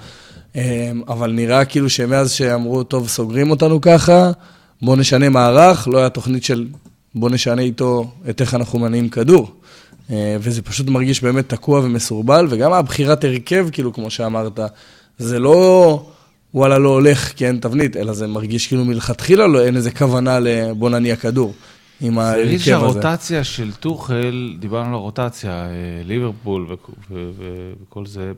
אה, 0.55 0.91
אבל 1.07 1.31
נראה 1.31 1.65
כאילו 1.65 1.89
שמאז 1.89 2.31
שאמרו, 2.31 2.83
טוב, 2.83 3.07
סוגרים 3.07 3.51
אותנו 3.51 3.81
ככה, 3.81 4.31
בואו 4.81 4.95
נשנה 4.95 5.29
מערך, 5.29 5.87
לא 5.87 5.97
היה 5.97 6.09
תוכנית 6.09 6.43
של 6.43 6.67
בואו 7.15 7.31
נשנה 7.31 7.61
איתו 7.61 8.11
את 8.29 8.41
איך 8.41 8.53
אנחנו 8.53 8.79
מניעים 8.79 9.09
כדור. 9.09 9.51
אה, 10.11 10.37
וזה 10.39 10.61
פשוט 10.61 10.87
מרגיש 10.89 11.23
באמת 11.23 11.49
תקוע 11.49 11.79
ומסורבל, 11.79 12.47
וגם 12.49 12.73
הבחירת 12.73 13.23
הרכב, 13.23 13.67
כאילו, 13.71 13.93
כמו 13.93 14.09
שאמרת, 14.09 14.59
זה 15.17 15.39
לא 15.39 16.05
וואלה 16.53 16.77
לא 16.77 16.89
הולך 16.89 17.33
כי 17.35 17.47
אין 17.47 17.59
תבנית, 17.59 17.97
אלא 17.97 18.13
זה 18.13 18.27
מרגיש 18.27 18.67
כאילו 18.67 18.85
מלכתחילה 18.85 19.47
לא, 19.47 19.65
אין 19.65 19.75
איזה 19.75 19.91
כוונה 19.91 20.39
לבוא 20.39 20.89
נניע 20.89 21.15
כדור 21.15 21.53
עם 22.01 22.19
ההרכב 22.19 22.53
הזה. 22.53 22.63
שהרוטציה 22.63 23.43
של 23.43 23.71
טוחל, 23.71 24.55
דיברנו 24.59 24.87
על 24.87 24.93
הרוטציה, 24.93 25.51
אה, 25.51 25.69
ליברפול 26.03 26.75
וכל 27.11 28.05
זה, 28.05 28.31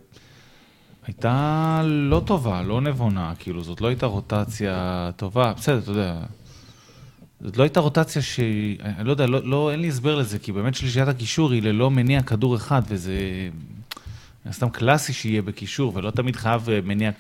הייתה 1.08 1.82
לא 1.86 2.22
טובה, 2.26 2.62
לא 2.62 2.82
נבונה, 2.82 3.34
כאילו, 3.40 3.64
זאת 3.64 3.82
לא 3.82 3.88
הייתה 3.88 4.06
רוטציה 4.06 5.10
טובה, 5.16 5.54
בסדר, 5.54 5.78
אתה 5.78 5.92
יודע. 5.92 6.16
זאת 7.42 7.58
לא 7.58 7.64
הייתה 7.64 7.80
רוטציה 7.80 8.22
ש... 8.22 8.40
אני 8.84 9.08
לא 9.08 9.12
יודע, 9.12 9.28
לא, 9.28 9.44
לא, 9.44 9.72
אין 9.72 9.80
לי 9.80 9.88
הסבר 9.88 10.16
לזה, 10.16 10.40
כי 10.40 10.52
באמת 10.52 10.76
שלישיית 10.76 11.08
הקישור 11.08 11.52
היא 11.52 11.64
ללא 11.64 11.92
מניע 11.92 12.22
כדור 12.22 12.56
אחד, 12.56 12.82
וזה 12.88 13.14
מן 14.46 14.50
הסתם 14.50 14.70
קלאסי 14.70 15.14
שיהיה 15.14 15.42
בקישור, 15.42 15.92
ולא 15.96 16.12
תמיד 16.12 16.36
חייב 16.36 16.70
אה, 16.70 16.80
מניע, 16.84 17.12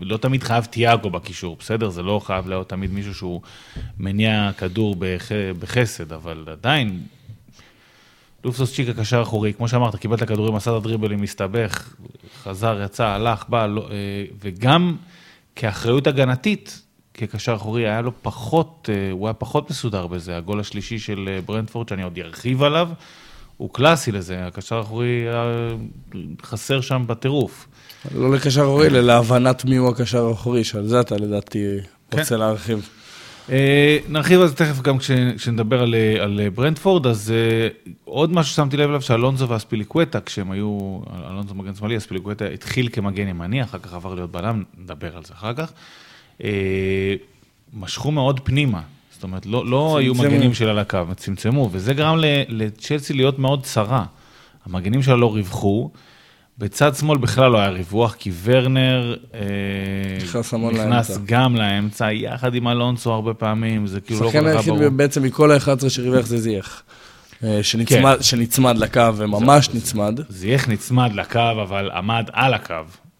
לא 0.00 0.16
תמיד 0.16 0.42
חייב 0.42 0.64
תיאגו 0.64 1.10
בקישור, 1.10 1.56
בסדר? 1.58 1.90
זה 1.90 2.02
לא 2.02 2.20
חייב 2.24 2.48
להיות 2.48 2.68
תמיד 2.68 2.90
מישהו 2.90 3.14
שהוא 3.14 3.40
מניע 3.98 4.50
כדור 4.58 4.96
בח, 4.98 5.28
בחסד, 5.60 6.12
אבל 6.12 6.44
עדיין, 6.52 7.00
לופסוס 8.46 8.74
צ'יק 8.74 8.88
הקשר 8.88 9.18
האחורי, 9.18 9.52
כמו 9.52 9.68
שאמרת, 9.68 9.96
קיבל 9.96 10.16
את 10.16 10.22
הכדורים, 10.22 10.54
עשה 10.54 10.70
את 10.70 10.76
הדריבלים, 10.76 11.22
הסתבך, 11.22 11.94
חזר, 12.42 12.82
יצא, 12.84 13.06
הלך, 13.06 13.44
בא, 13.48 13.66
לא, 13.66 13.88
אה, 13.90 13.96
וגם 14.40 14.96
כאחריות 15.56 16.06
הגנתית, 16.06 16.82
כקשר 17.14 17.54
אחורי, 17.54 17.82
היה 17.88 18.00
לו 18.00 18.12
פחות, 18.22 18.88
אה, 18.92 19.10
הוא 19.10 19.26
היה 19.26 19.34
פחות 19.34 19.70
מסודר 19.70 20.06
בזה. 20.06 20.36
הגול 20.36 20.60
השלישי 20.60 20.98
של 20.98 21.28
אה, 21.28 21.40
ברנדפורד, 21.46 21.88
שאני 21.88 22.02
עוד 22.02 22.18
ארחיב 22.18 22.62
עליו, 22.62 22.88
הוא 23.56 23.70
קלאסי 23.72 24.12
לזה, 24.12 24.46
הקשר 24.46 24.76
האחורי 24.76 25.24
חסר 26.42 26.80
שם 26.80 27.04
בטירוף. 27.06 27.66
לא 28.14 28.32
לקשר 28.32 28.62
אחורי, 28.62 28.86
אלא 28.86 29.00
להבנת 29.00 29.64
מי 29.64 29.76
הוא 29.76 29.88
הקשר 29.88 30.26
האחורי, 30.26 30.64
שעל 30.64 30.86
זה 30.86 31.00
אתה 31.00 31.16
לדעתי 31.16 31.64
כן. 32.10 32.18
רוצה 32.18 32.36
להרחיב. 32.36 32.88
אה, 33.50 33.98
נרחיב 34.08 34.40
על 34.40 34.46
זה 34.48 34.54
תכף 34.54 34.80
גם 34.82 34.98
כש- 34.98 35.10
כשנדבר 35.36 35.82
על, 35.82 35.94
אה, 35.94 36.22
על 36.22 36.40
אה, 36.40 36.50
ברנדפורד, 36.50 37.06
אז 37.06 37.32
אה, 37.36 37.68
עוד 38.04 38.32
משהו 38.32 38.52
ששמתי 38.52 38.76
לב 38.76 38.88
אליו, 38.88 39.02
שאלונזו 39.02 39.48
ואספיליקווטה, 39.48 40.20
כשהם 40.20 40.50
היו, 40.50 41.00
אלונזו 41.30 41.54
מגן 41.54 41.74
שמאלי, 41.74 41.96
אספיליקווטה 41.96 42.46
התחיל 42.48 42.88
כמגן 42.92 43.28
ימני, 43.28 43.62
אחר 43.62 43.78
כך 43.78 43.94
עבר 43.94 44.14
להיות 44.14 44.30
בלם, 44.32 44.62
נדבר 44.78 45.16
על 45.16 45.24
זה 45.24 45.34
אחר 45.34 45.52
כך. 45.54 45.72
אה, 46.44 47.14
משכו 47.74 48.10
מאוד 48.10 48.40
פנימה, 48.40 48.80
זאת 49.12 49.22
אומרת, 49.22 49.46
לא, 49.46 49.66
לא 49.70 49.96
היו. 49.98 50.14
מגנים 50.14 50.54
שלה 50.54 50.70
על 50.70 50.78
הקו, 50.78 50.98
צמצמו, 51.16 51.68
וזה 51.72 51.94
גרם 51.94 52.18
לצ'לסי 52.48 53.12
להיות 53.14 53.38
מאוד 53.38 53.62
צרה. 53.62 54.04
המגנים 54.66 55.02
שלה 55.02 55.16
לא 55.16 55.34
ריווחו. 55.34 55.90
בצד 56.58 56.94
שמאל 56.94 57.18
בכלל 57.18 57.50
לא 57.50 57.58
היה 57.58 57.68
ריווח, 57.68 58.14
כי 58.18 58.30
ורנר 58.42 59.16
אה, 59.34 59.40
נכנס 60.22 60.54
המון 60.54 60.74
נכנס 60.74 61.10
לאמצע. 61.10 61.22
גם 61.26 61.56
לאמצע, 61.56 62.12
יחד 62.12 62.54
עם 62.54 62.68
אלונסו 62.68 63.12
הרבה 63.12 63.34
פעמים, 63.34 63.86
זה 63.86 64.00
כאילו 64.00 64.20
לא 64.20 64.24
כל 64.24 64.28
השחקן 64.28 64.44
כך 64.44 64.50
היה 64.50 64.56
היחיד 64.58 64.74
ברור. 64.74 64.88
בעצם 64.88 65.22
מכל 65.22 65.52
ה-11 65.52 65.88
שריווח 65.88 66.26
זה 66.26 66.38
זייח. 66.40 66.82
אה, 67.44 67.62
שנצמד- 67.62 68.22
שנצמד 68.22 68.78
לקו 68.78 69.00
וממש 69.16 69.70
נצמד. 69.74 70.20
זייח 70.28 70.68
נצמד 70.68 71.12
לקו, 71.14 71.40
אבל 71.62 71.90
עמד 71.90 72.24
על 72.32 72.54
הקו. 72.54 72.74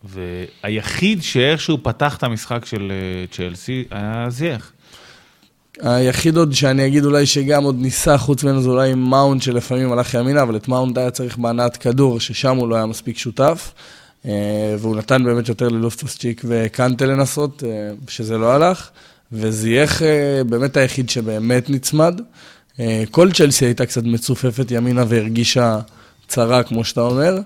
והיחיד 0.05 1.23
שאיכשהו 1.23 1.79
פתח 1.83 2.17
את 2.17 2.23
המשחק 2.23 2.65
של 2.65 2.93
אה, 2.93 3.27
צ'לסי 3.31 3.85
היה 3.91 4.27
זייח. 4.29 4.73
היחיד 5.83 6.37
עוד 6.37 6.53
שאני 6.53 6.87
אגיד 6.87 7.05
אולי 7.05 7.27
שגם 7.27 7.65
עוד 7.65 7.77
ניסה 7.81 8.19
חוץ 8.19 8.45
ממנו 8.45 8.63
זה 8.63 8.69
אולי 8.69 8.95
מאונט 8.95 9.43
שלפעמים 9.43 9.93
הלך 9.93 10.15
ימינה, 10.15 10.43
אבל 10.43 10.57
את 10.57 10.69
מאונט 10.69 10.99
היה 10.99 11.11
צריך 11.11 11.39
בהנעת 11.39 11.77
כדור, 11.77 12.21
ששם 12.21 12.57
הוא 12.57 12.69
לא 12.69 12.77
היה 12.77 12.87
מספיק 12.87 13.19
שותף. 13.19 13.73
אה, 14.27 14.75
והוא 14.79 14.97
נתן 14.97 15.25
באמת 15.25 15.49
יותר 15.49 15.69
ללופטוס-צ'יק 15.69 16.43
וקנטה 16.45 17.07
לנסות, 17.07 17.65
אה, 17.67 17.91
שזה 18.09 18.39
לא 18.39 18.53
הלך. 18.53 18.91
וזייח 19.33 20.03
אה, 20.03 20.45
באמת 20.49 20.77
היחיד 20.77 21.11
שבאמת 21.11 21.71
נצמד. 21.71 22.21
כל 23.11 23.33
צ'לסי 23.33 23.65
הייתה 23.65 23.87
קצת 23.87 24.03
מצופפת 24.05 24.71
ימינה 24.71 25.05
והרגישה 25.09 25.79
צרה, 26.29 26.63
כמו 26.63 26.85
שאתה 26.85 27.01
אומר. 27.01 27.39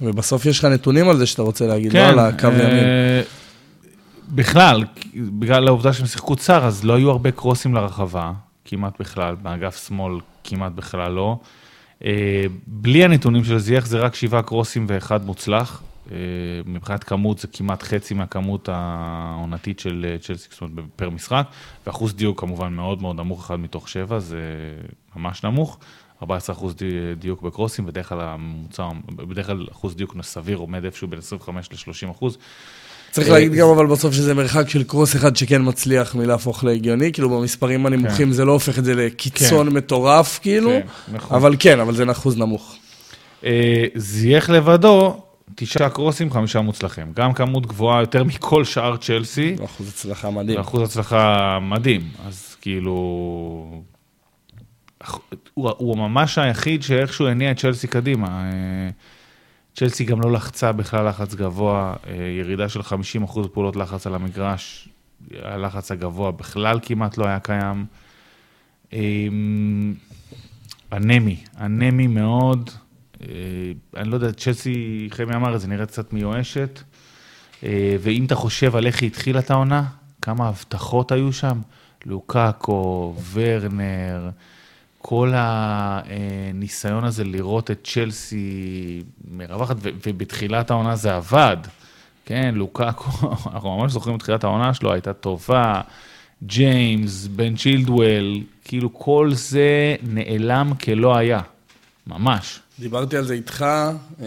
ובסוף 0.00 0.46
יש 0.46 0.58
לך 0.58 0.64
נתונים 0.64 1.08
על 1.08 1.18
זה 1.18 1.26
שאתה 1.26 1.42
רוצה 1.42 1.66
להגיד, 1.66 1.92
לא 1.92 1.98
על 1.98 2.18
הקו 2.18 2.46
ימין. 2.46 2.84
בכלל, 4.28 4.84
בגלל 5.14 5.68
העובדה 5.68 5.92
שהם 5.92 6.06
שיחקו 6.06 6.36
צר, 6.36 6.64
אז 6.64 6.84
לא 6.84 6.96
היו 6.96 7.10
הרבה 7.10 7.30
קרוסים 7.30 7.74
לרחבה, 7.74 8.32
כמעט 8.64 9.00
בכלל, 9.00 9.34
באגף 9.34 9.86
שמאל 9.86 10.20
כמעט 10.44 10.72
בכלל 10.72 11.12
לא. 11.12 11.38
אה, 12.04 12.44
בלי 12.66 13.04
הנתונים 13.04 13.44
של 13.44 13.58
זייח 13.58 13.86
זה 13.86 13.98
רק 13.98 14.14
שבעה 14.14 14.42
קרוסים 14.42 14.86
ואחד 14.88 15.24
מוצלח. 15.24 15.82
אה, 16.10 16.16
מבחינת 16.66 17.04
כמות 17.04 17.38
זה 17.38 17.48
כמעט 17.48 17.82
חצי 17.82 18.14
מהכמות 18.14 18.68
העונתית 18.72 19.78
של 19.78 20.06
אה, 20.08 20.18
צ'לסי, 20.18 20.48
זאת 20.50 20.60
אומרת, 20.60 20.84
פר 20.96 21.10
משחק, 21.10 21.46
ואחוז 21.86 22.14
דיוק 22.14 22.40
כמובן 22.40 22.72
מאוד 22.72 23.02
מאוד 23.02 23.16
נמוך, 23.16 23.44
אחד 23.46 23.60
מתוך 23.60 23.88
שבע, 23.88 24.18
זה 24.18 24.40
ממש 25.16 25.44
נמוך. 25.44 25.78
14 26.22 26.56
אחוז 26.56 26.74
דיוק 27.18 27.42
בקרוסים, 27.42 27.86
בדרך 27.86 28.08
כלל 28.08 28.20
הממוצע, 28.20 28.88
בדרך 29.06 29.46
כלל 29.46 29.66
אחוז 29.72 29.96
דיוק 29.96 30.16
סביר 30.22 30.56
עומד 30.56 30.84
איפשהו 30.84 31.08
בין 31.08 31.18
25 31.18 31.68
ל-30 31.72 32.10
אחוז. 32.10 32.38
צריך 33.16 33.28
אה, 33.28 33.32
להגיד 33.32 33.52
גם 33.52 33.68
אבל 33.68 33.86
בסוף 33.86 34.14
שזה 34.14 34.34
מרחק 34.34 34.68
של 34.68 34.84
קרוס 34.84 35.16
אחד 35.16 35.36
שכן 35.36 35.68
מצליח 35.68 36.14
מלהפוך 36.14 36.64
להגיוני, 36.64 37.12
כאילו 37.12 37.30
במספרים 37.30 37.86
הנמוכים 37.86 38.32
זה 38.32 38.44
לא 38.44 38.52
הופך 38.52 38.78
את 38.78 38.84
זה 38.84 38.94
לקיצון 38.94 39.68
מטורף, 39.68 40.38
כאילו, 40.42 40.70
כן, 40.70 40.80
נכון. 41.12 41.36
אבל 41.36 41.56
כן, 41.58 41.80
אבל 41.80 41.94
זה 41.94 42.10
אחוז 42.10 42.36
נמוך. 42.36 42.76
אה, 43.44 43.84
זייח 43.94 44.50
לבדו, 44.50 45.20
תשעה 45.54 45.90
קרוסים, 45.90 46.30
חמישה 46.30 46.60
מוצלחים. 46.60 47.12
גם 47.14 47.32
כמות 47.32 47.66
גבוהה 47.66 48.00
יותר 48.00 48.24
מכל 48.24 48.64
שאר 48.64 48.96
צ'לסי, 48.96 49.56
אחוז 49.64 49.88
הצלחה 49.88 50.30
מדהים. 50.30 50.58
ואחוז 50.58 50.82
הצלחה 50.82 51.58
מדהים. 51.62 52.00
אז 52.26 52.56
כאילו... 52.60 52.92
הוא, 55.54 55.70
הוא 55.76 55.96
ממש 55.96 56.38
היחיד 56.38 56.82
שאיכשהו 56.82 57.26
הניע 57.26 57.50
את 57.50 57.58
צ'לסי 57.58 57.86
קדימה. 57.86 58.50
צ'לסי 59.76 60.04
גם 60.04 60.20
לא 60.20 60.32
לחצה 60.32 60.72
בכלל 60.72 61.08
לחץ 61.08 61.34
גבוה, 61.34 61.94
אה, 62.06 62.14
ירידה 62.40 62.68
של 62.68 62.82
50% 62.82 63.48
פעולות 63.52 63.76
לחץ 63.76 64.06
על 64.06 64.14
המגרש, 64.14 64.88
הלחץ 65.42 65.90
הגבוה 65.92 66.30
בכלל 66.30 66.78
כמעט 66.82 67.18
לא 67.18 67.26
היה 67.26 67.40
קיים. 67.40 67.86
אה, 68.92 68.98
אנמי, 70.92 71.44
אנמי 71.60 72.06
מאוד. 72.06 72.70
אה, 73.22 73.26
אני 73.96 74.08
לא 74.08 74.14
יודע, 74.14 74.32
צ'לסי, 74.32 75.08
חמי 75.10 75.34
אמר 75.34 75.54
את 75.54 75.60
זה, 75.60 75.68
נראית 75.68 75.88
קצת 75.88 76.12
מיואשת. 76.12 76.80
אה, 77.64 77.96
ואם 78.00 78.24
אתה 78.24 78.34
חושב 78.34 78.76
על 78.76 78.86
איך 78.86 79.02
היא 79.02 79.10
התחילה 79.10 79.38
את 79.38 79.50
העונה, 79.50 79.84
כמה 80.22 80.48
הבטחות 80.48 81.12
היו 81.12 81.32
שם, 81.32 81.60
לוקאקו, 82.06 83.14
ורנר, 83.32 84.30
כל 85.08 85.32
הניסיון 85.34 87.04
הזה 87.04 87.24
לראות 87.24 87.70
את 87.70 87.78
צ'לסי 87.84 89.02
מרווחת, 89.30 89.76
ובתחילת 89.82 90.70
העונה 90.70 90.96
זה 90.96 91.14
עבד. 91.14 91.56
כן, 92.24 92.54
לוקאקו, 92.54 93.10
אנחנו 93.52 93.76
ממש 93.76 93.92
זוכרים 93.92 94.16
את 94.16 94.20
תחילת 94.20 94.44
העונה 94.44 94.74
שלו, 94.74 94.92
הייתה 94.92 95.12
טובה, 95.12 95.80
ג'יימס, 96.42 97.26
בן 97.26 97.56
צ'ילדוול, 97.56 98.40
כאילו 98.64 98.94
כל 98.94 99.30
זה 99.32 99.96
נעלם 100.02 100.72
כלא 100.84 101.16
היה, 101.16 101.40
ממש. 102.06 102.60
דיברתי 102.78 103.16
על 103.16 103.24
זה 103.24 103.34
איתך, 103.34 103.66
אה, 104.22 104.26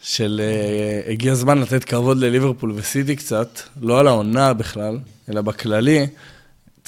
של 0.00 0.40
אה, 0.44 1.12
הגיע 1.12 1.32
הזמן 1.32 1.58
לתת 1.58 1.84
כבוד 1.84 2.18
לליברפול 2.18 2.72
וסיטי 2.74 3.16
קצת, 3.16 3.60
לא 3.80 4.00
על 4.00 4.06
העונה 4.06 4.54
בכלל, 4.54 4.98
אלא 5.28 5.40
בכללי. 5.40 6.06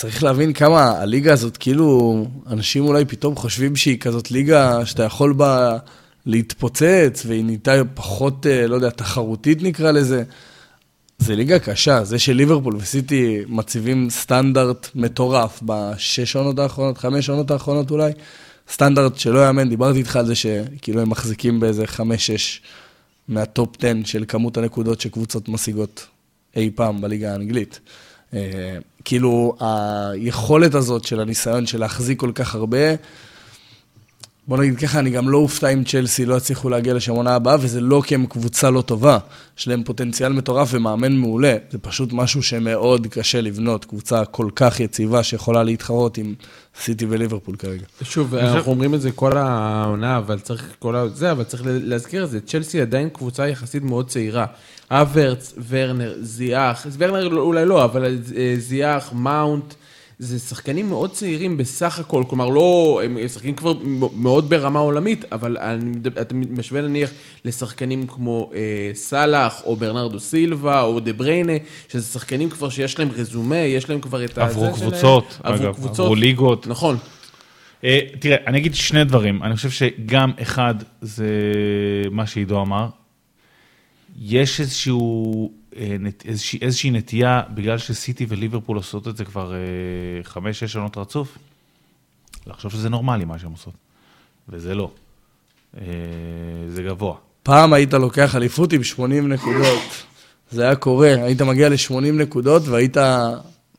צריך 0.01 0.22
להבין 0.22 0.53
כמה 0.53 0.90
הליגה 0.90 1.32
הזאת, 1.32 1.57
כאילו, 1.57 2.26
אנשים 2.46 2.84
אולי 2.84 3.05
פתאום 3.05 3.36
חושבים 3.36 3.76
שהיא 3.76 3.98
כזאת 3.98 4.30
ליגה 4.30 4.86
שאתה 4.86 5.03
יכול 5.03 5.32
בה 5.32 5.78
להתפוצץ, 6.26 7.22
והיא 7.26 7.44
נהייתה 7.44 7.72
פחות, 7.94 8.46
אה, 8.46 8.66
לא 8.66 8.74
יודע, 8.74 8.90
תחרותית 8.90 9.62
נקרא 9.62 9.90
לזה. 9.90 10.22
זה 11.18 11.36
ליגה 11.36 11.59
קשה, 11.59 12.05
זה 12.05 12.18
שליברפול 12.18 12.76
וסיטי 12.76 13.38
מציבים 13.48 14.11
סטנדרט 14.11 14.88
מטורף 14.94 15.61
בשש 15.62 16.36
עונות 16.36 16.59
האחרונות, 16.59 16.98
חמש 16.98 17.28
עונות 17.30 17.51
האחרונות 17.51 17.90
אולי, 17.90 18.12
סטנדרט 18.72 19.18
שלא 19.18 19.46
יאמן, 19.46 19.68
דיברתי 19.68 19.98
איתך 19.98 20.16
על 20.16 20.26
זה 20.26 20.34
שכאילו 20.34 21.01
הם 21.01 21.11
מחזיקים 21.11 21.61
באיזה 21.61 21.86
חמש-שש 21.86 22.61
מהטופ 23.28 23.76
10 23.78 23.92
של 24.05 24.24
כמות 24.28 24.57
הנקודות 24.57 25.01
שקבוצות 25.01 25.48
משיגות 25.48 26.07
אי 26.57 26.70
פעם 26.74 27.01
בליגה 27.01 27.32
האנגלית. 27.32 27.80
אה, 28.35 28.78
כאילו, 29.05 29.57
היכולת 29.61 30.74
הזאת 30.74 31.05
של 31.05 31.20
הניסיון 31.20 31.66
של 31.66 31.81
להחזיק 31.81 32.20
כל 32.20 32.33
כך 32.35 32.55
הרבה, 32.55 32.95
בוא 34.51 34.59
נגיד 34.59 34.78
ככה, 34.78 34.98
אני 34.98 35.11
גם 35.11 35.28
לא 35.28 35.38
אופתע 35.38 35.68
אם 35.68 35.84
צ'לסי 35.84 36.26
לא 36.26 36.34
יצליחו 36.34 36.68
להגיע 36.68 36.94
לשם 36.94 37.12
עונה 37.12 37.34
הבאה, 37.34 37.57
וזה 37.61 37.80
לא 37.80 38.03
כי 38.07 38.14
הם 38.14 38.26
קבוצה 38.26 38.70
לא 38.70 38.82
טובה. 38.82 39.18
יש 39.59 39.68
להם 39.68 39.82
פוטנציאל 39.84 40.32
מטורף 40.32 40.68
ומאמן 40.72 41.12
מעולה. 41.12 41.57
זה 41.70 41.78
פשוט 41.78 42.12
משהו 42.12 42.42
שמאוד 42.42 43.07
קשה 43.07 43.40
לבנות, 43.40 43.84
קבוצה 43.84 44.24
כל 44.24 44.48
כך 44.57 44.80
יציבה 44.80 45.22
שיכולה 45.22 45.62
להתחרות 45.62 46.18
עם 46.18 46.34
סיטי 46.80 47.07
וליברפול 47.09 47.57
כרגע. 47.57 47.84
שוב, 48.03 48.34
אנחנו 48.34 48.72
אומרים 48.72 48.94
את 48.94 49.01
זה 49.01 49.12
כל 49.12 49.36
העונה, 49.36 50.16
אבל 50.16 50.38
צריך 50.38 50.64
כל 50.78 50.96
ה... 50.96 51.09
זה, 51.09 51.30
אבל 51.30 51.44
צריך 51.44 51.62
להזכיר 51.66 52.24
את 52.24 52.30
זה. 52.30 52.40
צ'לסי 52.40 52.80
עדיין 52.80 53.09
קבוצה 53.09 53.48
יחסית 53.48 53.82
מאוד 53.82 54.09
צעירה. 54.09 54.46
אברץ, 54.90 55.55
ורנר, 55.68 56.14
זיאח, 56.20 56.86
ורנר 56.98 57.36
אולי 57.36 57.64
לא, 57.64 57.84
אבל 57.84 58.18
אה, 58.36 58.55
זיאח, 58.59 59.12
מאונט, 59.12 59.74
זה 60.23 60.39
שחקנים 60.39 60.89
מאוד 60.89 61.11
צעירים 61.11 61.57
בסך 61.57 61.99
הכל, 61.99 62.25
כלומר 62.29 62.49
לא, 62.49 63.01
הם 63.05 63.29
שחקנים 63.29 63.55
כבר 63.55 63.73
מאוד 64.16 64.51
ברמה 64.51 64.79
עולמית, 64.79 65.25
אבל 65.33 65.57
אתה 66.21 66.35
משווה 66.35 66.81
נניח 66.81 67.11
לשחקנים 67.45 68.07
כמו 68.07 68.51
אה, 68.55 68.91
סאלח, 68.95 69.62
או 69.64 69.77
ברנרדו 69.77 70.21
סילבה, 70.21 70.83
או 70.83 71.01
דה 71.01 71.12
בריינה, 71.12 71.53
שזה 71.89 72.12
שחקנים 72.12 72.51
כבר 72.51 72.68
שיש 72.68 72.99
להם 72.99 73.09
רזומה, 73.11 73.57
יש 73.57 73.91
להם 73.91 74.01
כבר 74.01 74.25
את 74.25 74.39
ה... 74.39 74.43
עברו 74.45 74.61
זה 74.61 74.77
שלהם. 74.77 74.91
קבוצות, 74.91 75.39
עברו 75.43 75.64
אגב, 75.64 75.75
קבוצות. 75.75 75.99
עברו 75.99 76.14
ליגות. 76.14 76.66
נכון. 76.66 76.97
אה, 77.85 78.01
תראה, 78.18 78.37
אני 78.47 78.59
אגיד 78.59 78.75
שני 78.75 79.05
דברים. 79.05 79.43
אני 79.43 79.57
חושב 79.57 79.71
שגם 79.71 80.33
אחד, 80.43 80.75
זה 81.01 81.27
מה 82.11 82.27
שעידו 82.27 82.62
אמר. 82.62 82.87
יש 84.21 84.61
איזשהו, 84.61 85.53
אה, 85.81 85.97
נת- 86.01 86.24
איזושהי, 86.62 86.91
נטייה, 86.91 87.43
בגלל 87.55 87.78
שסיטי 87.78 88.26
וליברפול 88.28 88.76
עושות 88.76 89.09
את 89.09 89.16
זה 89.16 89.24
כבר 89.24 89.53
אה, 89.55 89.59
חמש-שש 90.22 90.72
שנות 90.72 90.97
רצוף, 90.97 91.39
לחשוב 92.47 92.72
שזה 92.72 92.89
נורמלי 92.89 93.24
מה 93.24 93.39
שהן 93.39 93.51
עושות. 93.51 93.74
וזה 94.49 94.74
לא. 94.74 94.91
אה, 95.81 95.83
זה 96.68 96.83
גבוה. 96.83 97.14
פעם 97.43 97.72
היית 97.72 97.95
לוקח 97.95 98.37
אליפות 98.37 98.72
עם 98.72 98.85
80 98.85 99.28
נקודות. 99.33 99.83
זה 100.51 100.62
היה 100.62 100.74
קורה, 100.76 101.09
היית 101.09 101.43
מגיע 101.43 101.68
ל-80 101.68 101.95
נקודות 102.12 102.68
והיית... 102.68 102.97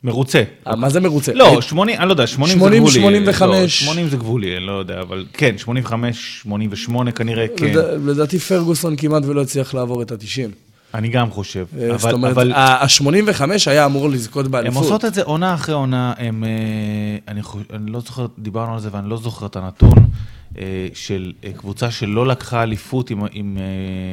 מרוצה. 0.03 0.43
אה, 0.67 0.75
מה 0.75 0.89
זה 0.89 0.99
מרוצה? 0.99 1.33
לא, 1.33 1.61
80, 1.61 1.99
אני 1.99 2.07
לא 2.07 2.13
יודע, 2.13 2.27
80 2.27 2.53
זה 2.59 2.59
80, 2.59 2.83
גבולי. 2.83 2.99
85. 3.01 3.41
לא, 3.51 3.67
80 3.67 4.07
זה 4.09 4.17
גבולי, 4.17 4.57
אני 4.57 4.65
לא 4.65 4.71
יודע, 4.71 5.01
אבל 5.01 5.25
כן, 5.33 5.57
85, 5.57 6.39
88 6.41 7.11
כנראה 7.11 7.45
כן. 7.57 7.65
לד- 7.65 8.09
לדעתי 8.09 8.39
פרגוסון 8.39 8.95
כמעט 8.95 9.23
ולא 9.25 9.41
הצליח 9.41 9.73
לעבור 9.73 10.01
את 10.01 10.11
ה-90. 10.11 10.70
אני 10.93 11.09
גם 11.09 11.31
חושב. 11.31 11.65
אה, 11.79 11.89
אבל, 11.89 11.97
זאת 11.97 12.13
אומרת, 12.13 12.31
אבל 12.31 12.51
ה-85 12.53 13.41
היה 13.65 13.85
אמור 13.85 14.09
לזכות 14.09 14.45
הן 14.45 14.51
באליפות. 14.51 14.83
עושות 14.83 15.05
את 15.05 15.13
זה 15.13 15.23
עונה 15.23 15.53
אחרי 15.53 15.75
עונה, 15.75 16.13
הם, 16.17 16.43
אה, 16.43 16.49
אני, 17.27 17.41
חוש- 17.43 17.63
אני 17.73 17.91
לא 17.91 17.99
זוכר, 17.99 18.25
דיברנו 18.39 18.73
על 18.73 18.79
זה 18.79 18.89
ואני 18.91 19.09
לא 19.09 19.17
זוכר 19.17 19.45
את 19.45 19.55
הנתון 19.55 19.93
אה, 20.57 20.63
של 20.93 21.31
קבוצה 21.57 21.91
שלא 21.91 22.27
לקחה 22.27 22.63
אליפות 22.63 23.09
עם... 23.09 23.21
עם 23.31 23.57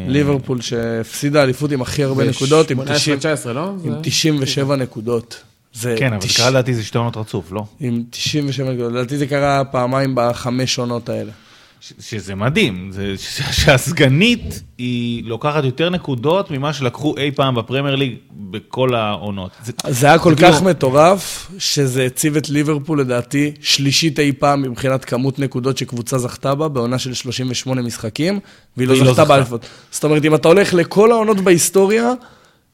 ליברפול 0.09 0.61
שהפסידה 0.61 1.43
אליפות 1.43 1.73
עם 1.73 1.83
הכי 1.83 2.05
הרבה 2.05 2.25
נקודות, 2.25 2.71
עם 2.71 2.85
90 2.85 3.19
18-19, 3.45 3.49
לא? 3.49 3.69
עם 3.69 3.79
זה- 3.93 3.99
97 4.03 4.77
נקודות. 4.77 5.43
זה 5.75 5.95
כן, 5.99 6.13
אבל 6.13 6.23
תש- 6.23 6.37
קרה 6.37 6.51
לדעתי 6.51 6.75
זה 6.75 6.85
שתי 6.85 6.99
עונות 6.99 7.17
רצוף, 7.17 7.53
לא? 7.53 7.65
עם 7.81 8.03
97 8.11 8.73
נקודות. 8.73 8.93
לדעתי 8.93 9.17
זה 9.19 9.27
קרה 9.27 9.65
פעמיים 9.65 10.13
בחמש 10.15 10.79
עונות 10.79 11.09
האלה. 11.09 11.33
ש- 11.81 11.93
שזה 12.01 12.35
מדהים, 12.35 12.89
זה 12.93 13.15
ש- 13.19 13.65
שהסגנית 13.65 14.63
היא 14.79 15.25
לוקחת 15.25 15.65
יותר 15.65 15.91
נקודות 15.91 16.51
ממה 16.51 16.73
שלקחו 16.73 17.15
אי 17.17 17.31
פעם 17.31 17.55
בפרמייר 17.55 17.95
ליג 17.97 18.15
בכל 18.51 18.95
העונות. 18.95 19.51
זה, 19.65 19.73
זה 19.89 20.07
היה 20.07 20.19
כל 20.19 20.35
כך 20.43 20.63
מטורף, 20.63 21.51
שזה 21.59 22.05
הציב 22.05 22.37
את 22.37 22.49
ליברפול 22.49 23.01
לדעתי 23.01 23.53
שלישית 23.61 24.19
אי 24.19 24.33
פעם 24.33 24.63
מבחינת 24.63 25.05
כמות 25.05 25.39
נקודות 25.39 25.79
שקבוצה 25.79 26.19
זכתה 26.19 26.55
בה, 26.55 26.69
בעונה 26.69 26.99
של 26.99 27.15
38 27.15 27.83
משחקים, 27.83 28.41
והיא 28.77 28.89
לא 28.89 28.95
לא 28.95 29.01
זכתה 29.01 29.13
זכתה. 29.13 29.25
באליפות. 29.25 29.67
זאת 29.91 30.05
אומרת, 30.05 30.25
אם 30.25 30.35
אתה 30.35 30.49
הולך 30.49 30.75
לכל 30.75 31.13
העונות 31.13 31.41
בהיסטוריה, 31.41 32.13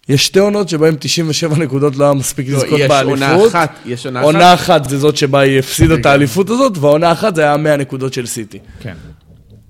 יש 0.08 0.26
שתי 0.26 0.38
עונות 0.38 0.68
שבהן 0.68 0.94
97 1.00 1.56
נקודות 1.56 1.96
לא 1.96 2.04
היה 2.04 2.14
מספיק 2.14 2.48
לזכות 2.48 2.78
יש 2.78 2.88
באליפות. 2.88 3.22
עונה 3.22 3.46
אחת, 3.46 3.78
יש 3.86 4.06
עונה 4.06 4.20
אחת. 4.20 4.26
עונה 4.26 4.54
אחת 4.54 4.88
זה 4.88 4.98
זאת 4.98 5.16
שבה 5.16 5.40
היא 5.40 5.58
הפסידה 5.58 5.94
את 5.94 6.06
האליפות 6.06 6.50
הזאת, 6.50 6.78
והעונה 6.78 7.12
אחת 7.12 7.34
זה 7.34 7.42
היה 7.42 7.56
100 7.56 7.76
נקודות 7.76 8.12
של 8.12 8.26
סיטי. 8.26 8.58
כן. 8.80 8.94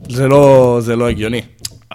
זה 0.09 0.29
לא, 0.29 0.79
זה 0.83 0.97
לא 0.97 1.09
הגיוני. 1.09 1.43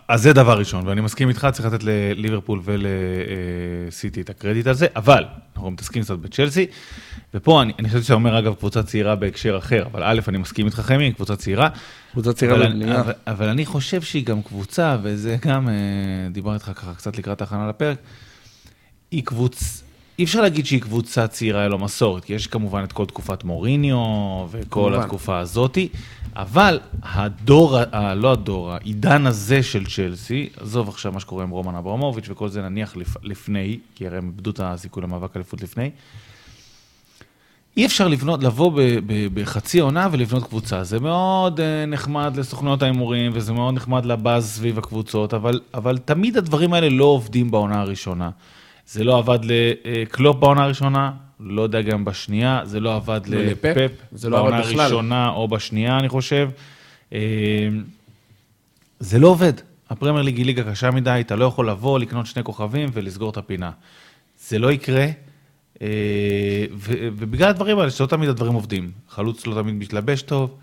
אז 0.07 0.21
זה 0.21 0.33
דבר 0.33 0.59
ראשון, 0.59 0.87
ואני 0.87 1.01
מסכים 1.01 1.29
איתך, 1.29 1.47
צריך 1.51 1.65
לתת 1.65 1.83
לליברפול 1.83 2.61
ולסיטי 2.63 4.21
את 4.21 4.29
הקרדיט 4.29 4.67
על 4.67 4.73
זה, 4.73 4.87
אבל 4.95 5.23
אנחנו 5.55 5.71
מתעסקים 5.71 6.03
קצת 6.03 6.17
בצ'לסי, 6.17 6.65
ופה 7.33 7.61
אני, 7.61 7.73
אני 7.79 7.87
חושב 7.87 8.01
שאתה 8.01 8.13
אומר, 8.13 8.39
אגב, 8.39 8.53
קבוצה 8.53 8.83
צעירה 8.83 9.15
בהקשר 9.15 9.57
אחר, 9.57 9.85
אבל 9.91 10.03
א', 10.03 10.19
אני 10.27 10.37
מסכים 10.37 10.65
איתך, 10.65 10.79
חמי, 10.79 11.13
קבוצה 11.13 11.35
צעירה. 11.35 11.69
קבוצה 12.11 12.33
צעירה 12.33 12.55
אבל, 12.55 12.67
בבנייה. 12.67 12.99
אבל, 12.99 13.13
אבל 13.27 13.47
אני 13.47 13.65
חושב 13.65 14.01
שהיא 14.01 14.25
גם 14.25 14.41
קבוצה, 14.41 14.97
וזה 15.03 15.37
גם, 15.45 15.69
אה, 15.69 15.73
דיברתי 16.31 16.55
איתך 16.55 16.79
ככה 16.79 16.93
קצת 16.93 17.17
לקראת 17.17 17.41
ההכנה 17.41 17.69
לפרק, 17.69 17.97
היא 19.11 19.23
קבוצ... 19.23 19.83
אי 20.19 20.23
אפשר 20.23 20.41
להגיד 20.41 20.65
שהיא 20.65 20.81
קבוצה 20.81 21.27
צעירה 21.27 21.67
ללא 21.67 21.79
מסורת, 21.79 22.25
כי 22.25 22.33
יש 22.33 22.47
כמובן 22.47 22.83
את 22.83 22.91
כל 22.91 23.05
תקופת 23.05 23.43
מוריניו 23.43 23.97
וכל 24.51 24.67
כמובן. 24.69 24.99
התקופה 24.99 25.39
הזאתי, 25.39 25.89
אבל 26.35 26.79
הדור, 27.03 27.77
ה- 27.91 28.13
לא 28.15 28.31
הדור, 28.31 28.71
העידן 28.71 29.27
הזה 29.27 29.63
של 29.63 29.85
צ'לסי, 29.85 30.49
עזוב 30.57 30.89
עכשיו 30.89 31.11
מה 31.11 31.19
שקורה 31.19 31.43
עם 31.43 31.49
רומן 31.49 31.75
אברמוביץ' 31.75 32.25
וכל 32.29 32.49
זה 32.49 32.61
נניח 32.61 32.97
לפ... 32.97 33.15
לפני, 33.23 33.79
כי 33.95 34.07
הרי 34.07 34.17
הם 34.17 34.25
איבדו 34.25 34.49
את 34.49 34.59
הסיכוי 34.63 35.03
למאבק 35.03 35.35
אליפות 35.35 35.61
לפני, 35.61 35.91
אי 37.77 37.85
אפשר 37.85 38.07
לבנות, 38.07 38.43
לבוא 38.43 38.71
ב, 38.71 38.81
ב, 38.81 39.27
בחצי 39.33 39.79
עונה 39.79 40.07
ולבנות 40.11 40.43
קבוצה. 40.43 40.83
זה 40.83 40.99
מאוד 40.99 41.59
uh, 41.59 41.63
נחמד 41.87 42.37
לסוכנויות 42.37 42.81
ההימורים, 42.81 43.31
וזה 43.35 43.53
מאוד 43.53 43.73
נחמד 43.73 44.05
לבאז 44.05 44.49
סביב 44.49 44.77
הקבוצות, 44.77 45.33
אבל, 45.33 45.59
אבל 45.73 45.97
תמיד 45.97 46.37
הדברים 46.37 46.73
האלה 46.73 46.89
לא 46.89 47.05
עובדים 47.05 47.51
בעונה 47.51 47.81
הראשונה. 47.81 48.29
זה 48.91 49.03
לא 49.03 49.17
עבד 49.17 49.39
לקלופ 49.43 50.37
בעונה 50.37 50.63
הראשונה, 50.63 51.11
לא 51.39 51.61
יודע 51.61 51.81
גם 51.81 52.05
בשנייה, 52.05 52.61
זה 52.63 52.79
לא 52.79 52.95
עבד 52.95 53.21
לא 53.27 53.41
לפפ, 53.41 53.65
לפפ 53.65 53.91
זה 54.11 54.29
לא 54.29 54.39
עבד 54.39 54.49
בעונה. 54.49 54.83
הראשונה 54.83 55.29
או 55.29 55.47
בשנייה, 55.47 55.97
אני 55.97 56.09
חושב. 56.09 56.49
אה, 57.13 57.19
זה 58.99 59.19
לא 59.19 59.27
עובד. 59.27 59.53
הפרמייר 59.89 60.21
ליג 60.23 60.37
היא 60.37 60.45
ליגה 60.45 60.71
קשה 60.71 60.91
מדי, 60.91 61.17
אתה 61.19 61.35
לא 61.35 61.45
יכול 61.45 61.69
לבוא, 61.69 61.99
לקנות 61.99 62.25
שני 62.25 62.43
כוכבים 62.43 62.89
ולסגור 62.93 63.29
את 63.29 63.37
הפינה. 63.37 63.71
זה 64.47 64.59
לא 64.59 64.71
יקרה, 64.71 65.05
אה, 65.81 65.87
ו- 66.73 67.07
ובגלל 67.17 67.49
הדברים 67.49 67.79
האלה, 67.79 67.91
שלא 67.91 68.05
תמיד 68.05 68.29
הדברים 68.29 68.53
עובדים. 68.53 68.91
חלוץ 69.09 69.47
לא 69.47 69.61
תמיד 69.61 69.75
מתלבש 69.75 70.21
טוב. 70.21 70.55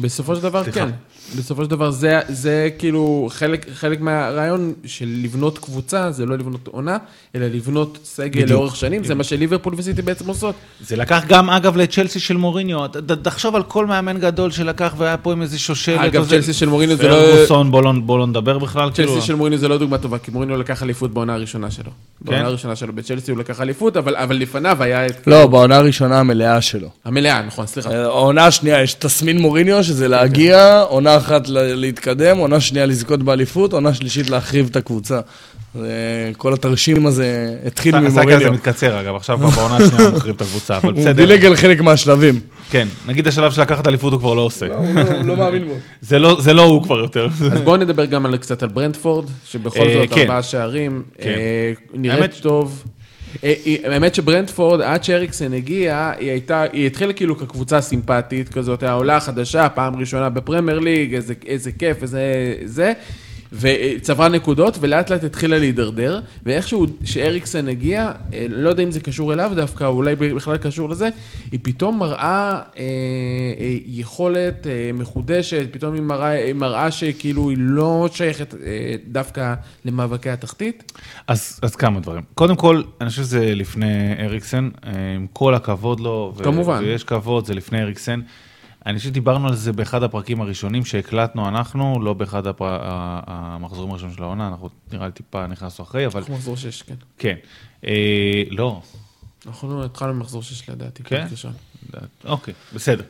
בסופו 0.00 0.36
של 0.36 0.42
דבר, 0.42 0.64
סליחה. 0.64 0.80
כן. 0.80 0.90
בסופו 1.38 1.64
של 1.64 1.70
דבר, 1.70 1.90
זה, 1.90 2.20
זה 2.28 2.68
כאילו 2.78 3.28
חלק, 3.32 3.66
חלק 3.74 4.00
מהרעיון 4.00 4.72
של 4.86 5.08
לבנות 5.22 5.58
קבוצה, 5.58 6.10
זה 6.10 6.26
לא 6.26 6.36
לבנות 6.36 6.68
עונה, 6.68 6.96
אלא 7.34 7.46
לבנות 7.46 7.98
סגל 8.04 8.28
בדיוק. 8.30 8.50
לאורך 8.50 8.76
שנים, 8.76 9.04
זה 9.04 9.14
מה 9.14 9.24
שליברפול 9.24 9.74
וסיטי 9.76 10.02
בעצם 10.02 10.28
עושות. 10.28 10.54
זה 10.80 10.96
לקח 10.96 11.24
גם, 11.28 11.50
אגב, 11.50 11.76
לצ'לסי 11.76 12.20
של 12.20 12.36
מוריניו. 12.36 12.86
תחשוב 13.22 13.56
על 13.56 13.62
כל 13.62 13.86
מאמן 13.86 14.18
גדול 14.20 14.50
שלקח 14.50 14.94
והיה 14.98 15.16
פה 15.16 15.32
עם 15.32 15.42
איזה 15.42 15.58
שושלת. 15.58 16.00
אגב, 16.00 16.28
צ'לסי 16.28 16.52
של 16.52 16.68
מוריניו 16.68 16.96
זה 16.96 17.08
לא- 17.08 17.14
פרגוסון, 17.32 17.70
בוא 17.70 17.82
לא- 17.82 17.92
בוא 18.04 18.18
לא 18.18 18.26
נדבר 18.26 18.58
בכלל. 18.58 18.90
כאילו. 18.94 19.14
צ'לסי 19.14 19.26
של 19.26 19.34
מוריניו 19.34 19.58
זה 19.58 19.68
לא 19.68 19.78
דוגמה 19.78 19.98
טובה, 19.98 20.18
כי 20.18 20.30
מוריניו 20.30 20.56
לקח 20.56 20.82
אליפות 20.82 21.10
בעונה 21.14 21.34
הראשונה 21.34 21.70
שלו. 21.70 21.90
בעונה 22.20 22.46
הראשונה 22.46 22.76
שלו 22.76 22.92
בצ'לסי 22.92 23.30
הוא 23.30 23.38
לקח 23.38 23.60
אליפות, 23.60 23.96
אבל, 23.96 24.16
אבל 24.16 24.36
לפניו 24.36 24.82
היה 24.82 25.06
את... 25.06 25.26
לא, 25.26 25.46
בעונה 25.46 25.76
הראשונה 25.76 26.20
המלאה 26.20 26.60
שלו. 26.60 26.88
המלאה, 27.04 27.42
נכון, 27.42 27.66
סליחה. 27.66 27.90
העונה 27.94 28.46
השנייה 28.46 28.82
יש 28.82 28.94
תסמין 28.94 29.38
מוריניו, 29.38 29.84
שזה 29.84 30.08
להגיע, 30.08 30.80
עונה 30.80 31.13
אחת 31.16 31.48
ל- 31.48 31.74
להתקדם, 31.74 32.38
עונה 32.38 32.60
שנייה 32.60 32.86
לזכות 32.86 33.22
באליפות, 33.22 33.72
עונה 33.72 33.94
שלישית 33.94 34.30
להחריב 34.30 34.68
את 34.70 34.76
הקבוצה. 34.76 35.20
כל 36.36 36.52
התרשים 36.52 37.06
הזה 37.06 37.26
התחיל 37.66 37.94
הסאגה 37.94 38.06
הזה 38.08 38.20
ממוריניו. 38.20 38.52
מתקצר, 38.52 39.00
אגב, 39.00 39.14
עכשיו 39.14 39.38
כבר 39.38 39.48
בעונה 39.50 39.76
השנייה 39.76 40.08
הוא 40.08 40.16
מחריב 40.16 40.34
את 40.36 40.42
הקבוצה, 40.42 40.76
אבל 40.76 40.92
הוא 40.92 41.00
בסדר. 41.00 41.12
דילג 41.12 41.44
על 41.44 41.56
חלק 41.56 41.80
מהשלבים. 41.80 42.40
כן, 42.70 42.88
נגיד 43.06 43.28
השלב 43.28 43.52
של 43.52 43.60
לקחת 43.60 43.86
אליפות 43.88 44.12
הוא 44.12 44.20
כבר 44.20 44.34
לא 44.34 44.40
עושה. 44.40 44.66
הוא 44.66 44.86
לא 45.26 45.36
מאמין 45.36 45.64
בו. 45.68 45.74
זה 46.00 46.18
לא- 46.18 46.40
זה 46.40 46.52
לא 46.52 46.62
הוא 46.62 46.82
כבר 46.82 46.98
יותר. 46.98 47.28
אז 47.52 47.60
בואו 47.60 47.76
נדבר 47.76 48.04
גם 48.04 48.26
על, 48.26 48.36
קצת 48.36 48.62
על 48.62 48.68
ברנטפורד, 48.68 49.24
שבכל 49.48 49.80
אה, 49.80 49.94
זאת 50.00 50.14
כן. 50.14 50.20
ארבעה 50.20 50.42
שערים, 50.42 51.02
כן. 51.18 51.28
אה, 51.28 51.72
נראית 51.94 52.34
טוב. 52.42 52.84
אה, 53.44 53.54
האמת 53.84 54.14
שברנטפורד, 54.14 54.80
עד 54.80 55.04
שאריקסן 55.04 55.52
הגיע, 55.52 56.12
היא 56.18 56.30
הייתה, 56.30 56.62
היא 56.72 56.86
התחילה 56.86 57.12
כאילו 57.12 57.38
כקבוצה 57.38 57.80
סימפטית 57.80 58.48
כזאת, 58.48 58.82
העולה 58.82 59.16
החדשה, 59.16 59.68
פעם 59.68 59.96
ראשונה 59.96 60.28
בפרמייר 60.28 60.78
ליג, 60.78 61.18
איזה 61.46 61.72
כיף, 61.72 62.02
איזה 62.02 62.54
זה, 62.64 62.92
וצברה 63.60 64.28
נקודות, 64.28 64.78
ולאט 64.80 65.10
לאט 65.10 65.24
התחילה 65.24 65.58
להידרדר, 65.58 66.20
ואיכשהו 66.46 66.86
שאריקסן 67.04 67.68
הגיע, 67.68 68.12
אה, 68.32 68.46
לא 68.50 68.68
יודע 68.68 68.82
אם 68.82 68.90
זה 68.90 69.00
קשור 69.00 69.32
אליו 69.32 69.52
דווקא, 69.56 69.84
או 69.84 69.90
אולי 69.92 70.16
בכלל 70.16 70.56
קשור 70.56 70.88
לזה, 70.88 71.08
היא 71.52 71.60
פתאום 71.62 71.98
מראה 71.98 72.52
אה, 72.52 72.82
אה, 73.60 73.76
יכולת 73.86 74.66
אה, 74.66 74.90
מחודשת, 74.94 75.66
פתאום 75.70 75.94
היא 75.94 76.02
מראה, 76.02 76.28
היא 76.28 76.54
מראה 76.54 76.90
שכאילו 76.90 77.50
היא 77.50 77.58
לא 77.60 78.08
שייכת 78.12 78.54
אה, 78.54 78.94
דווקא 79.08 79.54
למאבקי 79.84 80.30
התחתית. 80.30 80.92
אז, 81.26 81.60
אז 81.62 81.76
כמה 81.76 82.00
דברים. 82.00 82.22
קודם 82.34 82.56
כל, 82.56 82.82
אני 83.00 83.08
חושב 83.08 83.22
שזה 83.22 83.54
לפני 83.54 84.14
אריקסן, 84.18 84.68
אה, 84.86 84.92
עם 85.14 85.26
כל 85.32 85.54
הכבוד 85.54 86.00
לו, 86.00 86.32
ו- 86.36 86.44
כמובן. 86.44 86.82
ויש 86.84 87.04
כבוד, 87.04 87.46
זה 87.46 87.54
לפני 87.54 87.82
אריקסן. 87.82 88.20
אני 88.86 88.98
חושב 88.98 89.08
שדיברנו 89.08 89.48
על 89.48 89.54
זה 89.54 89.72
באחד 89.72 90.02
הפרקים 90.02 90.40
הראשונים 90.40 90.84
שהקלטנו 90.84 91.48
אנחנו, 91.48 92.02
לא 92.02 92.14
באחד 92.14 92.46
הפר... 92.46 92.78
המחזורים 93.26 93.90
הראשונים 93.90 94.16
של 94.16 94.22
העונה, 94.22 94.48
אנחנו 94.48 94.68
נראה 94.92 95.06
לי 95.06 95.12
טיפה 95.12 95.46
נכנסנו 95.46 95.84
אחרי, 95.84 96.06
אבל 96.06 96.20
אנחנו 96.20 96.34
מחזור 96.34 96.56
6, 96.56 96.82
כן. 96.82 96.94
כן. 97.18 97.34
אה, 97.86 98.42
לא, 98.50 98.80
אנחנו 99.46 99.84
התחלנו 99.84 100.14
ממחזור 100.14 100.42
6 100.42 100.68
לדעתי. 100.68 101.02
כן? 101.02 101.26
ראשון. 101.30 101.52
אוקיי, 102.24 102.54
בסדר. 102.74 103.04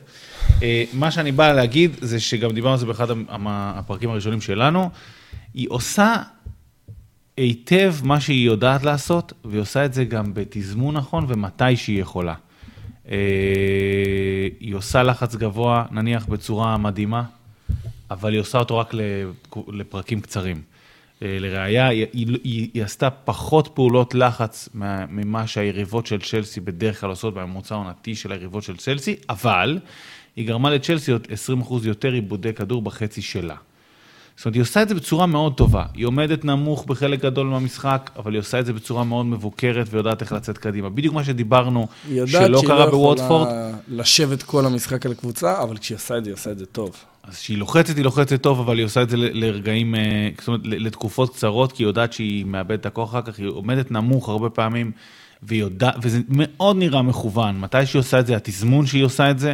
אה, 0.63 0.83
מה 0.93 1.11
שאני 1.11 1.31
בא 1.31 1.51
להגיד 1.51 1.91
זה 2.01 2.19
שגם 2.19 2.51
דיברנו 2.51 2.73
על 2.73 2.79
זה 2.79 2.85
באחד 2.85 3.07
הפרקים 3.45 4.09
הראשונים 4.09 4.41
שלנו, 4.41 4.89
היא 5.53 5.67
עושה 5.69 6.15
היטב 7.37 7.95
מה 8.03 8.19
שהיא 8.19 8.45
יודעת 8.45 8.83
לעשות, 8.83 9.33
והיא 9.45 9.61
עושה 9.61 9.85
את 9.85 9.93
זה 9.93 10.05
גם 10.05 10.33
בתזמון 10.33 10.97
נכון 10.97 11.25
ומתי 11.27 11.77
שהיא 11.77 12.01
יכולה. 12.01 12.35
אה, 13.11 13.17
היא 14.59 14.75
עושה 14.75 15.03
לחץ 15.03 15.35
גבוה, 15.35 15.85
נניח 15.91 16.25
בצורה 16.25 16.77
מדהימה, 16.77 17.23
אבל 18.11 18.31
היא 18.33 18.39
עושה 18.41 18.57
אותו 18.57 18.77
רק 18.77 18.93
לפרקים 19.67 20.21
קצרים. 20.21 20.61
אה, 21.23 21.37
לראיה, 21.39 21.87
היא, 21.87 22.05
היא, 22.13 22.37
היא, 22.43 22.69
היא 22.73 22.83
עשתה 22.83 23.09
פחות 23.09 23.67
פעולות 23.73 24.15
לחץ 24.15 24.69
מה- 24.73 25.05
ממה 25.09 25.47
שהיריבות 25.47 26.05
של 26.05 26.21
צ'לסי 26.21 26.59
בדרך 26.59 27.01
כלל 27.01 27.09
עושות 27.09 27.33
בממוצע 27.33 27.75
העונתי 27.75 28.15
של 28.15 28.31
היריבות 28.31 28.63
של 28.63 28.77
צ'לסי, 28.77 29.15
אבל 29.29 29.79
היא 30.35 30.47
גרמה 30.47 30.69
לצ'לסי 30.69 31.11
עוד 31.11 31.27
20% 31.63 31.73
יותר 31.83 32.11
עיבודי 32.11 32.53
כדור 32.53 32.81
בחצי 32.81 33.21
שלה. 33.21 33.55
זאת 34.37 34.45
אומרת, 34.45 34.55
היא 34.55 34.61
עושה 34.61 34.81
את 34.81 34.89
זה 34.89 34.95
בצורה 34.95 35.25
מאוד 35.25 35.53
טובה. 35.53 35.85
היא 35.93 36.05
עומדת 36.05 36.45
נמוך 36.45 36.85
בחלק 36.85 37.21
גדול 37.21 37.47
מהמשחק, 37.47 38.09
אבל 38.15 38.31
היא 38.31 38.39
עושה 38.39 38.59
את 38.59 38.65
זה 38.65 38.73
בצורה 38.73 39.03
מאוד 39.03 39.25
מבוקרת 39.25 39.87
ויודעת 39.89 40.21
איך 40.21 40.31
לצאת 40.31 40.57
קדימה. 40.57 40.89
בדיוק 40.89 41.13
מה 41.13 41.23
שדיברנו, 41.23 41.87
היא 42.07 42.17
יודעת 42.17 42.45
שלא 42.45 42.57
שהיא 42.57 42.69
קרה 42.69 42.85
לא 42.85 42.91
בוודפורד. 42.91 43.47
יכולה 43.47 43.71
לשבת 43.87 44.43
כל 44.43 44.65
המשחק 44.65 45.05
על 45.05 45.11
הקבוצה, 45.11 45.63
אבל 45.63 45.77
כשהיא 45.77 45.95
עושה 45.95 46.17
את 46.17 46.23
זה, 46.23 46.29
היא 46.29 46.33
עושה 46.33 46.51
את 46.51 46.57
זה 46.57 46.65
טוב. 46.65 46.95
אז 47.23 47.35
כשהיא 47.37 47.57
לוחצת, 47.57 47.95
היא 47.95 48.03
לוחצת 48.03 48.41
טוב, 48.41 48.59
אבל 48.59 48.77
היא 48.77 48.85
עושה 48.85 49.01
את 49.01 49.09
זה 49.09 49.17
לרגעים, 49.17 49.95
אה, 49.95 50.29
זאת 50.39 50.47
אומרת, 50.47 50.61
לתקופות 50.63 51.35
קצרות, 51.35 51.71
כי 51.71 51.83
היא 51.83 51.87
יודעת 51.87 52.13
שהיא 52.13 52.45
מאבדת 52.45 52.79
את 52.79 52.85
הכוח 52.85 53.09
אחר 53.09 53.21
כך, 53.21 53.39
היא 53.39 53.47
עומדת 53.47 53.91
נמוך 53.91 54.29
הרבה 54.29 54.49
פעמים, 54.49 54.91
והיא 55.43 55.59
יודעת, 55.61 55.95
וזה 56.01 56.19
מאוד 56.29 56.75
נראה 56.75 57.01
מכוון. 57.01 57.59
מתי 57.59 57.85
שהיא 57.85 57.99
עושה 57.99 58.19
את 58.19 58.27
זה, 58.27 58.35
התזמון 58.35 58.85
שהיא 58.85 59.03
עושה 59.03 59.31
את 59.31 59.39
זה, 59.39 59.53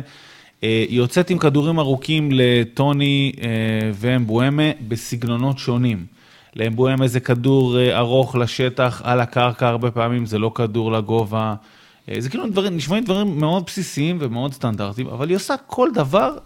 יוצאת 0.89 1.29
עם 1.29 1.37
כדורים 1.37 1.79
ארוכים 1.79 2.29
לטוני 2.31 3.31
אה, 3.41 3.49
ואמבואמה 3.93 4.63
בסגנונות 4.87 5.57
שונים. 5.57 6.05
לאמבואמה 6.55 7.07
זה 7.07 7.19
כדור 7.19 7.79
אה, 7.79 7.97
ארוך 7.97 8.35
לשטח, 8.35 9.01
על 9.05 9.19
הקרקע 9.19 9.67
הרבה 9.67 9.91
פעמים, 9.91 10.25
זה 10.25 10.39
לא 10.39 10.51
כדור 10.55 10.91
לגובה. 10.91 11.55
אה, 12.09 12.15
זה 12.19 12.29
כאילו 12.29 12.47
דברים, 12.47 12.77
נשמעים 12.77 13.03
דברים 13.03 13.39
מאוד 13.39 13.63
בסיסיים 13.65 14.17
ומאוד 14.19 14.53
סטנדרטיים, 14.53 15.07
אבל 15.07 15.29
היא 15.29 15.35
עושה 15.35 15.55
כל 15.67 15.89
דבר 15.93 16.37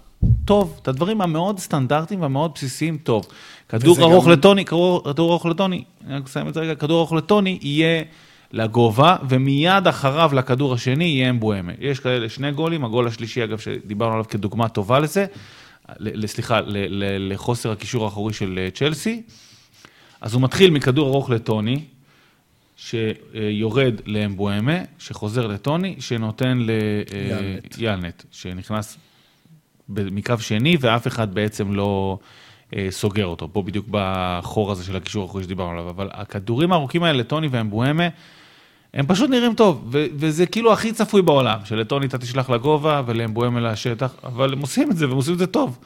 טוב, 0.46 0.80
את 0.82 0.88
הדברים 0.88 1.22
המאוד 1.22 1.60
סטנדרטיים 1.60 2.22
והמאוד 2.22 2.52
בסיסיים 2.56 2.98
טוב. 3.04 3.26
כדור 3.70 4.02
ארוך 4.02 4.26
גם... 4.26 4.32
לטוני, 4.32 4.66
כדור 4.66 5.32
ארוך 5.32 5.46
לטוני, 5.46 5.84
אני 6.08 6.16
רק 6.16 6.26
אסיים 6.26 6.48
את 6.48 6.54
זה 6.54 6.60
רגע, 6.60 6.76
כדור 6.76 7.00
ארוך 7.00 7.14
לטוני 7.14 7.60
יהיה 7.62 8.04
לגובה, 8.56 9.16
ומיד 9.30 9.88
אחריו 9.88 10.32
לכדור 10.34 10.74
השני 10.74 11.04
יהיה 11.04 11.30
אמבואמה. 11.30 11.72
יש 11.80 12.00
כאלה 12.00 12.30
שני 12.30 12.52
גולים, 12.52 12.86
הגול 12.86 13.08
השלישי 13.08 13.44
אגב 13.44 13.60
שדיברנו 13.60 14.14
עליו 14.14 14.26
כדוגמה 14.28 14.70
טובה 14.70 15.00
לזה, 15.00 15.26
סליחה, 16.26 16.60
לחוסר 17.20 17.72
הקישור 17.72 18.06
האחורי 18.06 18.34
של 18.34 18.60
אה, 18.62 18.72
צ'לסי. 18.72 19.22
אז 20.22 20.34
הוא 20.34 20.42
מתחיל 20.42 20.72
מכדור 20.72 21.08
ארוך 21.08 21.30
לטוני, 21.30 21.80
שיורד 22.78 23.94
לאמבואמה, 24.06 24.78
שחוזר 25.00 25.48
לטוני, 25.48 25.96
שנותן 26.00 26.66
ליאלנט, 27.78 28.24
שנכנס 28.32 28.98
מקו 29.90 30.34
שני, 30.40 30.78
ואף 30.80 31.08
אחד 31.08 31.34
בעצם 31.34 31.74
לא 31.74 32.18
אה, 32.76 32.88
סוגר 32.90 33.26
אותו. 33.26 33.50
פה 33.54 33.62
בדיוק 33.62 33.86
בחור 33.92 34.72
הזה 34.72 34.84
של 34.84 34.96
הקישור 34.96 35.24
האחורי 35.24 35.44
שדיברנו 35.44 35.72
עליו. 35.72 35.90
אבל 35.90 36.10
הכדורים 36.14 36.72
הארוכים 36.72 37.04
האלה, 37.04 37.20
לטוני 37.20 37.48
ואמבואמה, 37.52 38.08
הם 38.96 39.06
פשוט 39.08 39.30
נראים 39.30 39.54
טוב, 39.54 39.88
ו- 39.92 40.06
וזה 40.16 40.46
כאילו 40.46 40.74
הכי 40.74 40.94
צפוי 40.94 41.22
בעולם, 41.22 41.60
שלטוני 41.64 42.06
אתה 42.06 42.18
תשלח 42.18 42.50
לגובה 42.50 43.02
ולאמבואמה 43.06 43.60
לשטח, 43.60 44.12
אבל 44.24 44.54
הם 44.54 44.60
עושים 44.60 44.92
את 44.92 44.98
זה, 44.98 45.08
והם 45.08 45.16
עושים 45.16 45.34
את 45.34 45.40
זה 45.40 45.48
טוב. 45.48 45.78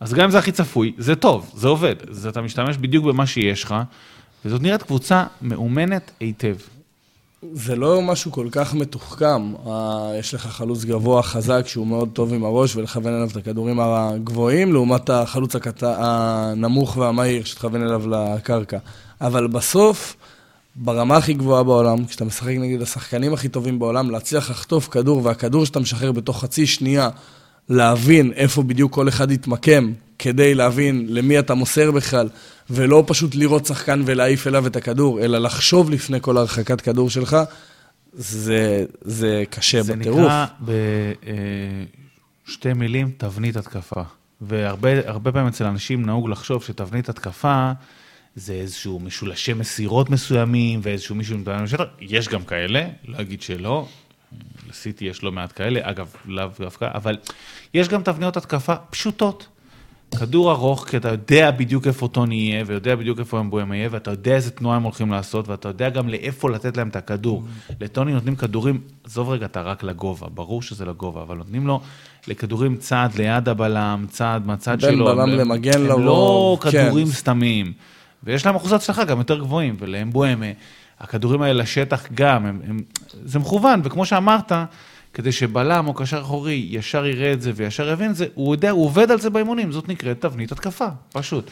אז 0.00 0.14
גם 0.14 0.24
אם 0.24 0.30
זה 0.30 0.38
הכי 0.38 0.52
צפוי, 0.52 0.92
זה 0.98 1.16
טוב, 1.16 1.50
זה 1.54 1.68
עובד. 1.68 1.94
זה, 2.10 2.28
אתה 2.28 2.40
משתמש 2.40 2.76
בדיוק 2.76 3.04
במה 3.04 3.26
שיש 3.26 3.64
לך, 3.64 3.74
וזאת 4.44 4.62
נראית 4.62 4.82
קבוצה 4.82 5.24
מאומנת 5.42 6.10
היטב. 6.20 6.56
זה 7.52 7.76
לא 7.76 8.02
משהו 8.02 8.32
כל 8.32 8.48
כך 8.52 8.74
מתוחכם. 8.74 9.52
יש 10.18 10.34
לך 10.34 10.46
חלוץ 10.46 10.84
גבוה, 10.84 11.22
חזק, 11.22 11.62
שהוא 11.66 11.86
מאוד 11.86 12.08
טוב 12.12 12.34
עם 12.34 12.44
הראש, 12.44 12.76
ולכוון 12.76 13.14
אליו 13.14 13.28
את 13.30 13.36
הכדורים 13.36 13.80
הגבוהים, 13.80 14.72
לעומת 14.72 15.10
החלוץ 15.10 15.56
הקט... 15.56 15.82
הנמוך 15.82 16.96
והמהיר, 16.96 17.44
שתכוון 17.44 17.82
אליו 17.82 18.02
לקרקע. 18.08 18.78
אבל 19.20 19.46
בסוף, 19.46 20.16
ברמה 20.80 21.16
הכי 21.16 21.34
גבוהה 21.34 21.62
בעולם, 21.62 22.04
כשאתה 22.04 22.24
משחק 22.24 22.48
נגד 22.48 22.82
השחקנים 22.82 23.32
הכי 23.32 23.48
טובים 23.48 23.78
בעולם, 23.78 24.10
להצליח 24.10 24.50
לחטוף 24.50 24.88
כדור, 24.88 25.24
והכדור 25.24 25.66
שאתה 25.66 25.80
משחרר 25.80 26.12
בתוך 26.12 26.40
חצי 26.40 26.66
שנייה, 26.66 27.08
להבין 27.68 28.32
איפה 28.32 28.62
בדיוק 28.62 28.92
כל 28.94 29.08
אחד 29.08 29.30
יתמקם, 29.30 29.92
כדי 30.18 30.54
להבין 30.54 31.06
למי 31.08 31.38
אתה 31.38 31.54
מוסר 31.54 31.90
בכלל, 31.90 32.28
ולא 32.70 33.04
פשוט 33.06 33.34
לראות 33.34 33.66
שחקן 33.66 34.02
ולהעיף 34.06 34.46
אליו 34.46 34.66
את 34.66 34.76
הכדור, 34.76 35.20
אלא 35.20 35.38
לחשוב 35.38 35.90
לפני 35.90 36.18
כל 36.20 36.36
הרחקת 36.36 36.80
כדור 36.80 37.10
שלך, 37.10 37.36
זה, 38.12 38.84
זה 39.02 39.44
קשה 39.50 39.82
זה 39.82 39.96
בטירוף. 39.96 40.20
זה 40.20 40.26
נקרא 40.26 40.46
בשתי 42.46 42.72
מילים 42.72 43.10
תבנית 43.16 43.56
התקפה. 43.56 44.02
והרבה 44.40 45.32
פעמים 45.32 45.46
אצל 45.48 45.64
אנשים 45.64 46.06
נהוג 46.06 46.28
לחשוב 46.28 46.62
שתבנית 46.62 47.08
התקפה 47.08 47.72
זה 48.38 48.52
איזשהו 48.52 49.00
משולשי 49.00 49.52
מסירות 49.52 50.10
מסוימים, 50.10 50.80
ואיזשהו 50.82 51.14
מישהו 51.14 51.38
נתן 51.38 51.64
בשטח, 51.64 51.84
יש 52.00 52.28
גם 52.28 52.44
כאלה, 52.44 52.86
לא 53.08 53.20
אגיד 53.20 53.42
שלא, 53.42 53.86
לסיטי 54.70 55.04
יש 55.04 55.22
לא 55.22 55.32
מעט 55.32 55.52
כאלה, 55.56 55.80
אגב, 55.82 56.14
לאו 56.26 56.46
דווקא, 56.60 56.88
אבל 56.94 57.16
יש 57.74 57.88
גם 57.88 58.02
תבניות 58.02 58.36
התקפה 58.36 58.76
פשוטות. 58.76 59.46
כדור 60.18 60.52
ארוך, 60.52 60.86
כי 60.88 60.96
אתה 60.96 61.08
יודע 61.08 61.50
בדיוק 61.50 61.86
איפה 61.86 62.08
טוני 62.08 62.34
יהיה, 62.34 62.64
ויודע 62.66 62.94
בדיוק 62.94 63.18
איפה 63.18 63.40
אמבוים 63.40 63.72
יהיה, 63.72 63.88
ואתה 63.92 64.10
יודע 64.10 64.34
איזה 64.34 64.50
תנועה 64.50 64.76
הם 64.76 64.82
הולכים 64.82 65.12
לעשות, 65.12 65.48
ואתה 65.48 65.68
יודע 65.68 65.90
גם 65.90 66.08
לאיפה 66.08 66.50
לתת 66.50 66.76
להם 66.76 66.88
את 66.88 66.96
הכדור. 66.96 67.44
לטוני 67.80 68.12
נותנים 68.12 68.36
כדורים, 68.36 68.80
עזוב 69.04 69.30
רגע, 69.30 69.46
אתה 69.46 69.62
רק 69.62 69.82
לגובה, 69.82 70.26
ברור 70.28 70.62
שזה 70.62 70.84
לגובה, 70.84 71.22
אבל 71.22 71.36
נותנים 71.36 71.66
לו 71.66 71.80
לכדורים 72.28 72.76
צעד 72.76 73.14
ליד 73.14 73.48
הבלם, 73.48 74.06
צעד 74.08 74.46
מהצד 74.46 74.80
שלו. 74.80 75.06
בין 75.06 75.16
בלם 75.16 75.28
למגן 75.28 75.82
לרוב. 75.82 76.00
הם 76.00 76.06
לא. 76.06 76.58
כדורים 76.60 77.06
סתמים. 77.06 77.72
ויש 78.24 78.46
להם 78.46 78.54
אחוזי 78.54 78.74
הצלחה 78.74 79.04
גם 79.04 79.18
יותר 79.18 79.38
גבוהים, 79.38 79.76
ולאמבואמה, 79.78 80.46
הכדורים 81.00 81.42
האלה 81.42 81.62
לשטח 81.62 82.06
גם, 82.14 82.46
הם, 82.46 82.60
הם, 82.68 82.82
זה 83.24 83.38
מכוון, 83.38 83.80
וכמו 83.84 84.06
שאמרת, 84.06 84.52
כדי 85.14 85.32
שבלם 85.32 85.88
או 85.88 85.94
קשר 85.94 86.20
אחורי 86.20 86.66
ישר 86.70 87.06
יראה 87.06 87.32
את 87.32 87.42
זה 87.42 87.52
וישר 87.54 87.88
יבין 87.88 88.10
את 88.10 88.16
זה, 88.16 88.26
הוא 88.34 88.54
יודע, 88.54 88.70
הוא 88.70 88.84
עובד 88.84 89.10
על 89.10 89.20
זה 89.20 89.30
באימונים, 89.30 89.72
זאת 89.72 89.88
נקראת 89.88 90.20
תבנית 90.20 90.52
התקפה, 90.52 90.86
פשוט. 91.12 91.50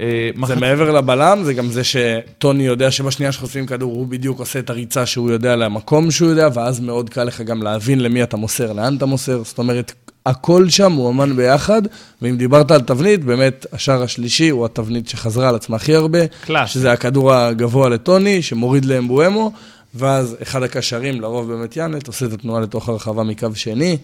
אה, 0.00 0.30
זה. 0.46 0.56
מעבר 0.56 0.90
לבלם, 0.92 1.44
זה 1.44 1.54
גם 1.54 1.70
זה 1.70 1.82
שטוני 1.84 2.66
יודע 2.66 2.90
שבשנייה 2.90 3.32
שחוטפים 3.32 3.66
כדור, 3.66 3.92
הוא 3.92 4.06
בדיוק 4.06 4.38
עושה 4.38 4.58
את 4.58 4.70
הריצה 4.70 5.06
שהוא 5.06 5.30
יודע 5.30 5.56
למקום 5.56 6.10
שהוא 6.10 6.28
יודע, 6.30 6.48
ואז 6.54 6.80
מאוד 6.80 7.10
קל 7.10 7.24
לך 7.24 7.40
גם 7.40 7.62
להבין 7.62 8.00
למי 8.00 8.22
אתה 8.22 8.36
מוסר, 8.36 8.72
לאן 8.72 8.96
אתה 8.96 9.06
מוסר, 9.06 9.44
זאת 9.44 9.58
אומרת, 9.58 9.92
הכל 10.26 10.68
שם 10.68 10.92
הוא 10.92 11.10
אמן 11.10 11.36
ביחד, 11.36 11.82
ואם 12.22 12.36
דיברת 12.36 12.70
על 12.70 12.80
תבנית, 12.80 13.24
באמת, 13.24 13.66
השער 13.72 14.02
השלישי 14.02 14.48
הוא 14.48 14.64
התבנית 14.64 15.08
שחזרה 15.08 15.48
על 15.48 15.54
עצמה 15.54 15.76
הכי 15.76 15.94
הרבה. 15.94 16.26
קלאס. 16.26 16.70
שזה 16.70 16.92
הכדור 16.92 17.34
הגבוה 17.34 17.88
לטוני, 17.88 18.42
שמוריד 18.42 18.84
לאמבואמו, 18.84 19.52
ואז 19.94 20.36
אחד 20.42 20.62
הקשרים, 20.62 21.20
לרוב 21.20 21.52
באמת 21.52 21.76
ינלט, 21.76 22.06
עושה 22.06 22.26
את 22.26 22.32
התנועה 22.32 22.60
לתוך 22.60 22.88
הרחבה 22.88 23.22
מקו 23.22 23.48
שני. 23.54 23.96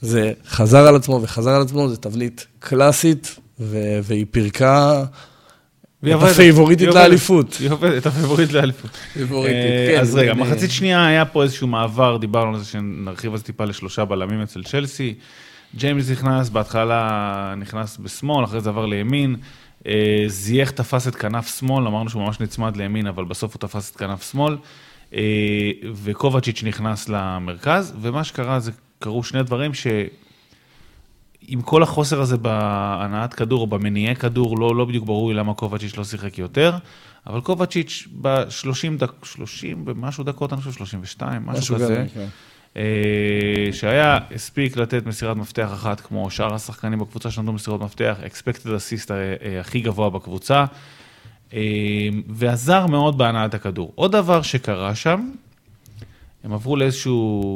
זה 0.00 0.32
חזר 0.48 0.86
על 0.88 0.96
עצמו 0.96 1.20
וחזר 1.22 1.50
על 1.50 1.62
עצמו, 1.62 1.88
זו 1.88 1.96
תבנית 1.96 2.46
קלאסית, 2.58 3.36
ו- 3.60 3.98
והיא 4.02 4.26
פירקה... 4.30 5.04
את 6.08 6.22
הפייבוריטית 6.22 6.88
לאליפות. 6.88 7.56
היא 7.60 7.70
עובדת, 7.70 8.02
את 8.02 8.06
הפייבוריטית 8.06 8.52
לאליפות. 8.52 8.90
פייבוריטית, 9.12 9.56
אה, 9.56 9.92
כן. 9.94 10.00
אז 10.00 10.14
רגע, 10.14 10.34
מחצית 10.34 10.70
שנייה 10.70 11.06
היה 11.06 11.24
פה 11.24 11.42
איזשהו 11.42 11.66
מעבר, 11.66 12.16
דיברנו 12.16 12.54
על 12.54 12.58
זה 12.58 12.64
שנרחיב 12.64 13.36
זה 13.36 13.42
טיפה 13.42 13.64
לשלושה 13.64 14.04
בלמים 14.04 14.42
אצל 14.42 14.62
צ'לסי. 14.62 15.14
ג'יימס 15.76 16.10
נכנס, 16.10 16.48
בהתחלה 16.48 17.54
נכנס 17.56 17.96
בשמאל, 17.96 18.44
אחרי 18.44 18.60
זה 18.60 18.68
עבר 18.70 18.86
לימין. 18.86 19.36
אה, 19.86 20.24
זייח 20.26 20.70
תפס 20.70 21.08
את 21.08 21.14
כנף 21.14 21.58
שמאל, 21.58 21.86
אמרנו 21.86 22.10
שהוא 22.10 22.22
ממש 22.22 22.40
נצמד 22.40 22.76
לימין, 22.76 23.06
אבל 23.06 23.24
בסוף 23.24 23.54
הוא 23.54 23.60
תפס 23.60 23.90
את 23.90 23.96
כנף 23.96 24.30
שמאל. 24.30 24.56
אה, 25.14 25.70
וקובצ'יץ' 25.94 26.62
נכנס 26.62 27.08
למרכז, 27.08 27.94
ומה 28.00 28.24
שקרה 28.24 28.60
זה, 28.60 28.72
קרו 28.98 29.24
שני 29.24 29.42
דברים 29.42 29.74
ש... 29.74 29.86
עם 31.42 31.62
כל 31.62 31.82
החוסר 31.82 32.20
הזה 32.20 32.36
בהנעת 32.36 33.34
כדור 33.34 33.60
או 33.60 33.66
במניעי 33.66 34.14
כדור, 34.14 34.58
לא, 34.58 34.76
לא 34.76 34.84
בדיוק 34.84 35.04
ברור 35.04 35.30
לי 35.30 35.34
למה 35.34 35.54
קובצ'יץ' 35.54 35.96
לא 35.96 36.04
שיחק 36.04 36.38
יותר, 36.38 36.76
אבל 37.26 37.40
קובצ'יץ' 37.40 38.08
ב-30 38.20 38.98
דק, 38.98 39.24
30 39.24 39.84
ומשהו 39.86 40.24
דקות, 40.24 40.52
אני 40.52 40.60
חושב 40.60 40.72
32, 40.72 41.46
משהו, 41.46 41.60
משהו 41.60 41.74
כזה. 41.74 42.06
כן. 42.14 42.26
אה, 42.76 42.82
שהיה, 43.72 44.18
הספיק 44.34 44.76
לתת 44.76 45.06
מסירת 45.06 45.36
מפתח 45.36 45.70
אחת 45.72 46.00
כמו 46.00 46.30
שאר 46.30 46.54
השחקנים 46.54 46.98
בקבוצה 46.98 47.30
שנתנו 47.30 47.52
מסירות 47.52 47.80
מפתח, 47.80 48.16
expected 48.24 48.66
assist 48.66 49.10
אה, 49.10 49.60
הכי 49.60 49.80
גבוה 49.80 50.10
בקבוצה, 50.10 50.64
אה, 51.54 51.60
ועזר 52.28 52.86
מאוד 52.86 53.18
בהנעת 53.18 53.54
הכדור. 53.54 53.92
עוד 53.94 54.12
דבר 54.12 54.42
שקרה 54.42 54.94
שם, 54.94 55.30
הם 56.44 56.52
עברו 56.52 56.76
לאיזושהי 56.76 57.12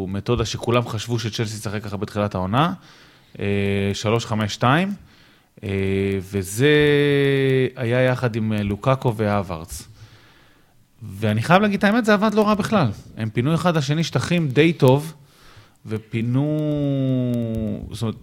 מתודה 0.08 0.44
שכולם 0.44 0.88
חשבו 0.88 1.18
שצ'לסי 1.18 1.56
ישחק 1.56 1.82
ככה 1.82 1.96
בתחילת 1.96 2.34
העונה, 2.34 2.72
3-5-2, 3.34 4.64
וזה 6.20 6.68
היה 7.76 8.02
יחד 8.02 8.36
עם 8.36 8.52
לוקאקו 8.52 9.16
והווארץ. 9.16 9.88
ואני 11.18 11.42
חייב 11.42 11.62
להגיד 11.62 11.78
את 11.78 11.84
האמת, 11.84 12.04
זה 12.04 12.14
עבד 12.14 12.34
לא 12.34 12.46
רע 12.46 12.54
בכלל. 12.54 12.88
הם 13.16 13.30
פינו 13.30 13.54
אחד 13.54 13.76
לשני 13.76 14.04
שטחים 14.04 14.48
די 14.48 14.72
טוב, 14.72 15.14
ופינו... 15.86 16.58
זאת 17.92 18.02
אומרת, 18.02 18.14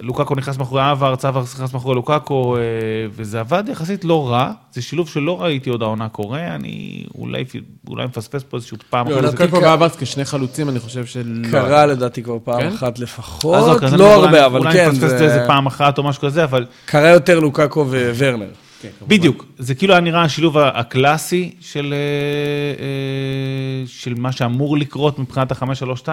לוקאקו 0.00 0.34
נכנס 0.34 0.58
מאחורי 0.58 0.92
אברץ, 0.92 1.24
אברץ 1.24 1.54
נכנס 1.54 1.72
מאחורי 1.72 1.94
לוקאקו, 1.94 2.56
אה, 2.56 2.62
וזה 3.10 3.40
עבד 3.40 3.64
יחסית 3.68 4.04
לא 4.04 4.28
רע. 4.30 4.52
זה 4.72 4.82
שילוב 4.82 5.08
שלא 5.08 5.42
ראיתי 5.42 5.70
עוד 5.70 5.82
העונה 5.82 6.08
קורה, 6.08 6.54
אני 6.54 7.04
אולי, 7.18 7.44
אולי 7.88 8.06
מפספס 8.06 8.42
פה 8.42 8.56
איזשהו 8.56 8.76
פעם. 8.90 9.08
לא, 9.08 9.20
לוקאקו 9.20 9.56
ואברץ 9.62 9.96
כשני 9.96 10.24
חלוצים, 10.24 10.68
אני 10.68 10.78
חושב 10.80 11.06
של... 11.06 11.42
קרה 11.50 11.86
לדעתי 11.86 12.22
כבר 12.22 12.38
פעם 12.44 12.60
כן? 12.60 12.68
אחת 12.68 12.98
לפחות, 12.98 13.82
לא 13.92 14.14
הרבה, 14.14 14.46
אבל 14.46 14.72
כן. 14.72 14.86
אולי 14.86 14.88
מפספס 14.88 15.22
איזה 15.22 15.44
פעם 15.46 15.66
אחת 15.66 15.98
או 15.98 16.02
משהו 16.02 16.22
כזה, 16.22 16.44
אבל... 16.44 16.66
קרה 16.84 17.08
יותר 17.08 17.40
לוקאקו 17.40 17.86
וורנר. 18.18 18.50
כן, 18.84 19.06
בדיוק, 19.06 19.46
זה 19.58 19.74
כאילו 19.74 19.92
היה 19.94 20.00
נראה 20.00 20.22
השילוב 20.22 20.58
הקלאסי 20.58 21.54
של, 21.60 21.94
אה, 21.96 22.84
אה, 22.84 23.86
של 23.86 24.14
מה 24.14 24.32
שאמור 24.32 24.78
לקרות 24.78 25.18
מבחינת 25.18 25.52
ה-532, 25.52 26.08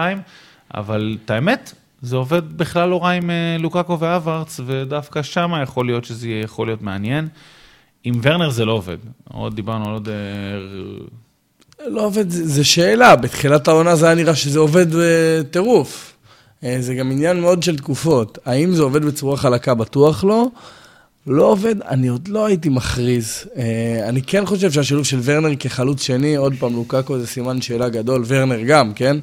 אבל 0.74 1.18
את 1.24 1.30
האמת, 1.30 1.72
זה 2.02 2.16
עובד 2.16 2.58
בכלל 2.58 2.88
לא 2.88 3.02
רע 3.02 3.10
עם 3.10 3.30
אה, 3.30 3.56
לוקאקו 3.58 4.00
ואברץ, 4.00 4.60
ודווקא 4.66 5.22
שם 5.22 5.52
יכול 5.62 5.86
להיות 5.86 6.04
שזה 6.04 6.28
יכול 6.28 6.66
להיות 6.66 6.82
מעניין. 6.82 7.28
עם 8.04 8.20
ורנר 8.22 8.50
זה 8.50 8.64
לא 8.64 8.72
עובד, 8.72 8.96
עוד 9.32 9.56
דיברנו 9.56 9.84
על 9.84 9.92
עוד... 9.92 10.08
לא 11.86 12.06
עובד, 12.06 12.30
זה 12.30 12.64
שאלה, 12.64 13.16
בתחילת 13.16 13.68
העונה 13.68 13.96
זה 13.96 14.06
היה 14.06 14.14
נראה 14.14 14.34
שזה 14.34 14.58
עובד 14.58 14.86
טירוף. 15.50 16.16
זה 16.78 16.94
גם 16.94 17.10
עניין 17.10 17.40
מאוד 17.40 17.62
של 17.62 17.76
תקופות. 17.76 18.38
האם 18.44 18.72
זה 18.72 18.82
עובד 18.82 19.04
בצורה 19.04 19.36
חלקה? 19.36 19.74
בטוח 19.74 20.24
לא. 20.24 20.46
לא 21.26 21.42
עובד, 21.42 21.82
אני 21.82 22.08
עוד 22.08 22.28
לא 22.28 22.46
הייתי 22.46 22.68
מכריז. 22.68 23.44
אה, 23.56 24.08
אני 24.08 24.22
כן 24.22 24.46
חושב 24.46 24.70
שהשילוב 24.70 25.04
של 25.04 25.18
ורנר 25.22 25.56
כחלוץ 25.60 26.02
שני, 26.02 26.36
עוד 26.36 26.54
פעם, 26.58 26.72
לוקאקו 26.74 27.18
זה 27.18 27.26
סימן 27.26 27.60
שאלה 27.60 27.88
גדול, 27.88 28.22
ורנר 28.26 28.62
גם, 28.62 28.94
כן? 28.94 29.16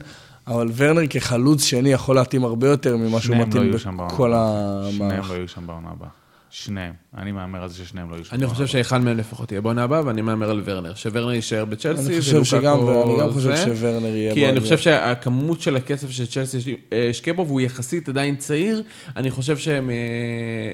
אבל 0.47 0.67
ורנר 0.75 1.07
כחלוץ 1.09 1.63
שני 1.63 1.91
יכול 1.91 2.15
להתאים 2.15 2.43
הרבה 2.43 2.67
יותר 2.67 2.97
ממה 2.97 3.21
שהוא 3.21 3.35
לא 3.35 3.45
מתאים 3.45 3.71
בכל 3.97 4.33
הבאה. 4.33 4.91
שניהם. 4.91 5.23
לא 5.29 5.33
יהיו 5.33 5.47
שם 5.47 5.67
בעונה 5.67 5.87
הבאה. 5.91 6.18
שניהם. 6.51 6.93
אני 7.17 7.31
מהמר 7.31 7.63
על 7.63 7.69
זה 7.69 7.85
ששניהם 7.85 8.09
לא 8.09 8.15
יהיו 8.15 8.25
אני 8.31 8.47
חושב. 8.47 8.65
שאחד 8.65 9.01
מהם 9.01 9.17
לפחות 9.17 9.51
יהיה 9.51 9.61
בעונה 9.61 9.83
הבאה, 9.83 10.05
ואני 10.05 10.21
מהמר 10.21 10.49
על 10.49 10.61
ורנר. 10.65 10.93
שוורנר 10.93 11.31
יישאר 11.31 11.65
בצ'לסי, 11.65 12.07
אני 12.07 12.21
חושב 12.21 12.43
שגם, 12.43 12.79
ואני 12.79 13.19
גם 13.19 13.31
חושב. 13.31 13.55
שוורנר 13.55 14.15
יהיה... 14.15 14.33
כי 14.33 14.49
אני. 14.49 14.59
חושב 14.59 14.77
שהכמות 14.77 15.61
של 15.61 15.75
הכסף 15.75 16.09
שצ'לסי 16.09 16.75
השקיע 17.09 17.33
בו, 17.33 17.47
והוא 17.47 17.61
יחסית 17.61 18.09
עדיין 18.09 18.35
צעיר, 18.35 18.83
אני 19.15 19.31
חושב 19.31 19.57
שהם, 19.57 19.89
אה, 19.89 19.95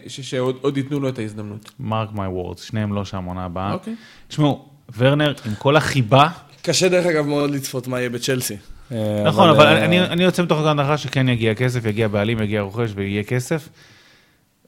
שעוד 0.07 0.57
עוד 0.61 0.77
ייתנו 0.77 0.99
לו 0.99 1.09
את 1.09 1.19
ההזדמנות. 1.19 1.71
מרק 1.79 2.09
מי 2.11 2.27
וורדס, 2.27 2.61
שניהם 2.61 2.93
לא 2.93 3.05
שם 3.05 3.23
עונה 3.23 3.45
הבאה. 3.45 3.73
אוקיי. 3.73 3.95
תשמעו, 4.27 4.65
ורנר, 4.97 5.33
עם 5.45 5.55
כל 5.55 5.75
החיבה, 5.75 6.27
קשה 6.61 6.89
דרך 6.89 7.05
אגב 7.05 7.25
מאוד 7.25 7.51
לצפות 7.51 7.87
מה 7.87 7.99
יהיה 7.99 8.09
בצ'לסי. 8.09 8.57
אה, 8.91 9.23
נכון, 9.25 9.49
אבל 9.49 9.65
אה, 9.65 9.85
אני, 9.85 10.01
אני 10.01 10.23
יוצא 10.23 10.43
מתוך 10.43 10.59
הנחה 10.59 10.97
שכן 10.97 11.29
יגיע 11.29 11.55
כסף, 11.55 11.85
יגיע 11.85 12.07
בעלים, 12.07 12.41
יגיע 12.41 12.61
רוכש 12.61 12.89
ויהיה 12.95 13.23
כסף. 13.23 13.69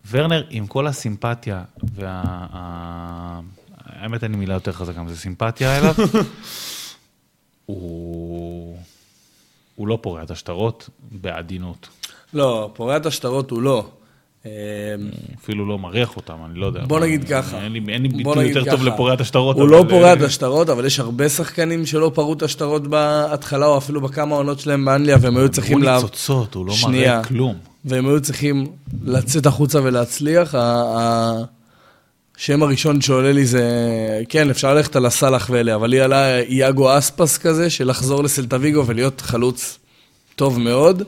ורנר, 0.09 0.43
עם 0.49 0.67
כל 0.67 0.87
הסימפתיה, 0.87 1.63
וה... 1.95 2.21
האמת, 3.85 4.23
אין 4.23 4.31
לי 4.31 4.37
מילה 4.37 4.53
יותר 4.53 4.71
חזקה 4.71 5.03
מזה, 5.03 5.17
סימפתיה 5.17 5.77
אליו, 5.77 5.93
הוא... 7.65 8.77
הוא 9.75 9.87
לא 9.87 9.99
פורע 10.01 10.23
את 10.23 10.31
השטרות 10.31 10.89
בעדינות. 11.11 11.87
לא, 12.33 12.71
פורע 12.73 12.97
את 12.97 13.05
השטרות 13.05 13.51
הוא 13.51 13.61
לא. 13.61 13.87
אה, 14.45 14.51
אפילו 15.43 15.65
לא 15.65 15.79
מריח 15.79 16.15
אותם, 16.17 16.33
אני 16.45 16.59
לא 16.59 16.65
יודע. 16.65 16.81
בוא 16.87 16.99
נגיד 16.99 17.19
אני- 17.21 17.29
ככה. 17.29 17.61
אין 17.63 17.71
לי, 17.71 17.81
אין 17.93 18.01
לי 18.01 18.07
ביטוי 18.09 18.47
יותר 18.47 18.63
טוב 18.71 18.79
ככה. 18.79 18.83
לפורע 18.89 19.13
את 19.13 19.21
השטרות. 19.21 19.55
הוא 19.55 19.63
אבל- 19.63 19.71
לא 19.71 19.85
פורע 19.89 20.13
את 20.13 20.21
השטרות, 20.21 20.69
אבל 20.69 20.85
יש 20.85 20.99
הרבה 20.99 21.29
שחקנים 21.29 21.85
שלא 21.85 22.11
פרעו 22.15 22.33
את 22.33 22.41
השטרות 22.43 22.87
בהתחלה, 22.87 23.65
או 23.65 23.77
אפילו 23.77 24.01
בכמה 24.01 24.35
עונות 24.35 24.59
שלהם 24.59 24.85
באנגליה, 24.85 25.17
והם 25.21 25.37
היו 25.37 25.49
צריכים 25.49 25.83
הוא. 25.83 25.91
ניצוצות, 25.91 26.53
הוא 26.53 26.65
לא. 26.65 26.73
מראה 26.87 27.23
כלום. 27.23 27.55
והם 27.87 28.07
היו 28.07 28.21
צריכים 28.21 28.67
לצאת 29.03 29.45
החוצה 29.45 29.79
ולהצליח. 29.83 30.55
השם 32.37 32.63
הראשון 32.63 33.01
שעולה 33.01 33.31
לי 33.31 33.45
זה, 33.45 33.63
כן, 34.29 34.49
אפשר 34.49 34.73
ללכת 34.73 34.95
על 34.95 35.05
הסאלח 35.05 35.49
ואלה, 35.51 35.75
אבל 35.75 35.89
לי 35.89 35.99
עלה 35.99 36.39
איאגו 36.39 36.97
אספס 36.97 37.37
כזה, 37.37 37.69
של 37.69 37.89
לחזור 37.89 38.23
לסלטוויגו 38.23 38.87
ולהיות 38.87 39.21
חלוץ 39.21 39.79
טוב 40.35 40.59
מאוד. 40.59 41.03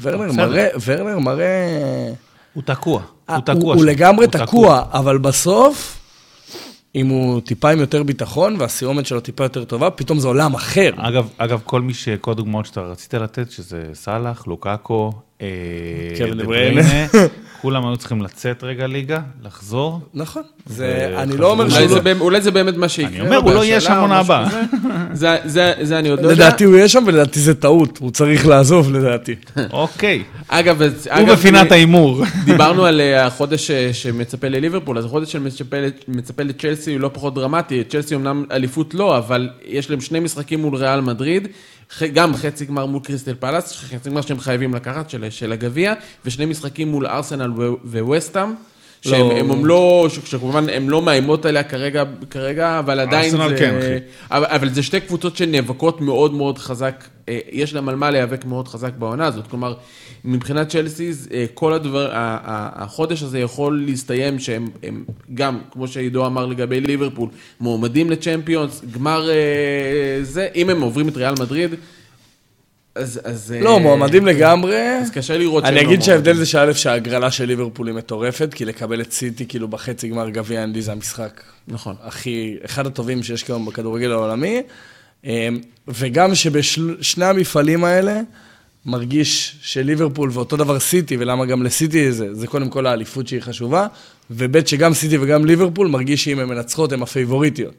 ורנר. 0.00 0.32
מראה, 0.32 0.68
ורנר 0.84 1.18
מראה... 1.18 2.12
הוא 2.54 2.62
תקוע, 2.62 3.02
אה, 3.30 3.34
הוא 3.34 3.44
תקוע. 3.44 3.74
הוא. 3.74 3.84
לגמרי 3.84 4.26
תקוע, 4.26 4.84
אבל 4.92 5.18
בסוף, 5.18 5.98
אם 6.94 7.08
הוא 7.08 7.40
טיפה 7.40 7.70
עם 7.70 7.78
יותר 7.78 8.02
ביטחון, 8.02 8.56
והסיומת 8.58 9.06
שלו 9.06 9.20
טיפה 9.20 9.44
יותר 9.44 9.64
טובה, 9.64 9.90
פתאום 9.90 10.18
זה 10.18 10.28
עולם 10.28 10.54
אחר. 10.54 10.90
אגב, 10.96 11.28
אגב, 11.38 11.60
כל 11.64 11.80
מי 11.80 11.94
ש... 11.94 12.08
כל 12.08 12.30
הדוגמאות 12.30 12.66
שאתה 12.66 12.80
רצית 12.80 13.14
לתת, 13.14 13.50
שזה 13.50 13.90
סאלח, 13.94 14.46
לוקאקו, 14.46 15.12
אה, 15.14 15.29
קווין 16.18 16.36
דה 16.38 16.44
בריינה. 16.44 16.82
כולם 17.62 17.86
היו 17.86 17.96
צריכים 17.96 18.22
לצאת 18.22 18.64
רגע 18.64 18.86
ליגה, 18.86 19.20
לחזור. 19.44 20.00
נכון. 20.14 20.42
זה. 20.66 21.14
אני 21.16 21.36
לא 21.36 21.50
אומר 21.50 21.64
אולי 21.64 21.74
שהוא 21.74 21.88
זה, 21.88 21.94
לא... 21.94 22.00
באמת- 22.00 22.20
אולי 22.20 22.40
זה 22.40 22.50
באמת 22.50 22.76
מה 22.76 22.88
שיקרה. 22.88 23.10
אני 23.10 23.20
אומר, 23.20 23.36
הוא 23.36 23.52
לא 23.52 23.64
יהיה 23.64 23.80
שם 23.80 23.92
עונה 24.00 24.18
הבאה. 24.18 24.48
זה, 25.12 25.98
אני 25.98 26.08
עוד 26.08 26.22
לא 26.22 26.28
יודע. 26.30 26.44
לדעתי 26.46 26.64
הוא 26.64 26.76
יהיה 26.76 26.88
שם, 26.88 27.02
ולדעתי 27.06 27.40
זה 27.40 27.54
טעות. 27.54 27.98
הוא 27.98 28.10
צריך 28.10 28.46
לעזוב, 28.46 28.92
לדעתי. 28.92 29.34
אוקיי. 29.72 30.22
אגב, 30.48 30.82
הוא 30.82 30.90
אגב, 31.08 31.32
בפינת 31.32 31.72
ההימור. 31.72 32.24
דיברנו 32.44 32.84
על 32.84 33.00
אה, 33.00 33.26
החודש 33.26 33.70
אה, 33.70 33.90
שמצפה 33.92 34.48
לליברפול, 34.48 34.98
אז 34.98 35.04
החודש 35.04 35.32
שמצפה 35.32 35.76
מצפה 36.08 36.42
לצ'לסי 36.42 36.92
הוא 36.92 37.00
לא 37.00 37.10
פחות 37.12 37.34
דרמטי. 37.34 37.84
צ'לסי 37.84 38.14
אמנם 38.14 38.44
אליפות 38.52 38.94
לא, 38.94 39.18
אבל 39.18 39.48
יש 39.66 39.90
להם 39.90 40.00
שני 40.00 40.20
משחקים 40.20 40.60
מול 40.60 40.76
ריאל 40.76 41.00
מדריד, 41.00 41.48
גם 42.14 42.34
חצי 42.34 42.64
גמר 42.64 42.86
מול 42.86 43.00
קריסטל 43.04 43.34
פלאס, 43.34 43.72
חצי 43.72 44.10
גמר 44.10 44.20
שהם 44.20 44.40
חייבים 44.40 44.74
לקחת, 44.74 45.10
של, 45.10 45.30
של 45.30 45.52
הגביע, 45.52 45.94
ושני 46.24 46.46
משחקים 46.46 46.88
מול 46.88 47.06
ארסנל 47.06 47.52
ו- 47.60 47.72
שהם 49.02 49.48
לא. 49.48 49.54
הם, 49.54 49.66
לא, 49.66 50.06
שכמובן 50.24 50.68
הם 50.68 50.90
לא 50.90 51.02
מאיימות 51.02 51.46
עליה 51.46 51.62
כרגע, 51.62 52.04
כרגע 52.30 52.78
אבל 52.78 53.00
עדיין 53.00 53.30
זה... 53.30 53.38
כן, 53.58 53.78
אחי. 53.78 53.96
אבל, 54.30 54.46
אבל 54.48 54.68
זה 54.68 54.82
שתי 54.82 55.00
קבוצות 55.00 55.36
שנאבקות 55.36 56.00
מאוד 56.00 56.34
מאוד 56.34 56.58
חזק, 56.58 57.04
אה, 57.28 57.38
יש 57.50 57.74
להם 57.74 57.88
על 57.88 57.96
מה 57.96 58.10
להיאבק 58.10 58.44
מאוד 58.44 58.68
חזק 58.68 58.92
בעונה 58.98 59.26
הזאת. 59.26 59.46
כלומר, 59.46 59.74
מבחינת 60.24 60.68
צ'לסי, 60.68 61.10
אה, 61.32 61.44
כל 61.54 61.72
הדבר, 61.72 62.08
החודש 62.12 63.22
הזה 63.22 63.38
יכול 63.38 63.84
להסתיים 63.86 64.38
שהם 64.38 64.68
הם 64.82 65.04
גם, 65.34 65.58
כמו 65.70 65.88
שעידו 65.88 66.26
אמר 66.26 66.46
לגבי 66.46 66.80
ליברפול, 66.80 67.28
מועמדים 67.60 68.10
לצ'מפיונס, 68.10 68.82
גמר 68.90 69.30
אה, 69.30 70.18
זה, 70.22 70.48
אם 70.54 70.70
הם 70.70 70.80
עוברים 70.80 71.08
את 71.08 71.16
ריאל 71.16 71.34
מדריד, 71.40 71.74
אז... 72.94 73.20
אז 73.24 73.54
אה, 73.56 73.60
לא, 73.60 73.80
מועמדים 73.80 74.26
לגמרי. 74.26 74.98
אז 75.02 75.10
קשה 75.10 75.38
לראות 75.38 75.64
שהם 75.64 75.74
אני 75.74 75.84
לא 75.84 75.88
אגיד 75.88 76.02
שההבדל 76.02 76.32
מועמדים. 76.32 76.44
זה 76.44 76.50
שא', 76.50 76.74
שההגרלה 76.74 77.30
של 77.30 77.44
ליברפול 77.44 77.86
היא 77.86 77.94
מטורפת, 77.94 78.54
כי 78.54 78.64
לקבל 78.64 79.00
את 79.00 79.12
סיטי 79.12 79.46
כאילו 79.46 79.68
בחצי 79.68 80.08
גמר 80.08 80.30
גביע 80.30 80.64
אנדי 80.64 80.82
זה 80.82 80.92
המשחק 80.92 81.42
נכון. 81.68 81.94
הכי, 82.02 82.56
אחד 82.64 82.86
הטובים 82.86 83.22
שיש 83.22 83.42
כיום 83.42 83.66
בכדורגל 83.66 84.12
העולמי, 84.12 84.62
אמ, 85.24 85.30
וגם 85.88 86.34
שבשני 86.34 87.24
המפעלים 87.24 87.84
האלה 87.84 88.20
מרגיש 88.86 89.56
שליברפול 89.62 90.30
ואותו 90.32 90.56
דבר 90.56 90.80
סיטי, 90.80 91.16
ולמה 91.16 91.46
גם 91.46 91.62
לסיטי 91.62 92.12
זה, 92.12 92.34
זה 92.34 92.46
קודם 92.46 92.68
כל 92.68 92.86
האליפות 92.86 93.28
שהיא 93.28 93.40
חשובה, 93.40 93.86
וב' 94.30 94.66
שגם 94.66 94.94
סיטי 94.94 95.18
וגם 95.18 95.44
ליברפול 95.44 95.88
מרגיש 95.88 96.24
שאם 96.24 96.38
הן 96.38 96.48
מנצחות 96.48 96.92
הן 96.92 97.02
הפייבוריטיות. 97.02 97.74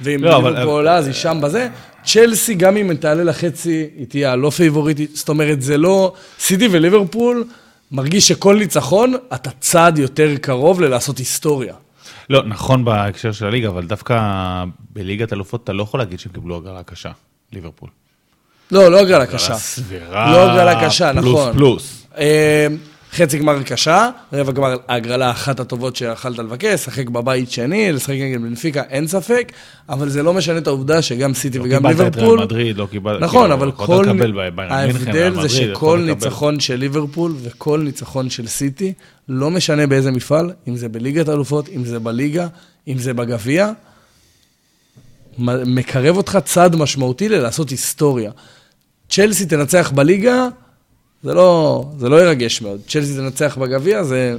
ואם 0.00 0.24
לא, 0.24 0.36
אבל- 0.36 0.50
ליברפול 0.50 0.70
עולה 0.72 0.94
אז 0.96 1.06
היא 1.06 1.14
שם 1.14 1.38
בזה. 1.42 1.68
צ'לסי, 2.04 2.54
גם 2.54 2.76
אם 2.76 2.94
תעלה 2.94 3.24
לחצי, 3.24 3.86
היא 3.96 4.06
תהיה 4.06 4.32
הלא 4.32 4.50
פייבוריטית, 4.50 5.16
זאת 5.16 5.28
אומרת, 5.28 5.62
זה 5.62 5.78
לא... 5.78 6.12
סיטי 6.38 6.68
וליברפול 6.70 7.44
מרגיש 7.92 8.28
שכל 8.28 8.56
ניצחון, 8.56 9.14
אתה 9.34 9.50
צעד 9.60 9.98
יותר 9.98 10.36
קרוב 10.40 10.80
ללעשות 10.80 11.18
היסטוריה. 11.18 11.74
לא, 12.30 12.42
נכון 12.46 12.84
בהקשר 12.84 13.32
של 13.32 13.46
הליגה, 13.46 13.68
אבל 13.68 13.86
דווקא 13.86 14.18
בליגת 14.92 15.32
אלופות 15.32 15.64
אתה 15.64 15.72
לא 15.72 15.82
יכול 15.82 16.00
להגיד 16.00 16.20
שהם 16.20 16.32
קיבלו 16.32 16.56
הגרלה 16.56 16.82
קשה, 16.82 17.10
ליברפול. 17.52 17.88
לא, 18.70 18.90
לא 18.90 18.98
הגרלה 19.00 19.26
קשה. 19.26 19.54
סבירה. 19.54 20.32
לא 20.32 20.50
הגרלה 20.50 20.86
קשה, 20.86 21.12
פלוס 21.12 21.24
נכון. 21.26 21.52
פלוס. 21.52 22.06
אה, 22.18 22.66
חצי 23.14 23.38
גמר 23.38 23.62
קשה, 23.62 24.10
רבע 24.32 24.52
גמר 24.52 24.76
ההגרלה 24.88 25.30
אחת 25.30 25.60
הטובות 25.60 25.96
שיכלת 25.96 26.38
לבקש, 26.38 26.74
לשחק 26.74 27.08
בבית 27.08 27.50
שני, 27.50 27.92
לשחק 27.92 28.14
נגד 28.14 28.42
בנפיקה, 28.42 28.82
אין 28.90 29.06
ספק, 29.06 29.52
אבל 29.88 30.08
זה 30.08 30.22
לא 30.22 30.34
משנה 30.34 30.58
את 30.58 30.66
העובדה 30.66 31.02
שגם 31.02 31.34
סיטי 31.34 31.58
לא 31.58 31.64
וגם 31.64 31.88
קיבלת 31.88 31.94
את 31.94 32.16
ריאל 32.16 32.26
ליברפול... 32.26 32.40
מדריד, 32.40 32.76
לא 32.76 32.86
קיבלת... 32.90 33.20
נכון, 33.20 33.40
כאילו, 33.40 33.54
אבל 33.54 33.72
כל... 33.72 34.04
ריאל 34.10 34.50
ההבדל 34.58 35.42
זה 35.42 35.48
שכל. 35.48 35.98
ניצחון 36.06 36.60
של 36.60 36.76
ליברפול 36.76 37.34
וכל 37.42 37.80
ניצחון 37.84 38.30
של 38.30 38.46
סיטי, 38.46 38.92
לא 39.28 39.50
משנה 39.50 39.86
באיזה 39.86 40.10
מפעל, 40.10 40.50
אם 40.68 40.76
זה 40.76 40.88
בליגת 40.88 41.28
האלופות, 41.28 41.68
אם 41.68 41.84
זה 41.84 41.98
בליגה, 41.98 42.46
אם 42.88 42.98
זה 42.98 43.14
בגביע, 43.14 43.70
מקרב 45.38 46.16
אותך 46.16 46.38
צעד 46.44 46.76
משמעותי 46.76 47.28
ללעשות 47.28 47.70
היסטוריה. 47.70 48.30
צ'לסי 49.08 49.46
תנצח 49.46 49.92
בליגה, 49.94 50.48
זה 51.24 51.34
לא, 51.34 51.84
זה 51.98 52.08
לא 52.08 52.22
ירגש 52.22 52.62
מאוד. 52.62 52.80
צ'לסי 52.88 53.16
תנצח 53.16 53.58
בגביע, 53.58 54.02
זה 54.02 54.36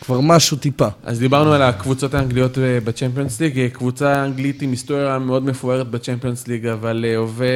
כבר 0.00 0.20
משהו 0.20 0.56
טיפה. 0.56 0.88
אז 1.04 1.18
דיברנו 1.18 1.52
על 1.52 1.62
הקבוצות 1.62 2.14
האנגליות 2.14 2.58
אה, 2.58 2.78
בצ'מפיונס 2.84 3.40
ליג, 3.40 3.58
אה, 3.58 3.68
קבוצה 3.68 4.24
אנגלית 4.24 4.62
עם 4.62 4.70
היסטוריה 4.70 5.18
מאוד 5.18 5.44
מפוארת 5.44 5.90
בצ'מפיונס 5.90 6.48
ליג, 6.48 6.66
אבל 6.66 7.04
אה, 7.08 7.16
הווה... 7.16 7.46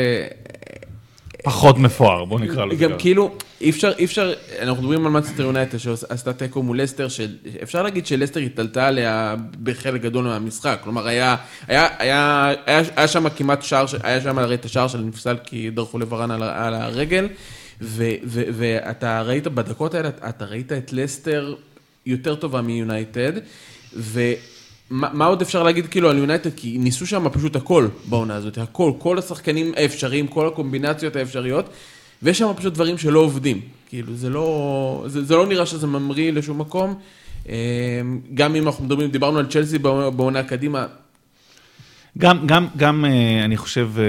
פחות 1.45 1.79
מפואר, 1.79 2.25
בוא 2.25 2.41
נקרא 2.41 2.65
לזה. 2.65 2.85
גם. 2.85 2.91
כאילו, 2.99 3.35
אי 3.61 3.71
אפשר, 3.71 3.93
אי 3.99 4.05
אפשר, 4.05 4.33
אנחנו 4.61 4.83
מדברים 4.83 5.07
על 5.07 5.13
מצטר 5.13 5.43
יונייטד 5.43 5.79
שעשתה 5.79 6.33
תיקו 6.33 6.63
מול 6.63 6.81
לסטר, 6.81 7.09
שאפשר 7.09 7.83
להגיד 7.83 8.07
שלסטר 8.07 8.41
התעלתה 8.41 8.87
עליה 8.87 9.35
בחלק 9.63 10.01
גדול 10.01 10.25
מהמשחק, 10.25 10.79
כלומר 10.85 11.07
היה, 11.07 11.37
היה, 11.69 11.89
היה, 11.99 12.53
היה, 12.67 12.83
היה 12.97 13.09
שם 13.09 13.29
כמעט 13.29 13.63
שער, 13.63 13.85
היה 14.03 14.21
שם 14.21 14.39
הרי 14.39 14.55
את 14.55 14.65
השער 14.65 14.89
של 14.89 14.99
נפסל 14.99 15.37
כי 15.45 15.71
דרכו 15.71 15.99
לברן 15.99 16.31
על, 16.31 16.43
על 16.43 16.75
הרגל, 16.75 17.29
ואתה 17.81 19.23
ראית 19.23 19.47
בדקות 19.47 19.95
האלה, 19.95 20.09
אתה 20.09 20.45
ראית 20.45 20.73
את 20.73 20.93
לסטר 20.93 21.55
יותר 22.07 22.35
טובה 22.35 22.61
מיונייטד. 22.63 23.33
מה 24.91 25.09
מה 25.13 25.27
עוד 25.27 25.43
אפשר 25.43 25.63
להגיד 25.63 25.87
כאילו 25.87 26.11
על 26.11 26.19
יונייטד? 26.19 26.51
כי 26.57 26.79
ניסו 26.79 27.07
שם 27.07 27.29
פשוט 27.33 27.57
הכל 27.57 27.89
בעונה 28.09 28.35
הזאת, 28.35 28.59
הכל, 28.59 28.93
כל 28.99 29.19
השחקנים 29.19 29.73
האפשריים, 29.77 30.27
כל 30.27 30.47
הקומבינציות 30.47 31.17
האפשריות, 31.17 31.69
ויש 32.23 32.39
שם 32.39 32.53
פשוט 32.57 32.75
דברים 32.75 32.99
שלא 32.99 33.19
עובדים. 33.19 33.61
כאילו, 33.89 34.15
זה 34.15 34.31
לא, 34.31 35.05
זה, 35.07 35.25
זה 35.25 35.37
לא 35.37 35.47
נראה 35.47 35.67
שזה 35.67 35.87
ממריא 35.87 36.33
לשום 36.33 36.59
מקום. 36.59 36.95
אה, 37.49 37.55
גם 38.35 38.55
אם 38.55 38.67
אנחנו 38.67 38.85
מדברים, 38.85 39.11
דיברנו 39.11 39.39
על 39.39 39.47
צ'לסי 39.47 39.79
בעונה 39.79 40.43
קדימה, 40.43 40.87
גם, 42.19 42.47
גם, 42.47 42.67
גם 42.77 43.05
אה, 43.05 43.45
אני 43.45 43.57
חושב, 43.57 43.91
אה, 43.99 44.05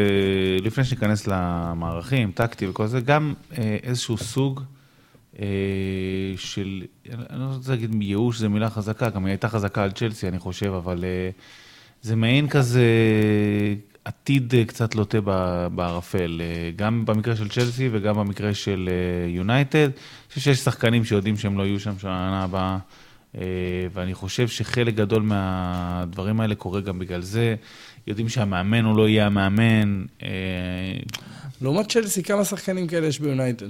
לפני 0.61 0.83
שניכנס 0.83 1.27
למערכים, 1.27 2.31
טקטי 2.31 2.67
וכל 2.67 2.87
זה, 2.87 3.01
גם 3.01 3.33
אה, 3.57 3.77
איזשהו 3.83 4.17
סוג 4.17 4.61
של, 6.35 6.83
אני 7.29 7.39
לא 7.39 7.45
רוצה 7.45 7.71
להגיד 7.71 8.01
ייאוש, 8.01 8.37
זו 8.37 8.49
מילה 8.49 8.69
חזקה, 8.69 9.09
גם 9.09 9.25
היא 9.25 9.31
הייתה 9.31 9.49
חזקה 9.49 9.83
על 9.83 9.91
צ'לסי, 9.91 10.27
אני 10.27 10.39
חושב, 10.39 10.73
אבל 10.73 11.05
זה 12.01 12.15
מעין 12.15 12.49
כזה 12.49 12.85
עתיד 14.05 14.53
קצת 14.67 14.95
לוטה 14.95 15.21
בערפל, 15.75 16.41
גם 16.75 17.05
במקרה 17.05 17.35
של 17.35 17.49
צ'לסי 17.49 17.89
וגם 17.91 18.15
במקרה 18.15 18.53
של 18.53 18.89
יונייטד. 19.27 19.83
אני 19.83 20.29
חושב 20.29 20.41
שיש 20.41 20.59
שחקנים 20.59 21.05
שיודעים 21.05 21.37
שהם 21.37 21.57
לא 21.57 21.63
יהיו 21.63 21.79
שם 21.79 21.99
שנה 21.99 22.43
הבאה. 22.43 22.77
ואני 23.93 24.13
חושב 24.13 24.47
שחלק 24.47 24.95
גדול 24.95 25.21
מהדברים 25.21 26.39
האלה 26.39 26.55
קורה 26.55 26.81
גם 26.81 26.99
בגלל 26.99 27.21
זה. 27.21 27.55
יודעים 28.07 28.29
שהמאמן 28.29 28.85
הוא 28.85 28.97
לא 28.97 29.09
יהיה 29.09 29.25
המאמן. 29.25 30.05
לעומת 31.61 31.91
צ'לסי, 31.91 32.23
כמה 32.23 32.45
שחקנים 32.45 32.87
כאלה 32.87 33.07
יש 33.07 33.19
ביונייטד? 33.19 33.67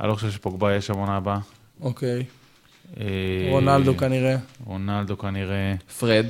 אני 0.00 0.08
לא 0.08 0.14
חושב 0.14 0.30
שפוגבה 0.30 0.74
יש 0.74 0.86
שם 0.86 0.94
עונה 0.94 1.16
הבאה. 1.16 1.38
אוקיי. 1.80 2.24
רונלדו 3.50 3.96
כנראה. 3.96 4.36
רונלדו 4.64 5.18
כנראה. 5.18 5.74
פרד. 5.98 6.26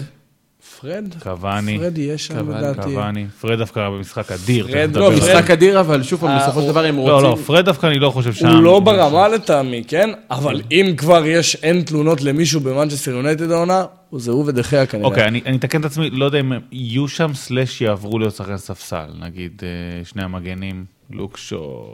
פרד? 0.80 1.14
קוואני. 1.22 1.78
פרד 1.78 1.98
יהיה 1.98 2.18
שם 2.18 2.50
לדעתי. 2.50 2.82
קוואני. 2.82 3.26
פרד 3.40 3.58
דווקא 3.58 3.80
היה 3.80 3.90
במשחק 3.90 4.32
אדיר. 4.32 4.66
פרד 4.66 4.96
לא, 4.96 5.10
משחק 5.12 5.50
אדיר, 5.50 5.80
אבל 5.80 6.02
שוב 6.02 6.20
פעם, 6.20 6.38
בסופו 6.38 6.62
של 6.62 6.68
דבר 6.68 6.84
הם 6.84 6.96
רוצים... 6.96 7.12
לא, 7.12 7.22
לא, 7.22 7.36
פרד 7.46 7.64
דווקא 7.64 7.86
אני 7.86 7.98
לא 7.98 8.10
חושב 8.10 8.32
שם. 8.32 8.48
הוא 8.48 8.62
לא 8.62 8.80
ברמה 8.80 9.28
לטעמי, 9.28 9.84
כן? 9.88 10.10
אבל 10.30 10.62
אם 10.70 10.94
כבר 10.96 11.26
יש 11.26 11.56
אין 11.56 11.82
תלונות 11.82 12.20
למישהו 12.20 12.60
במנצ'סטר 12.60 13.10
יונייטד 13.10 13.50
העונה, 13.50 13.84
זה 14.12 14.30
הוא 14.30 14.44
ודה 14.46 14.66
חאה 14.66 14.86
כנראה. 14.86 15.06
אוקיי, 15.06 15.24
אני 15.24 15.56
אתקן 15.56 15.80
את 15.80 15.84
עצמי, 15.84 16.10
לא 16.10 16.24
יודע 16.24 16.40
אם 16.40 16.52
יהיו 16.72 17.08
שם 17.08 17.30
סלאש 17.34 17.80
יעברו 17.80 18.18
להיות 18.18 18.34
שחקן 18.34 18.56
ספסל, 18.56 19.06
נגיד 19.20 19.62
שני 20.04 20.22
המגנים. 20.22 20.84
לוק 21.10 21.48
שו 21.48 21.86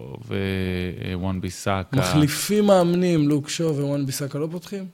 וואן 1.15 1.41
ביסאקה. 1.41 1.97
מחליפים 1.97 2.67
מאמנים, 2.67 3.29
לוקשו 3.29 3.65
ווואן 3.65 4.07
ביסאקה 4.07 4.39
לא 4.39 4.49
פותחים? 4.51 4.85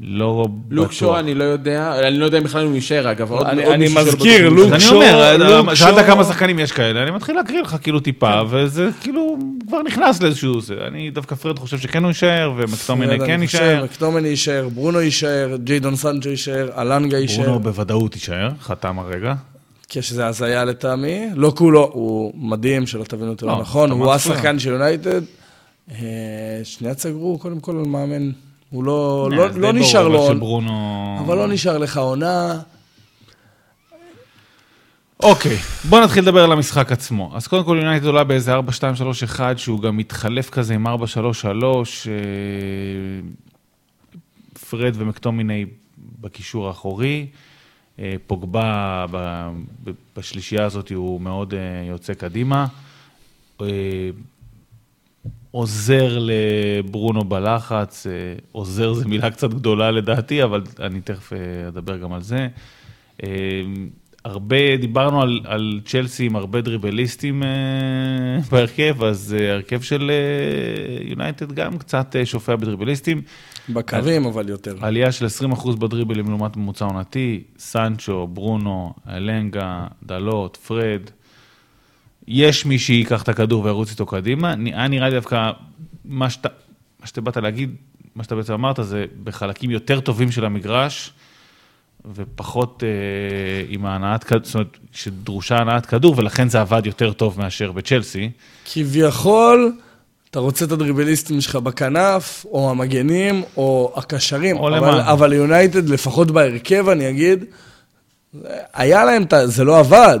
לא 0.00 0.48
בטוח. 0.50 0.78
לוקשו, 0.78 1.18
אני 1.18 1.34
לא 1.34 1.44
יודע, 1.44 2.00
אני 2.08 2.18
לא 2.18 2.24
יודע 2.24 2.38
אם 2.38 2.44
בכלל 2.44 2.66
הוא 2.66 2.74
יישאר, 2.74 3.10
אגב. 3.10 3.32
אני 3.32 3.88
מזכיר, 3.94 4.48
לוקשו, 4.48 5.02
אני 5.02 5.52
אומר, 5.52 5.74
שאלת 5.74 6.06
כמה 6.06 6.24
שחקנים 6.24 6.58
יש 6.58 6.72
כאלה, 6.72 7.02
אני 7.02 7.10
מתחיל 7.10 7.36
להקריא 7.36 7.62
לך 7.62 7.76
כאילו 7.82 8.00
טיפה, 8.00 8.40
וזה 8.50 8.88
כאילו 9.00 9.36
כבר 9.68 9.82
נכנס 9.82 10.22
לאיזשהו... 10.22 10.60
אני 10.88 11.10
דווקא 11.10 11.34
פרד 11.34 11.58
חושב 11.58 11.78
שכן 11.78 12.02
הוא 12.02 12.08
יישאר, 12.08 12.52
ומקטומני 12.56 13.18
כן 13.26 13.42
יישאר. 13.42 13.84
מקטומני 13.84 14.28
יישאר, 14.28 14.68
ברונו 14.68 15.00
יישאר, 15.00 15.56
ג'יידון 15.64 15.96
סנצ'ו 15.96 16.28
יישאר, 16.28 16.68
אלנגה 16.78 17.18
יישאר. 17.18 17.44
ברונו 17.44 17.60
בוודאות 17.60 18.14
יישאר, 18.14 18.48
חתם 18.60 18.98
הרגע. 18.98 19.34
כשזה 19.88 20.26
הזיה 20.26 20.64
לטעמי, 20.64 21.26
לא 21.34 21.52
כולו, 21.56 21.90
הוא 21.92 22.32
מדהים, 22.34 22.86
שלא 22.86 23.04
תבינו 23.04 23.30
אותו 23.30 23.46
לא 23.46 23.60
נכון, 23.60 23.90
הוא 23.90 24.12
השחקן 24.12 24.58
של 24.58 24.70
יונייטד. 24.70 25.22
שנייה 26.64 26.94
סגרו, 26.94 27.38
קודם 27.38 27.60
כל 27.60 27.72
על 27.72 27.84
מאמן. 27.86 28.30
הוא 28.70 28.84
לא, 28.84 29.28
לא, 29.32 29.50
לא 29.50 29.72
נשאר 29.72 30.08
לו, 30.08 30.26
שברונו... 30.26 31.18
אבל 31.24 31.36
לא 31.36 31.48
נשאר 31.48 31.78
לך 31.78 31.96
עונה. 31.96 32.60
אוקיי, 35.22 35.56
בוא 35.88 36.00
נתחיל 36.00 36.22
לדבר 36.22 36.44
על 36.44 36.52
המשחק 36.52 36.92
עצמו. 36.92 37.32
אז 37.34 37.46
קודם 37.46 37.64
כל 37.64 37.78
יונייטד 37.80 38.06
עולה 38.06 38.24
באיזה 38.24 38.56
4-2-3-1, 38.56 38.60
שהוא 39.56 39.80
גם 39.80 39.96
מתחלף 39.96 40.50
כזה 40.50 40.74
עם 40.74 40.86
4-3-3. 40.86 40.90
פרד 44.70 44.94
ומקטומיני 44.96 45.64
בקישור 46.20 46.68
האחורי. 46.68 47.26
פוגבה 48.26 49.06
בשלישייה 50.16 50.64
הזאת 50.64 50.92
הוא 50.94 51.20
מאוד 51.20 51.54
יוצא 51.88 52.14
קדימה. 52.14 52.66
עוזר 55.56 56.18
לברונו 56.20 57.24
בלחץ, 57.24 58.06
עוזר 58.52 58.94
זו 58.94 59.08
מילה 59.08 59.30
קצת 59.30 59.50
גדולה 59.50 59.90
לדעתי, 59.90 60.42
אבל 60.42 60.62
אני 60.80 61.00
תכף 61.00 61.32
אדבר 61.68 61.96
גם 61.96 62.12
על 62.12 62.22
זה. 62.22 62.48
הרבה, 64.24 64.76
דיברנו 64.76 65.22
על, 65.22 65.40
על 65.44 65.80
צ'לסי 65.84 66.26
עם 66.26 66.36
הרבה 66.36 66.60
דריבליסטים 66.60 67.42
בהרכב, 68.50 69.02
אז 69.04 69.36
ההרכב 69.38 69.80
של 69.80 70.10
יונייטד 71.00 71.52
גם 71.52 71.78
קצת 71.78 72.16
שופע 72.24 72.56
בדריבליסטים. 72.56 73.22
בקווים, 73.68 74.26
אבל 74.26 74.48
יותר. 74.48 74.74
עלייה 74.80 75.12
של 75.12 75.26
20% 75.52 75.76
בדריבלים 75.76 76.28
לעומת 76.28 76.56
ממוצע 76.56 76.84
עונתי, 76.84 77.42
סנצ'ו, 77.58 78.26
ברונו, 78.26 78.92
אלנגה, 79.08 79.86
דלות, 80.02 80.56
פרד. 80.56 81.10
יש 82.28 82.66
מי 82.66 82.78
שיקח 82.78 83.22
את 83.22 83.28
הכדור 83.28 83.64
וירוץ 83.64 83.90
איתו 83.90 84.06
קדימה. 84.06 84.54
היה 84.64 84.88
נראה 84.88 85.08
לי 85.08 85.14
דווקא, 85.14 85.50
מה 86.04 86.30
שאתה, 86.30 86.48
מה 87.00 87.06
שאתה 87.06 87.20
באת 87.20 87.36
להגיד, 87.36 87.70
מה 88.16 88.24
שאתה 88.24 88.34
בעצם 88.34 88.52
אמרת, 88.52 88.78
זה 88.82 89.04
בחלקים 89.24 89.70
יותר 89.70 90.00
טובים 90.00 90.30
של 90.30 90.44
המגרש, 90.44 91.12
ופחות 92.14 92.82
אה, 92.86 92.88
עם 93.68 93.86
ההנעת 93.86 94.24
כדור, 94.24 94.44
זאת 94.44 94.54
אומרת, 94.54 94.76
שדרושה 94.92 95.56
הנעת 95.56 95.86
כדור, 95.86 96.14
ולכן 96.18 96.48
זה 96.48 96.60
עבד 96.60 96.86
יותר 96.86 97.12
טוב 97.12 97.40
מאשר 97.40 97.72
בצ'לסי. 97.72 98.30
כביכול, 98.72 99.72
אתה 100.30 100.38
רוצה 100.38 100.64
את 100.64 100.72
הדריבליסטים 100.72 101.40
שלך 101.40 101.56
בכנף, 101.56 102.46
או 102.50 102.70
המגנים, 102.70 103.42
או 103.56 103.92
הקשרים, 103.96 104.56
או 104.56 104.68
אבל, 104.68 104.76
למען. 104.76 105.00
אבל 105.00 105.32
יונייטד, 105.32 105.88
לפחות 105.88 106.30
בהרכב, 106.30 106.88
אני 106.88 107.10
אגיד, 107.10 107.44
היה 108.74 109.04
להם, 109.04 109.22
את 109.22 109.32
ה- 109.32 109.46
זה 109.46 109.64
לא 109.64 109.78
עבד, 109.78 110.18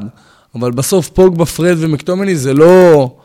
אבל 0.60 0.70
בסוף 0.70 1.08
פוגבה, 1.08 1.46
פרד 1.46 1.76
ומקטומני 1.78 2.36
זה 2.36 2.54
לא, 2.54 3.16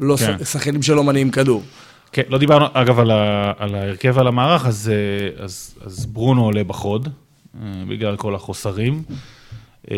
לא 0.00 0.16
כן. 0.16 0.44
שחקנים 0.44 0.82
שלא 0.82 1.04
מניעים 1.04 1.30
כדור. 1.30 1.62
כן, 2.12 2.22
לא 2.28 2.38
דיברנו, 2.38 2.66
אגב, 2.72 2.98
על, 2.98 3.10
ה, 3.10 3.52
על 3.58 3.74
ההרכב 3.74 4.12
ועל 4.16 4.26
המערך, 4.26 4.66
אז, 4.66 4.92
אה, 4.92 5.44
אז, 5.44 5.74
אז 5.80 6.06
ברונו 6.06 6.44
עולה 6.44 6.64
בחוד, 6.64 7.08
אה, 7.62 7.84
בגלל 7.88 8.16
כל 8.16 8.34
החוסרים, 8.34 9.02
אה, 9.90 9.96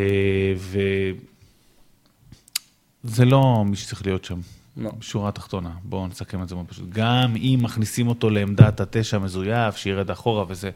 וזה 3.04 3.24
לא 3.24 3.64
מי 3.66 3.76
שצריך 3.76 4.06
להיות 4.06 4.24
שם. 4.24 4.40
לא. 4.76 4.90
בשורה 4.98 5.28
התחתונה, 5.28 5.70
בואו 5.84 6.06
נסכם 6.06 6.42
את 6.42 6.48
זה 6.48 6.54
מאוד 6.54 6.66
פשוט. 6.66 6.88
גם 6.88 7.36
אם 7.36 7.58
מכניסים 7.62 8.08
אותו 8.08 8.30
לעמדת 8.30 8.80
התשע 8.80 9.16
המזויף, 9.16 9.76
שירד 9.76 10.10
אחורה 10.10 10.44
וזה. 10.48 10.70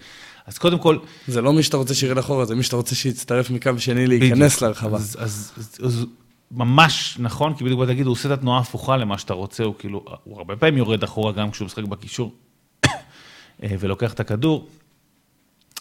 אז 0.46 0.58
קודם 0.58 0.78
כל, 0.78 0.98
זה 1.28 1.40
לא 1.40 1.52
מי 1.52 1.62
שאתה 1.62 1.76
רוצה 1.76 1.94
שירד 1.94 2.18
אחורה, 2.18 2.44
זה 2.44 2.54
מי 2.54 2.62
שאתה 2.62 2.76
רוצה 2.76 2.94
שיצטרף 2.94 3.50
מקו 3.50 3.70
שני 3.78 4.06
להיכנס 4.06 4.52
בדיוק. 4.52 4.62
להרחבה. 4.62 4.96
אז, 4.96 5.16
אז, 5.20 5.52
אז, 5.56 5.78
אז 5.84 6.06
ממש 6.50 7.16
נכון, 7.18 7.54
כי 7.54 7.64
בדיוק 7.64 7.78
בוא 7.78 7.86
תגיד, 7.86 8.06
הוא 8.06 8.12
עושה 8.12 8.28
את 8.28 8.38
התנועה 8.38 8.58
ההפוכה 8.58 8.96
למה 8.96 9.18
שאתה 9.18 9.34
רוצה, 9.34 9.64
הוא 9.64 9.74
כאילו, 9.78 10.04
הוא 10.24 10.38
הרבה 10.38 10.56
פעמים 10.56 10.76
יורד 10.78 11.02
אחורה 11.02 11.32
גם 11.32 11.50
כשהוא 11.50 11.66
משחק 11.66 11.84
בקישור 11.84 12.34
אה, 12.86 13.68
ולוקח 13.78 14.12
את 14.12 14.20
הכדור, 14.20 14.68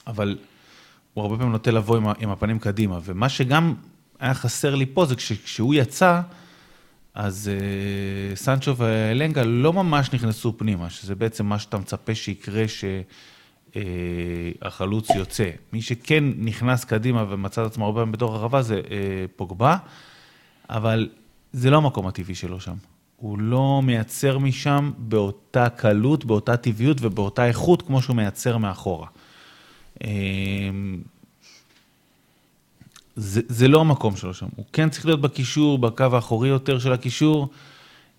אבל 0.08 0.38
הוא 1.14 1.22
הרבה 1.22 1.38
פעמים 1.38 1.52
נוטה 1.52 1.72
לבוא 1.72 1.98
עם, 1.98 2.06
עם 2.20 2.30
הפנים 2.30 2.60
קדימה. 2.60 3.00
ומה 3.04 3.30
שגם 3.30 3.74
היה 4.20 4.34
חסר 4.34 4.76
לי 4.76 4.86
פה 4.86 5.06
זה 5.06 5.16
כשהוא 5.16 5.74
יצא, 5.74 6.22
אז 7.14 7.52
uh, 7.52 8.36
סנצ'ו 8.36 8.78
ואלנגה 8.78 9.44
לא 9.44 9.74
ממש 9.74 10.14
נכנסו 10.14 10.58
פנימה, 10.58 10.90
שזה 10.90 11.16
בעצם 11.16 11.46
מה 11.46 11.60
שאתה 11.60 11.78
מצפה 11.78 12.16
שיקרה 12.16 12.64
שהחלוץ 13.74 15.10
יוצא. 15.10 15.50
מי 15.74 15.82
שכן 15.82 16.24
נכנס 16.38 16.86
קדימה 16.86 17.26
ומצא 17.30 17.66
את 17.66 17.72
עצמו 17.72 17.86
הרבה 17.86 18.00
פעמים 18.00 18.12
בתוך 18.12 18.34
הרחבה 18.34 18.62
זה 18.62 18.82
uh, 18.86 18.88
פוגבה, 19.36 19.78
אבל 20.70 21.10
זה 21.54 21.70
לא 21.70 21.78
המקום 21.78 22.08
הטבעי 22.08 22.36
שלו 22.36 22.60
שם. 22.60 22.76
הוא 23.16 23.40
לא 23.40 23.82
מייצר 23.84 24.38
משם 24.38 24.92
באותה 24.98 25.70
קלות, 25.70 26.26
באותה 26.26 26.58
טבעיות 26.58 26.98
ובאותה 27.02 27.48
איכות 27.48 27.82
כמו 27.82 28.02
שהוא 28.02 28.16
מייצר 28.16 28.58
מאחורה. 28.58 29.08
אה, 30.04 30.10
זה, 33.16 33.42
זה 33.48 33.68
לא 33.68 33.82
המקום 33.82 34.16
שלו 34.16 34.34
שם. 34.34 34.48
הוא 34.56 34.66
כן 34.74 34.90
צריך 34.90 35.06
להיות 35.06 35.22
בקישור, 35.22 35.78
בקו 35.80 36.04
האחורי 36.04 36.50
יותר 36.50 36.80
של 36.80 36.94
הקישור. 36.94 37.50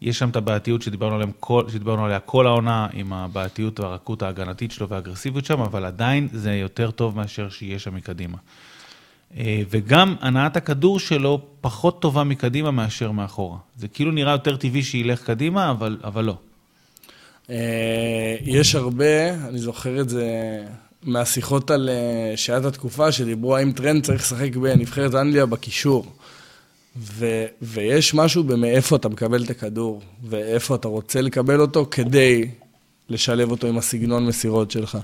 יש 0.02 0.18
שם 0.18 0.28
את 0.28 0.36
הבעייתיות 0.36 0.82
שדיברנו, 0.82 1.14
עליהם 1.14 1.30
כל, 1.40 1.64
שדיברנו 1.68 2.04
עליה 2.04 2.20
כל 2.20 2.46
העונה, 2.46 2.86
עם 2.92 3.12
הבעייתיות 3.12 3.80
והרכות 3.80 4.22
ההגנתית 4.22 4.72
שלו 4.72 4.88
והאגרסיביות 4.88 5.44
שם, 5.44 5.60
אבל 5.60 5.84
עדיין 5.84 6.28
זה 6.32 6.52
יותר 6.52 6.90
טוב 6.90 7.16
מאשר 7.16 7.48
שיהיה 7.48 7.78
שם 7.78 7.94
מקדימה. 7.94 8.36
אה, 9.36 9.62
וגם 9.70 10.16
הנעת 10.20 10.56
הכדור 10.56 11.00
שלו 11.00 11.40
פחות 11.60 12.02
טובה 12.02 12.24
מקדימה 12.24 12.70
מאשר 12.70 13.10
מאחורה. 13.10 13.58
זה 13.78 13.88
כאילו 13.88 14.12
נראה 14.12 14.32
יותר 14.32 14.56
טבעי 14.56 14.82
שילך 14.82 15.22
קדימה, 15.22 15.70
אבל, 15.70 15.98
אבל 16.04 16.24
לא. 16.24 16.36
אה, 17.50 18.36
יש 18.40 18.74
הרבה, 18.74 19.34
אני 19.48 19.58
זוכר 19.58 20.00
את 20.00 20.08
זה 20.08 20.26
מהשיחות 21.02 21.70
על 21.70 21.88
אה, 21.88 22.36
שעת 22.36 22.64
התקופה, 22.64 23.12
שדיברו 23.12 23.56
האם 23.56 23.72
טרנד 23.72 24.04
צריך 24.04 24.22
לשחק 24.22 24.56
בנבחרת 24.56 25.14
אנגליה 25.14 25.46
בקישור. 25.46 26.06
ו, 27.00 27.44
ויש 27.62 28.14
משהו 28.14 28.44
במאיפה 28.44 28.96
אתה 28.96 29.08
מקבל 29.08 29.44
את 29.44 29.50
הכדור, 29.50 30.02
ואיפה 30.28 30.74
אתה 30.74 30.88
רוצה 30.88 31.20
לקבל 31.20 31.60
אותו 31.60 31.86
כדי 31.90 32.48
לשלב 33.08 33.50
אותו 33.50 33.66
עם 33.66 33.78
הסגנון 33.78 34.26
מסירות 34.26 34.70
שלך. 34.70 34.98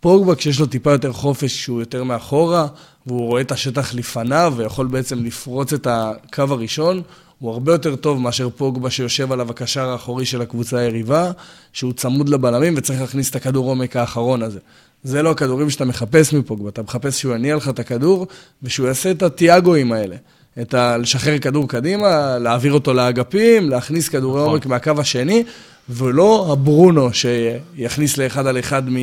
פוגבה, 0.00 0.34
כשיש 0.34 0.60
לו 0.60 0.66
טיפה 0.66 0.92
יותר 0.92 1.12
חופש, 1.12 1.64
שהוא 1.64 1.80
יותר 1.80 2.04
מאחורה, 2.04 2.66
והוא 3.06 3.26
רואה 3.26 3.40
את 3.40 3.52
השטח 3.52 3.94
לפניו, 3.94 4.54
ויכול 4.56 4.86
בעצם 4.86 5.24
לפרוץ 5.24 5.72
את 5.72 5.86
הקו 5.90 6.42
הראשון, 6.48 7.02
הוא 7.38 7.50
הרבה 7.50 7.72
יותר 7.72 7.96
טוב 7.96 8.20
מאשר 8.20 8.48
פוגבה 8.50 8.90
שיושב 8.90 9.32
עליו 9.32 9.50
הקשר 9.50 9.88
האחורי 9.88 10.26
של 10.26 10.42
הקבוצה 10.42 10.78
היריבה, 10.78 11.30
שהוא 11.72 11.92
צמוד 11.92 12.28
לבלמים 12.28 12.74
וצריך 12.76 13.00
להכניס 13.00 13.30
את 13.30 13.36
הכדור 13.36 13.68
עומק 13.68 13.96
האחרון 13.96 14.42
הזה. 14.42 14.58
זה 15.02 15.22
לא 15.22 15.30
הכדורים 15.30 15.70
שאתה 15.70 15.84
מחפש 15.84 16.32
מפוגבה, 16.32 16.68
אתה 16.68 16.82
מחפש 16.82 17.20
שהוא 17.20 17.34
יניע 17.34 17.56
לך 17.56 17.68
את 17.68 17.78
הכדור 17.78 18.26
ושהוא 18.62 18.86
יעשה 18.88 19.10
את 19.10 19.22
הטיאגואים 19.22 19.92
האלה. 19.92 20.16
את 20.62 20.74
ה... 20.74 20.96
לשחרר 20.96 21.38
כדור 21.38 21.68
קדימה, 21.68 22.38
להעביר 22.38 22.72
אותו 22.72 22.94
לאגפים, 22.94 23.70
להכניס 23.70 24.08
כדורי 24.08 24.40
נכון. 24.40 24.52
עומק 24.52 24.66
מהקו 24.66 24.92
השני, 24.98 25.44
ולא 25.88 26.48
הברונו 26.52 27.08
שיכניס 27.12 28.18
לאחד 28.18 28.46
על 28.46 28.58
אחד 28.58 28.90
מ... 28.90 28.96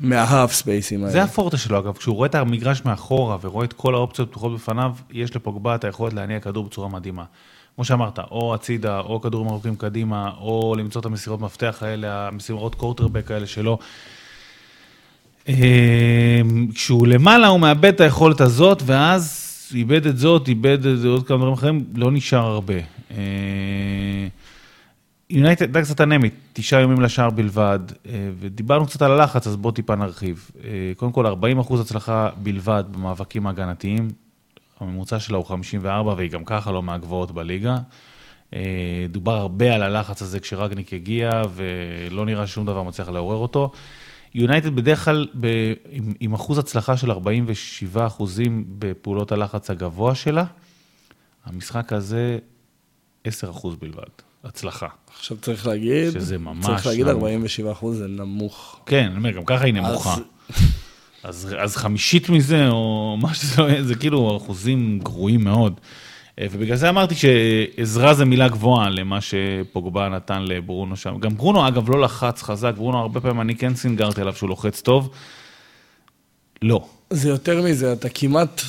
מההאף 0.00 0.52
ספייסים 0.52 1.00
האלה. 1.00 1.12
זה 1.12 1.22
הפורטה 1.22 1.56
שלו 1.56 1.78
אגב, 1.78 1.96
כשהוא 1.96 2.16
רואה 2.16 2.26
את 2.26 2.34
המגרש 2.34 2.84
מאחורה 2.84 3.36
ורואה 3.42 3.64
את 3.64 3.72
כל 3.72 3.94
האופציות 3.94 4.30
פתוחות 4.30 4.54
בפניו, 4.54 4.92
יש 5.12 5.36
לפוגבה 5.36 5.74
את 5.74 5.84
היכולת 5.84 6.12
להניע 6.12 6.40
כדור 6.40 6.64
בצורה 6.64 6.88
מדהימה. 6.88 7.24
כמו 7.74 7.84
שאמרת, 7.84 8.18
או 8.18 8.54
הצידה, 8.54 9.00
או 9.00 9.20
כדורים 9.20 9.48
ארוכים 9.48 9.76
קדימה, 9.76 10.30
או 10.40 10.74
למצוא 10.78 11.00
את 11.00 11.06
המסירות 11.06 11.40
מפתח 11.40 11.78
האלה, 11.80 12.28
המסירות 12.28 12.74
קורטרבק 12.74 13.30
האלה 13.30 13.46
שלו. 13.46 13.78
אמ, 15.48 15.54
כשהוא 16.74 17.06
למעלה, 17.06 17.46
הוא 17.46 17.60
מאבד 17.60 17.94
את 17.94 18.00
היכולת 18.00 18.40
הזאת, 18.40 18.82
ואז 18.86 19.51
איבד 19.74 20.06
את 20.06 20.18
זאת, 20.18 20.48
איבד 20.48 20.86
את 20.86 21.04
עוד 21.04 21.26
כמה 21.26 21.36
דברים 21.36 21.52
אחרים, 21.52 21.84
לא 21.94 22.10
נשאר 22.10 22.46
הרבה. 22.46 22.74
יונייטד 25.32 25.76
הייתה 25.76 25.82
קצת 25.82 26.00
אנמית, 26.00 26.34
תשעה 26.52 26.80
יומים 26.80 27.00
לשער 27.00 27.30
בלבד, 27.30 27.78
אה, 28.06 28.30
ודיברנו 28.40 28.86
קצת 28.86 29.02
על 29.02 29.10
הלחץ, 29.12 29.46
אז 29.46 29.56
בואו 29.56 29.74
טיפה 29.74 29.94
נרחיב. 29.94 30.50
אה, 30.64 30.92
קודם 30.96 31.12
כל, 31.12 31.26
40 31.26 31.58
אחוז 31.58 31.80
הצלחה 31.80 32.28
בלבד 32.36 32.84
במאבקים 32.90 33.46
ההגנתיים, 33.46 34.08
הממוצע 34.80 35.20
שלה 35.20 35.36
הוא 35.36 35.46
54, 35.46 36.14
והיא 36.16 36.30
גם 36.30 36.44
ככה 36.44 36.72
לא 36.72 36.82
מהגבוהות 36.82 37.30
בליגה. 37.30 37.76
אה, 38.54 39.06
דובר 39.08 39.32
הרבה 39.32 39.74
על 39.74 39.82
הלחץ 39.82 40.22
הזה 40.22 40.40
כשרגניק 40.40 40.92
הגיע, 40.92 41.30
ולא 41.54 42.26
נראה 42.26 42.46
ששום 42.46 42.66
דבר 42.66 42.82
מצליח 42.82 43.08
לעורר 43.08 43.36
אותו. 43.36 43.70
יונייטד 44.34 44.76
בדרך 44.76 45.04
כלל 45.04 45.26
ב, 45.40 45.46
עם, 45.90 46.12
עם 46.20 46.34
אחוז 46.34 46.58
הצלחה 46.58 46.96
של 46.96 47.10
47 47.10 48.06
אחוזים 48.06 48.64
בפעולות 48.78 49.32
הלחץ 49.32 49.70
הגבוה 49.70 50.14
שלה, 50.14 50.44
המשחק 51.44 51.92
הזה 51.92 52.38
10 53.24 53.50
אחוז 53.50 53.76
בלבד. 53.76 54.02
הצלחה. 54.44 54.86
עכשיו 55.14 55.36
צריך 55.36 55.66
להגיד, 55.66 56.10
שזה 56.10 56.38
ממש 56.38 56.66
צריך 56.66 56.86
להגיד 56.86 57.08
47 57.08 57.72
אחוז 57.72 57.98
זה 57.98 58.06
נמוך. 58.08 58.80
כן, 58.86 59.04
אני 59.04 59.16
אומר, 59.16 59.30
גם 59.30 59.44
ככה 59.44 59.64
היא 59.64 59.74
נמוכה. 59.74 60.14
אז, 60.14 60.20
אז, 61.22 61.54
אז 61.58 61.76
חמישית 61.76 62.28
מזה, 62.28 62.68
או 62.68 63.16
מה 63.20 63.34
שזה 63.34 63.62
לא 63.62 63.68
יהיה, 63.68 63.82
זה 63.82 63.94
כאילו 63.94 64.36
אחוזים 64.36 64.98
גרועים 65.02 65.44
מאוד. 65.44 65.80
אה, 66.38 66.46
ובגלל 66.52 66.76
זה 66.76 66.88
אמרתי 66.88 67.14
שעזרה 67.14 68.14
זה 68.14 68.24
מילה 68.24 68.48
גבוהה 68.48 68.90
למה 68.90 69.18
שפוגבה 69.20 70.08
נתן 70.08 70.42
לברונו 70.42 70.96
שם. 70.96 71.18
גם 71.18 71.36
ברונו, 71.36 71.68
אגב, 71.68 71.90
לא 71.90 72.00
לחץ 72.00 72.42
חזק, 72.42 72.72
ברונו, 72.76 72.98
הרבה 72.98 73.20
פעמים 73.20 73.40
אני 73.40 73.56
כן 73.56 73.74
סינגרתי 73.74 74.20
עליו 74.20 74.34
שהוא 74.34 74.48
לוחץ 74.48 74.80
טוב. 74.80 75.10
לא. 76.62 76.84
זה 77.10 77.28
יותר 77.28 77.62
מזה, 77.62 77.92
אתה 77.92 78.08
כמעט 78.08 78.62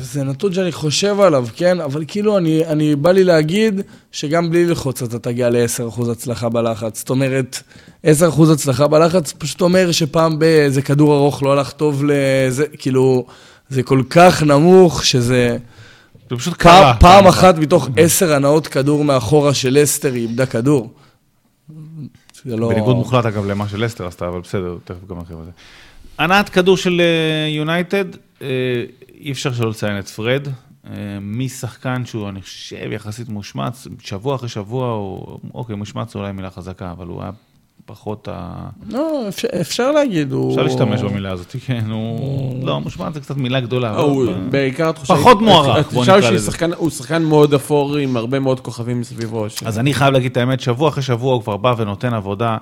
זה 0.00 0.24
נתון 0.24 0.52
שאני 0.52 0.72
חושב 0.72 1.20
עליו, 1.20 1.46
כן? 1.56 1.80
אבל 1.80 2.04
כאילו, 2.08 2.38
אני, 2.38 2.66
אני 2.66 2.96
בא 2.96 3.12
לי 3.12 3.24
להגיד 3.24 3.80
שגם 4.12 4.50
בלי 4.50 4.66
ללחוץ 4.66 5.02
אתה 5.02 5.18
תגיע 5.18 5.50
ל-10% 5.50 6.10
הצלחה 6.10 6.48
בלחץ. 6.48 6.98
זאת 6.98 7.10
אומרת, 7.10 7.62
10% 8.06 8.08
הצלחה 8.52 8.88
בלחץ 8.88 9.32
פשוט 9.32 9.60
אומר 9.60 9.92
שפעם 9.92 10.38
באיזה 10.38 10.82
כדור 10.82 11.14
ארוך 11.14 11.42
לא 11.42 11.52
הלך 11.52 11.72
טוב 11.72 12.04
לזה, 12.04 12.66
כאילו, 12.78 13.26
זה 13.68 13.82
כל 13.82 14.02
כך 14.10 14.42
נמוך 14.42 15.04
שזה... 15.04 15.56
זה 16.32 16.38
פשוט 16.38 16.54
קרה. 16.54 16.94
פעם, 16.94 17.00
פעם 17.00 17.26
אחת 17.26 17.58
מתוך 17.58 17.88
עשר 17.96 18.32
הנאות 18.32 18.66
כדור 18.66 19.04
מאחורה 19.04 19.54
של 19.54 19.78
לסטר 19.80 20.12
היא 20.12 20.22
איבדה 20.22 20.46
כדור. 20.46 20.92
זה 22.44 22.56
לא... 22.56 22.68
בניגוד 22.68 22.96
מוחלט 22.96 23.26
אגב 23.26 23.46
למה 23.46 23.68
שלסטר 23.68 24.06
עשתה, 24.06 24.28
אבל 24.28 24.40
בסדר, 24.40 24.76
תכף 24.84 25.06
גם 25.08 25.16
נרחיב 25.18 25.38
על 25.38 25.44
זה. 25.44 25.50
הנעת 26.18 26.48
כדור 26.48 26.76
של 26.76 27.00
יונייטד, 27.48 28.14
uh, 28.14 28.16
uh, 28.38 28.42
אי 29.20 29.32
אפשר 29.32 29.52
שלא 29.52 29.70
לציין 29.70 29.98
את 29.98 30.08
פרד, 30.08 30.48
אה, 30.86 30.92
משחקן 31.20 32.06
שהוא, 32.06 32.28
אני 32.28 32.42
חושב, 32.42 32.92
יחסית 32.92 33.28
מושמץ, 33.28 33.86
שבוע 34.00 34.34
אחרי 34.34 34.48
שבוע, 34.48 34.88
הוא, 34.88 35.38
אוקיי, 35.54 35.76
מושמץ 35.76 36.12
זה 36.12 36.18
אולי 36.18 36.32
מילה 36.32 36.50
חזקה, 36.50 36.90
אבל 36.90 37.06
הוא 37.06 37.22
היה 37.22 37.30
פחות 37.86 38.28
ה... 38.32 38.68
לא, 38.88 39.28
אפשר, 39.28 39.48
אפשר 39.60 39.92
להגיד, 39.92 40.32
הוא... 40.32 40.50
אפשר 40.50 40.62
להשתמש 40.62 41.00
במילה 41.00 41.32
הזאת, 41.32 41.56
כן, 41.66 41.84
הוא... 41.90 42.66
לא, 42.66 42.80
מושמץ 42.80 43.14
זה 43.14 43.20
קצת 43.20 43.36
מילה 43.36 43.60
גדולה. 43.60 43.96
הוא 43.96 44.26
בעיקר 44.50 44.90
את 44.90 44.98
חושבת... 44.98 45.16
פחות 45.16 45.42
מוערך, 45.42 45.92
בוא 45.92 46.02
נקרא 46.02 46.16
לזה. 46.16 46.66
הוא 46.76 46.90
שחקן 46.90 47.22
מאוד 47.22 47.54
אפור 47.54 47.96
עם 47.96 48.16
הרבה 48.16 48.38
מאוד 48.38 48.60
כוכבים 48.60 49.00
מסביבו. 49.00 49.46
אז 49.64 49.78
אני 49.78 49.94
חייב 49.94 50.12
להגיד 50.12 50.30
את 50.30 50.36
האמת, 50.36 50.60
שבוע 50.60 50.88
אחרי 50.88 51.02
שבוע 51.02 51.34
הוא 51.34 51.42
כבר 51.42 51.56
בא 51.56 51.74
ונותן 51.78 52.14
עבודה. 52.14 52.56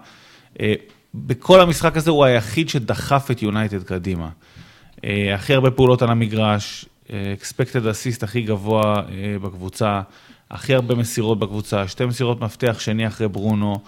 אה, 0.60 0.74
בכל 1.14 1.60
המשחק 1.60 1.96
הזה 1.96 2.10
הוא 2.10 2.24
היחיד 2.24 2.68
שדחף 2.68 3.30
את 3.30 3.42
יונייטד 3.42 3.82
קדימה. 3.82 4.28
אה, 5.04 5.34
הכי 5.34 5.54
הרבה 5.54 5.70
פעולות 5.70 6.02
על 6.02 6.10
המגרש, 6.10 6.84
אקספקטד 7.34 7.86
אה, 7.86 7.90
אסיסט 7.90 8.22
הכי 8.22 8.42
גבוה 8.42 9.02
בקבוצה, 9.42 10.00
הכי 10.50 10.74
הרבה 10.74 10.94
מסירות 10.94 11.38
בקבוצה, 11.38 11.88
שתי 11.88 12.06
מסירות 12.06 12.40
מפתח 12.40 12.76
שני 12.78 13.06
אחרי 13.06 13.28
ברונו. 13.28 13.80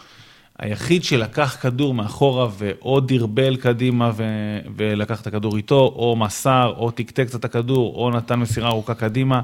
היחיד 0.62 1.04
שלקח 1.04 1.56
כדור 1.60 1.94
מאחורה 1.94 2.48
ואו 2.58 3.00
דרבל 3.00 3.56
קדימה 3.56 4.10
ו- 4.16 4.58
ולקח 4.76 5.20
את 5.20 5.26
הכדור 5.26 5.56
איתו, 5.56 5.92
או 5.96 6.16
מסר, 6.16 6.74
או 6.76 6.90
טקטק 6.90 7.34
את 7.34 7.44
הכדור, 7.44 7.94
או 7.94 8.10
נתן 8.10 8.34
מסירה 8.34 8.68
ארוכה 8.68 8.94
קדימה, 8.94 9.40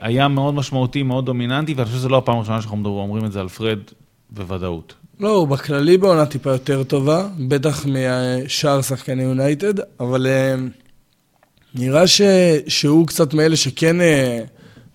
היה 0.00 0.28
מאוד 0.28 0.54
משמעותי, 0.54 1.02
מאוד 1.02 1.26
דומיננטי, 1.26 1.74
ואני 1.74 1.86
חושב 1.86 1.98
שזו 1.98 2.08
לא 2.08 2.16
הפעם 2.16 2.36
הראשונה 2.36 2.62
שאנחנו 2.62 2.88
אומרים 2.88 3.24
את 3.24 3.32
זה 3.32 3.40
על 3.40 3.48
פרד 3.48 3.78
בוודאות. 4.30 4.94
לא, 5.20 5.28
הוא 5.28 5.48
בכללי 5.48 5.98
בעונה 5.98 6.26
טיפה 6.26 6.50
יותר 6.50 6.82
טובה, 6.82 7.28
בטח 7.48 7.86
משאר 7.86 8.82
שחקני 8.82 9.22
יונייטד, 9.22 9.74
אבל 10.00 10.26
uh, 10.26 10.60
נראה 11.74 12.06
ש, 12.06 12.20
שהוא 12.68 13.06
קצת 13.06 13.34
מאלה 13.34 13.56
שכן, 13.56 13.96
uh, 14.00 14.02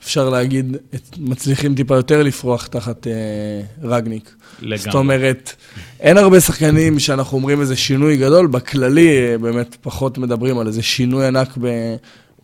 אפשר 0.04 0.30
להגיד, 0.30 0.78
מצליחים 1.18 1.76
טיפה 1.76 1.96
יותר 1.96 2.24
לפרוח 2.24 2.68
תחת 2.68 3.08
uh, 3.08 3.86
רגניק. 3.86 4.36
לגמרי. 4.62 4.78
זאת 4.78 4.96
אומרת, 4.96 5.56
אין 6.00 6.18
הרבה 6.18 6.40
שחקנים 6.40 7.00
שאנחנו 7.00 7.38
אומרים 7.38 7.62
איזה 7.62 7.76
שינוי 7.76 8.18
גדול, 8.18 8.48
בכללי 8.48 9.38
באמת 9.42 9.76
פחות 9.82 10.18
מדברים 10.18 10.60
על 10.60 10.68
איזה 10.68 10.82
שינוי 10.82 11.28
ענק 11.28 11.58
ב, 11.62 11.96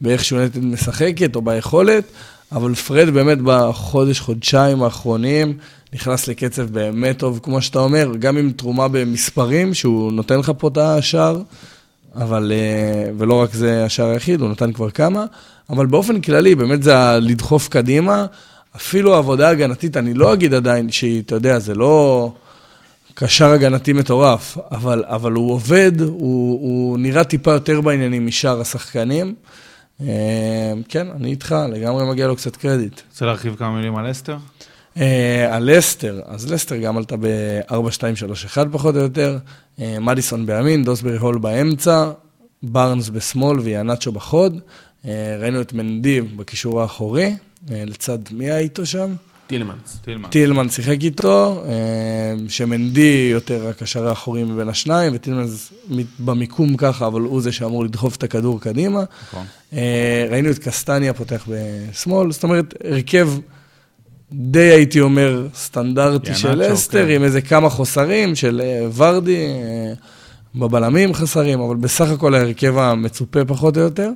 באיך 0.02 0.26
שיונייטד 0.26 0.64
משחקת 0.66 1.36
או 1.36 1.42
ביכולת, 1.42 2.04
אבל 2.52 2.76
פרד 2.76 3.10
באמת 3.10 3.38
בחודש, 3.44 4.20
חודשיים 4.20 4.84
האחרונים, 4.84 5.58
נכנס 5.94 6.28
לקצב 6.28 6.64
באמת 6.64 7.20
טוב, 7.20 7.40
כמו 7.44 7.62
שאתה 7.62 7.80
אומר, 7.80 8.12
גם 8.20 8.38
עם 8.38 8.52
תרומה 8.52 8.88
במספרים, 8.88 9.74
שהוא 9.74 10.12
נותן 10.12 10.40
לך 10.40 10.52
פה 10.58 10.68
את 10.68 10.78
השער, 10.78 11.42
אבל, 12.16 12.52
אה, 12.56 13.12
ולא 13.18 13.42
רק 13.42 13.54
זה 13.54 13.86
השער 13.86 14.10
היחיד, 14.10 14.42
הוא 14.42 14.50
נתן 14.50 14.74
כבר 14.74 14.90
כמה, 14.90 15.26
אבל 15.70 15.86
באופן 15.86 16.22
כללי, 16.22 16.56
באמת 16.56 16.84
זה 16.84 16.94
לדחוף 17.22 17.68
קדימה, 17.68 18.26
אפילו 18.76 19.16
עבודה 19.16 19.50
הגנתית, 19.50 19.98
אני 19.98 20.14
לא 20.14 20.34
אגיד 20.34 20.54
עדיין 20.54 20.92
שהיא, 20.92 21.22
אתה 21.22 21.36
יודע, 21.36 21.60
זה 21.60 21.76
לא 21.76 22.32
קשר 23.14 23.52
הגנתי 23.52 23.94
מטורף, 23.94 24.58
אבל, 24.72 25.04
אבל 25.08 25.32
הוא 25.32 25.52
עובד, 25.52 26.02
הוא, 26.02 26.60
הוא 26.62 26.98
נראה 27.00 27.24
טיפה 27.24 27.52
יותר 27.52 27.82
בעניינים 27.82 28.28
משאר 28.28 28.62
השחקנים. 28.62 29.36
אה, 30.02 30.74
כן, 30.90 31.08
אני 31.16 31.30
איתך, 31.30 31.56
לגמרי 31.72 32.06
מגיע 32.06 32.28
לו 32.28 32.36
קצת 32.36 32.56
קרדיט. 32.56 33.02
רוצה 33.12 33.26
להרחיב 33.26 33.56
כמה 33.56 33.72
מילים 33.72 33.96
על 33.96 34.12
אסתר? 34.12 34.38
אה, 34.98 35.56
על 35.56 35.78
לסטר, 35.78 36.22
אז 36.26 36.52
לסטר 36.52 36.78
גם 36.78 36.98
עלתה 36.98 37.16
ב-4-2-3-1 37.20 38.58
פחות 38.72 38.96
או 38.96 39.02
יותר, 39.02 39.38
מדיסון 39.80 40.46
בימין, 40.46 40.84
דוסברי 40.84 41.18
הול 41.18 41.38
באמצע, 41.38 42.12
בארנס 42.64 43.10
בשמאל 43.10 43.60
ויאנצ'ו 43.60 44.12
בחוד. 44.12 44.60
אה, 45.06 45.38
ראינו 45.40 45.62
את 45.62 45.74
מנדי 45.74 46.22
בקישור 46.22 46.82
האחורי, 46.82 47.36
לצד 47.70 48.18
מי 48.32 48.46
היה 48.46 48.58
איתו 48.58 48.86
שם? 48.86 49.14
טילמנס. 50.04 50.32
טילמנס 50.32 50.76
שיחק 50.76 50.98
איתו, 51.02 51.64
שמנדי 52.48 53.30
יותר 53.32 53.68
הקשר 53.68 54.08
האחורי 54.08 54.44
מבין 54.44 54.70
השניים, 54.70 55.12
וטילמנס 55.16 55.74
במיקום 56.20 56.78
ככה, 56.78 57.08
אבל 57.08 57.22
הוא 57.22 57.42
זה 57.42 57.52
שאמור 57.52 57.86
לדחוף 57.86 58.16
את 58.16 58.24
הכדור 58.24 58.62
קדימה. 58.62 59.04
נכון. 59.28 59.46
ראינו 60.30 60.50
את 60.50 60.60
קסטניה 60.60 61.14
פותח 61.14 61.48
בשמאל, 61.50 62.32
זאת 62.32 62.44
אומרת, 62.44 62.74
הרכב... 62.84 63.30
די 64.38 64.60
הייתי 64.60 65.02
אומר 65.02 65.48
סטנדרטי 65.56 66.36
של 66.36 66.74
אסטר, 66.74 67.06
כן. 67.06 67.12
עם 67.12 67.24
איזה 67.24 67.42
כמה 67.42 67.70
חוסרים 67.70 68.36
של 68.36 68.62
אה, 68.64 68.88
ורדי, 68.96 69.46
אה, 69.46 69.94
בבלמים 70.56 71.14
חסרים, 71.14 71.60
אבל 71.60 71.76
בסך 71.76 72.10
הכל 72.10 72.36
ההרכב 72.36 72.78
המצופה 72.78 73.46
פחות 73.46 73.78
או 73.78 73.82
יותר. 73.82 74.10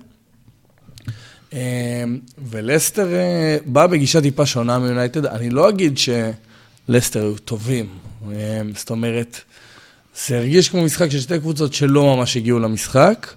אה, 1.54 2.04
ולסטר 2.50 3.08
בא 3.66 3.88
בגישה 3.88 4.22
טיפה 4.22 4.46
שונה 4.46 4.80
מיונייטד. 4.80 5.26
אני 5.26 5.50
לא 5.50 5.70
אגיד 5.70 5.98
שלסטר 5.98 7.22
היו 7.22 7.38
טובים, 7.38 7.86
זאת 8.76 8.90
אומרת, 8.90 9.42
זה 10.28 10.38
הרגיש 10.38 10.70
כמו 10.70 10.84
משחק 10.84 11.10
של 11.10 11.20
שתי 11.20 11.40
קבוצות 11.40 11.74
שלא 11.74 12.16
ממש 12.16 12.38
הגיעו 12.38 12.60
למשחק, 12.60 13.34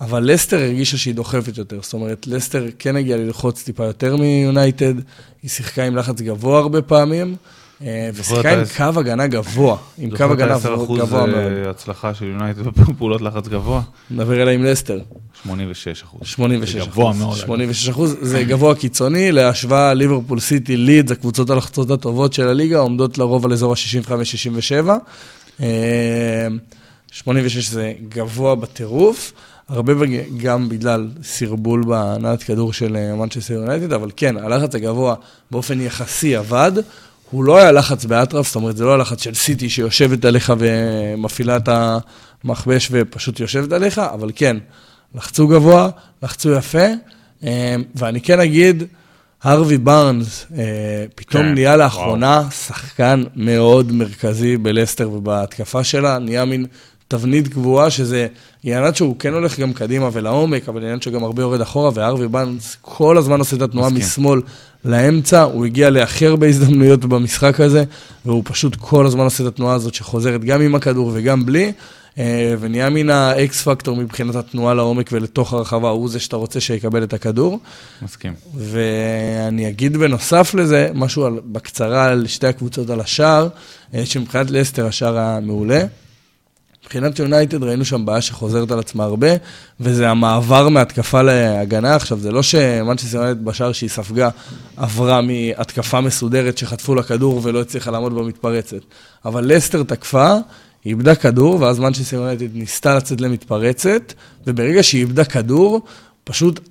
אבל 0.00 0.32
לסטר 0.32 0.56
הרגישה 0.56 0.96
שהיא 0.96 1.14
דוחפת 1.14 1.58
יותר. 1.58 1.78
זאת 1.82 1.92
אומרת, 1.92 2.26
לסטר 2.26 2.66
כן 2.78 2.96
הגיעה 2.96 3.18
ללחוץ 3.18 3.62
טיפה 3.62 3.84
יותר 3.84 4.16
מיונייטד, 4.16 4.94
היא 5.42 5.50
שיחקה 5.50 5.84
עם 5.84 5.96
לחץ 5.96 6.20
גבוה 6.20 6.58
הרבה 6.58 6.82
פעמים, 6.82 7.36
אה, 7.82 8.10
ושיחקה 8.14 8.52
עם 8.52 8.64
קו 8.76 9.00
הגנה 9.00 9.26
גבוה, 9.26 9.76
עם 9.98 10.16
קו 10.16 10.24
הגנה 10.24 10.58
גבוה 10.58 10.76
מאוד. 10.76 10.98
זוכר 10.98 11.62
את 11.62 11.66
ה-10% 11.66 11.70
הצלחה 11.70 12.14
של 12.14 12.24
יונייטד 12.24 12.62
בפעולות 12.62 13.20
לחץ 13.20 13.48
גבוה? 13.48 13.82
נדבר 14.10 14.42
אליי 14.42 14.54
עם 14.54 14.64
לסטר. 14.64 14.98
86 15.42 16.02
אחוז. 16.02 16.20
86 16.24 16.76
אחוז. 16.76 16.88
גבוה 16.88 17.12
מאוד. 17.12 17.36
86 17.36 17.88
אחוז, 17.88 18.16
זה 18.20 18.42
גבוה 18.42 18.74
קיצוני, 18.74 19.32
להשוואה 19.32 19.94
ליברפול 19.94 20.40
סיטי 20.40 20.76
לידס, 20.76 21.12
הקבוצות 21.12 21.50
הלחצות 21.50 21.90
הטובות 21.90 22.32
של 22.32 22.48
הליגה, 22.48 22.78
עומדות 22.78 23.18
לרוב 23.18 23.44
על 23.44 23.52
אזור 23.52 23.72
ה-65-67. 23.72 25.60
86 27.12 27.68
זה 27.68 27.92
גבוה 28.08 28.54
בטירוף. 28.54 29.32
הרבה 29.68 29.92
גם 30.36 30.68
בגלל 30.68 31.08
סרבול 31.22 31.84
בהנעת 31.84 32.42
כדור 32.42 32.72
של 32.72 33.12
מנצ'סטר 33.14 33.54
יונייטד, 33.54 33.92
אבל 33.92 34.10
כן, 34.16 34.36
הלחץ 34.36 34.74
הגבוה 34.74 35.14
באופן 35.50 35.80
יחסי 35.80 36.36
עבד. 36.36 36.72
הוא 37.30 37.44
לא 37.44 37.58
היה 37.58 37.72
לחץ 37.72 38.04
באטרף, 38.04 38.46
זאת 38.46 38.56
אומרת, 38.56 38.76
זה 38.76 38.84
לא 38.84 38.94
הלחץ 38.94 39.22
של 39.22 39.34
סיטי 39.34 39.70
שיושבת 39.70 40.24
עליך 40.24 40.52
ומפעילה 40.58 41.56
את 41.56 41.68
המכבש 42.44 42.88
ופשוט 42.90 43.40
יושבת 43.40 43.72
עליך, 43.72 43.98
אבל 43.98 44.30
כן, 44.34 44.56
לחצו 45.14 45.48
גבוה, 45.48 45.88
לחצו 46.22 46.52
יפה, 46.52 46.86
אה, 47.44 47.76
ואני 47.94 48.20
כן 48.20 48.40
אגיד, 48.40 48.82
הרווי 49.42 49.78
בארנס 49.78 50.46
אה, 50.56 50.64
פתאום 51.14 51.42
כן, 51.42 51.54
נהיה 51.54 51.76
לאחרונה 51.76 52.38
וואו. 52.40 52.50
שחקן 52.50 53.24
מאוד 53.36 53.92
מרכזי 53.92 54.56
בלסטר 54.56 55.10
ובהתקפה 55.10 55.84
שלה, 55.84 56.18
נהיה 56.18 56.44
מין 56.44 56.66
תבנית 57.08 57.48
קבועה, 57.48 57.90
שזה 57.90 58.26
עניין 58.64 58.94
שהוא 58.94 59.16
כן 59.18 59.34
הולך 59.34 59.60
גם 59.60 59.72
קדימה 59.72 60.08
ולעומק, 60.12 60.68
אבל 60.68 60.82
עניין 60.82 61.00
שגם 61.00 61.24
הרבה 61.24 61.42
יורד 61.42 61.60
אחורה, 61.60 61.90
והרווי 61.94 62.28
בארנס 62.28 62.76
כל 62.80 63.18
הזמן 63.18 63.38
עושה 63.38 63.56
את 63.56 63.62
התנועה. 63.62 63.90
משמאל 63.90 64.40
לאמצע, 64.84 65.42
הוא 65.42 65.66
הגיע 65.66 65.90
להכי 65.90 66.26
הרבה 66.26 66.46
הזדמנויות 66.46 67.04
במשחק 67.04 67.60
הזה, 67.60 67.84
והוא 68.26 68.42
פשוט 68.46 68.76
כל 68.80 69.06
הזמן 69.06 69.24
עושה 69.24 69.42
את 69.42 69.48
התנועה 69.48 69.74
הזאת 69.74 69.94
שחוזרת 69.94 70.44
גם 70.44 70.60
עם 70.60 70.74
הכדור 70.74 71.10
וגם 71.14 71.46
בלי. 71.46 71.72
אה, 72.18 72.54
ונהיה 72.60 72.90
מן 72.90 73.10
האקס 73.10 73.62
פקטור 73.62 73.96
מבחינת 73.96 74.34
התנועה 74.34 74.74
לעומק 74.74 75.10
ולתוך 75.12 75.52
הרחבה, 75.52 75.88
הוא 75.88 76.08
זה 76.08 76.20
שאתה 76.20 76.36
רוצה 76.36 76.60
שיקבל 76.60 77.02
את 77.02 77.12
הכדור. 77.12 77.58
מסכים. 78.02 78.34
ואני 78.54 79.68
אגיד 79.68 79.96
בנוסף 79.96 80.54
לזה, 80.54 80.88
משהו 80.94 81.24
על, 81.24 81.40
בקצרה 81.44 82.04
על 82.04 82.26
שתי 82.26 82.46
הקבוצות 82.46 82.90
על 82.90 83.00
השער, 83.00 83.48
אה, 83.94 84.06
שמבחינת 84.06 84.50
לסטר 84.50 84.86
השער 84.86 85.18
היה 85.18 85.38
מעולה. 85.42 85.84
מבחינת 86.88 87.18
יונייטד 87.18 87.62
ראינו 87.62 87.84
שם 87.84 88.04
בעיה 88.04 88.20
שחוזרת 88.20 88.70
על 88.70 88.78
עצמה 88.78 89.04
הרבה, 89.04 89.28
וזה 89.80 90.10
המעבר 90.10 90.68
מהתקפה 90.68 91.22
להגנה. 91.22 91.94
עכשיו, 91.94 92.18
זה 92.18 92.32
לא 92.32 92.42
שמנצ'סטר 92.42 93.16
יונייטד 93.16 93.44
בשער 93.44 93.72
שהיא 93.72 93.90
ספגה 93.90 94.30
עברה 94.76 95.20
מהתקפה 95.20 96.00
מסודרת 96.00 96.58
שחטפו 96.58 96.94
לה 96.94 97.02
כדור 97.02 97.40
ולא 97.42 97.60
הצליחה 97.60 97.90
לעמוד 97.90 98.14
במתפרצת. 98.14 98.80
אבל 99.24 99.54
לסטר 99.54 99.82
תקפה, 99.82 100.32
היא 100.84 100.90
איבדה 100.90 101.14
כדור, 101.14 101.60
ואז 101.60 101.78
מנצ'סטר 101.78 102.16
יונייטד 102.16 102.56
ניסתה 102.56 102.94
לצאת 102.94 103.20
למתפרצת, 103.20 104.12
וברגע 104.46 104.82
שהיא 104.82 105.00
איבדה 105.00 105.24
כדור, 105.24 105.80
פשוט 106.24 106.68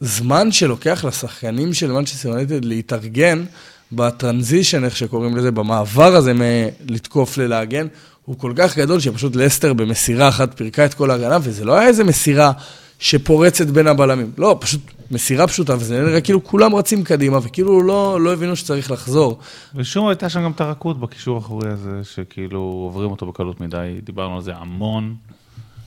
הזמן 0.00 0.52
שלוקח 0.52 1.04
לשחקנים 1.04 1.74
של 1.74 1.92
מנצ'סטר 1.92 2.28
יונייטד 2.28 2.64
להתארגן 2.64 3.44
בטרנזישן, 3.92 4.84
איך 4.84 4.96
שקוראים 4.96 5.36
לזה, 5.36 5.50
במעבר 5.50 6.16
הזה 6.16 6.32
מלתקוף 6.34 7.38
ללהגן, 7.38 7.86
הוא 8.24 8.38
כל 8.38 8.52
כך 8.56 8.78
גדול 8.78 9.00
שפשוט 9.00 9.36
לסטר 9.36 9.72
במסירה 9.72 10.28
אחת 10.28 10.56
פירקה 10.56 10.84
את 10.84 10.94
כל 10.94 11.10
ההגנה, 11.10 11.38
וזה 11.42 11.64
לא 11.64 11.78
היה 11.78 11.88
איזה 11.88 12.04
מסירה 12.04 12.52
שפורצת 12.98 13.66
בין 13.66 13.86
הבלמים. 13.86 14.32
לא, 14.38 14.56
פשוט 14.60 14.80
מסירה 15.10 15.46
פשוטה, 15.46 15.74
וזה 15.74 16.02
נראה 16.02 16.20
כאילו 16.20 16.44
כולם 16.44 16.74
רצים 16.74 17.04
קדימה, 17.04 17.38
וכאילו 17.42 17.82
לא, 17.82 18.20
לא 18.20 18.32
הבינו 18.32 18.56
שצריך 18.56 18.90
לחזור. 18.90 19.38
ושום 19.74 20.08
הייתה 20.08 20.28
שם 20.28 20.44
גם 20.44 20.50
את 20.50 20.60
הרכות 20.60 21.00
בקישור 21.00 21.36
האחורי 21.36 21.68
הזה, 21.70 22.00
שכאילו 22.04 22.58
עוברים 22.58 23.10
אותו 23.10 23.26
בקלות 23.26 23.60
מדי, 23.60 24.00
דיברנו 24.04 24.36
על 24.36 24.42
זה 24.42 24.54
המון, 24.54 25.14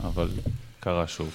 אבל 0.04 0.28
קרה 0.80 1.08
שוב. 1.08 1.30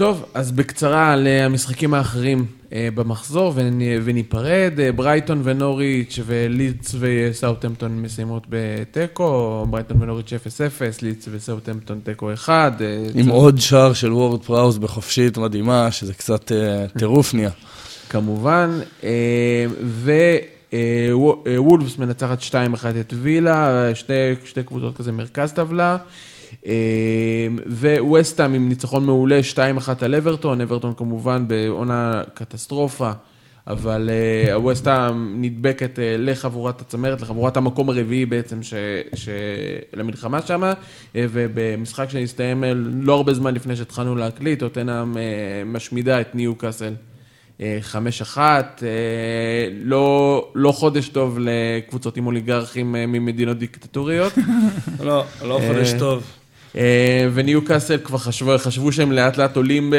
טוב, 0.00 0.24
אז 0.34 0.52
בקצרה 0.52 1.12
על 1.12 1.26
אה, 1.26 1.44
המשחקים 1.44 1.94
האחרים 1.94 2.46
אה, 2.72 2.88
במחזור, 2.94 3.52
וניפרד. 4.04 4.72
אה, 4.78 4.92
ברייטון 4.92 5.40
ונוריץ' 5.44 6.18
ולידס 6.26 6.94
וסאוטהמפטון 6.98 8.02
מסיימות 8.02 8.46
בתיקו, 8.48 9.66
ברייטון 9.70 10.02
ונוריץ' 10.02 10.32
0-0, 10.32 11.02
לידס 11.02 11.28
וסאוטהמפטון 11.30 12.00
תיקו 12.04 12.32
1. 12.32 12.80
עם 13.14 13.28
עוד 13.28 13.58
שער 13.58 13.92
של 13.92 14.12
וורד 14.12 14.42
פראוז 14.44 14.76
בחופשית 14.76 15.38
מדהימה, 15.38 15.90
שזה 15.90 16.14
קצת 16.14 16.52
טירוף 16.98 17.34
נהיה. 17.34 17.50
כמובן, 18.08 18.80
ווולפס 21.56 21.98
מנצחת 21.98 22.42
2-1 22.42 22.52
את 23.00 23.14
וילה, 23.22 23.90
שתי 24.44 24.62
קבוצות 24.66 24.96
כזה 24.96 25.12
מרכז 25.12 25.52
טבלה. 25.52 25.96
אמ, 26.66 26.72
וווסטאם 27.66 28.54
עם 28.54 28.68
ניצחון 28.68 29.06
מעולה 29.06 29.40
2-1 29.54 29.58
על 30.04 30.14
אברטון, 30.14 30.60
אברטון 30.60 30.92
כמובן 30.96 31.48
בעונה 31.48 32.22
קטסטרופה, 32.34 33.12
אבל 33.66 34.10
אה, 34.12 34.54
הווסטאם 34.54 35.42
נדבקת 35.42 35.98
אה, 35.98 36.16
לחבורת 36.18 36.80
הצמרת, 36.80 37.20
לחבורת 37.20 37.56
המקום 37.56 37.90
הרביעי 37.90 38.26
בעצם 38.26 38.62
ש, 38.62 38.74
ש... 39.14 39.28
למלחמה 39.94 40.42
שם, 40.42 40.62
אה, 40.62 40.72
ובמשחק 41.14 42.10
שהסתיים 42.10 42.64
לא 43.02 43.14
הרבה 43.14 43.34
זמן 43.34 43.54
לפני 43.54 43.76
שהתחלנו 43.76 44.16
להקליט, 44.16 44.62
אותנאם 44.62 45.16
משמידה 45.66 46.20
את 46.20 46.34
ניו 46.34 46.54
קאסל. 46.54 46.94
חמש 47.80 48.20
אחת, 48.20 48.82
לא, 49.82 50.48
לא 50.54 50.72
חודש 50.72 51.08
טוב 51.08 51.38
לקבוצות 51.40 52.16
עם 52.16 52.26
אוליגרכים 52.26 52.92
ממדינות 52.92 53.58
דיקטטוריות. 53.58 54.32
לא, 55.00 55.24
לא 55.42 55.60
חודש 55.68 55.92
טוב. 55.98 56.39
אה, 56.76 57.28
וניו 57.34 57.64
קאסל 57.64 57.98
כבר 58.04 58.18
חשבו, 58.18 58.58
חשבו 58.58 58.92
שהם 58.92 59.12
לאט 59.12 59.36
לאט 59.36 59.56
עולים, 59.56 59.92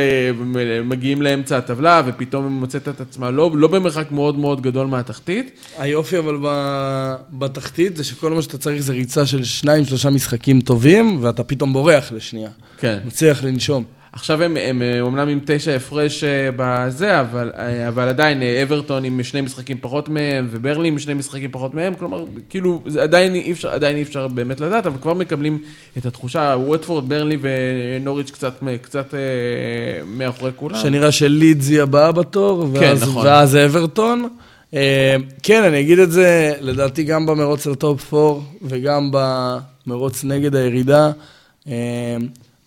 מגיעים 0.83 1.21
לאמצע 1.21 1.57
הטבלה, 1.57 2.01
ופתאום 2.05 2.45
הם 2.45 2.51
מוצאת 2.51 2.87
את 2.87 3.01
עצמה 3.01 3.31
לא, 3.31 3.51
לא 3.53 3.67
במרחק 3.67 4.11
מאוד 4.11 4.39
מאוד 4.39 4.61
גדול 4.61 4.87
מהתחתית. 4.87 5.51
היופי 5.77 6.17
אבל 6.17 6.37
בתחתית 7.31 7.97
זה 7.97 8.03
שכל 8.03 8.33
מה 8.33 8.41
שאתה 8.41 8.57
צריך 8.57 8.81
זה 8.81 8.93
ריצה 8.93 9.25
של 9.25 9.43
שניים, 9.43 9.85
שלושה 9.85 10.09
משחקים 10.09 10.61
טובים, 10.61 11.17
ואתה 11.21 11.43
פתאום 11.43 11.73
בורח 11.73 12.11
לשנייה. 12.11 12.49
כן. 12.79 12.99
מצליח 13.05 13.43
לנשום. 13.43 14.00
עכשיו 14.13 14.43
הם, 14.43 14.57
הם 14.57 14.81
אומנם 15.01 15.27
עם 15.27 15.39
תשע 15.45 15.75
הפרש 15.75 16.23
אה, 16.23 16.49
בזה, 16.55 17.19
אבל, 17.19 17.51
אה, 17.57 17.87
אבל 17.87 18.07
עדיין 18.07 18.41
אה, 18.41 18.63
אברטון 18.63 19.03
עם 19.03 19.23
שני 19.23 19.41
משחקים 19.41 19.77
פחות 19.81 20.09
מהם, 20.09 20.47
וברלי 20.51 20.87
עם 20.87 20.99
שני 20.99 21.13
משחקים 21.13 21.51
פחות 21.51 21.73
מהם, 21.73 21.93
כלומר, 21.93 22.25
כאילו, 22.49 22.81
זה 22.87 23.03
עדיין 23.03 23.35
אי 23.35 23.51
אפשר, 23.51 23.69
עדיין 23.69 23.95
אי 23.95 24.01
אפשר 24.01 24.27
באמת 24.27 24.59
לדעת, 24.59 24.85
אבל 24.85 24.97
כבר 25.01 25.13
מקבלים 25.13 25.59
את 25.97 26.05
התחושה, 26.05 26.55
ווטפורד, 26.57 27.09
ברנלי 27.09 27.37
ונוריץ' 27.41 28.31
קצת, 28.31 28.53
קצת 28.81 29.13
מאחורי 30.05 30.51
כולם. 30.55 30.77
שנראה 30.77 31.11
שלידס 31.11 31.69
היא 31.69 31.81
הבאה 31.81 32.11
בתור, 32.11 32.67
כן, 32.73 32.79
ואז, 32.79 33.03
כן, 33.03 33.09
נכון. 33.09 33.25
ואז 33.25 33.55
אברטון. 33.55 34.27
כן, 35.43 35.63
אני 35.63 35.79
אגיד 35.79 35.99
את 35.99 36.11
זה, 36.11 36.53
לדעתי 36.61 37.03
גם 37.03 37.25
במרוץ 37.25 37.67
לטופ 37.67 38.13
4 38.13 38.39
וגם 38.61 39.11
במרוץ 39.11 40.23
נגד 40.23 40.55
הירידה. 40.55 41.11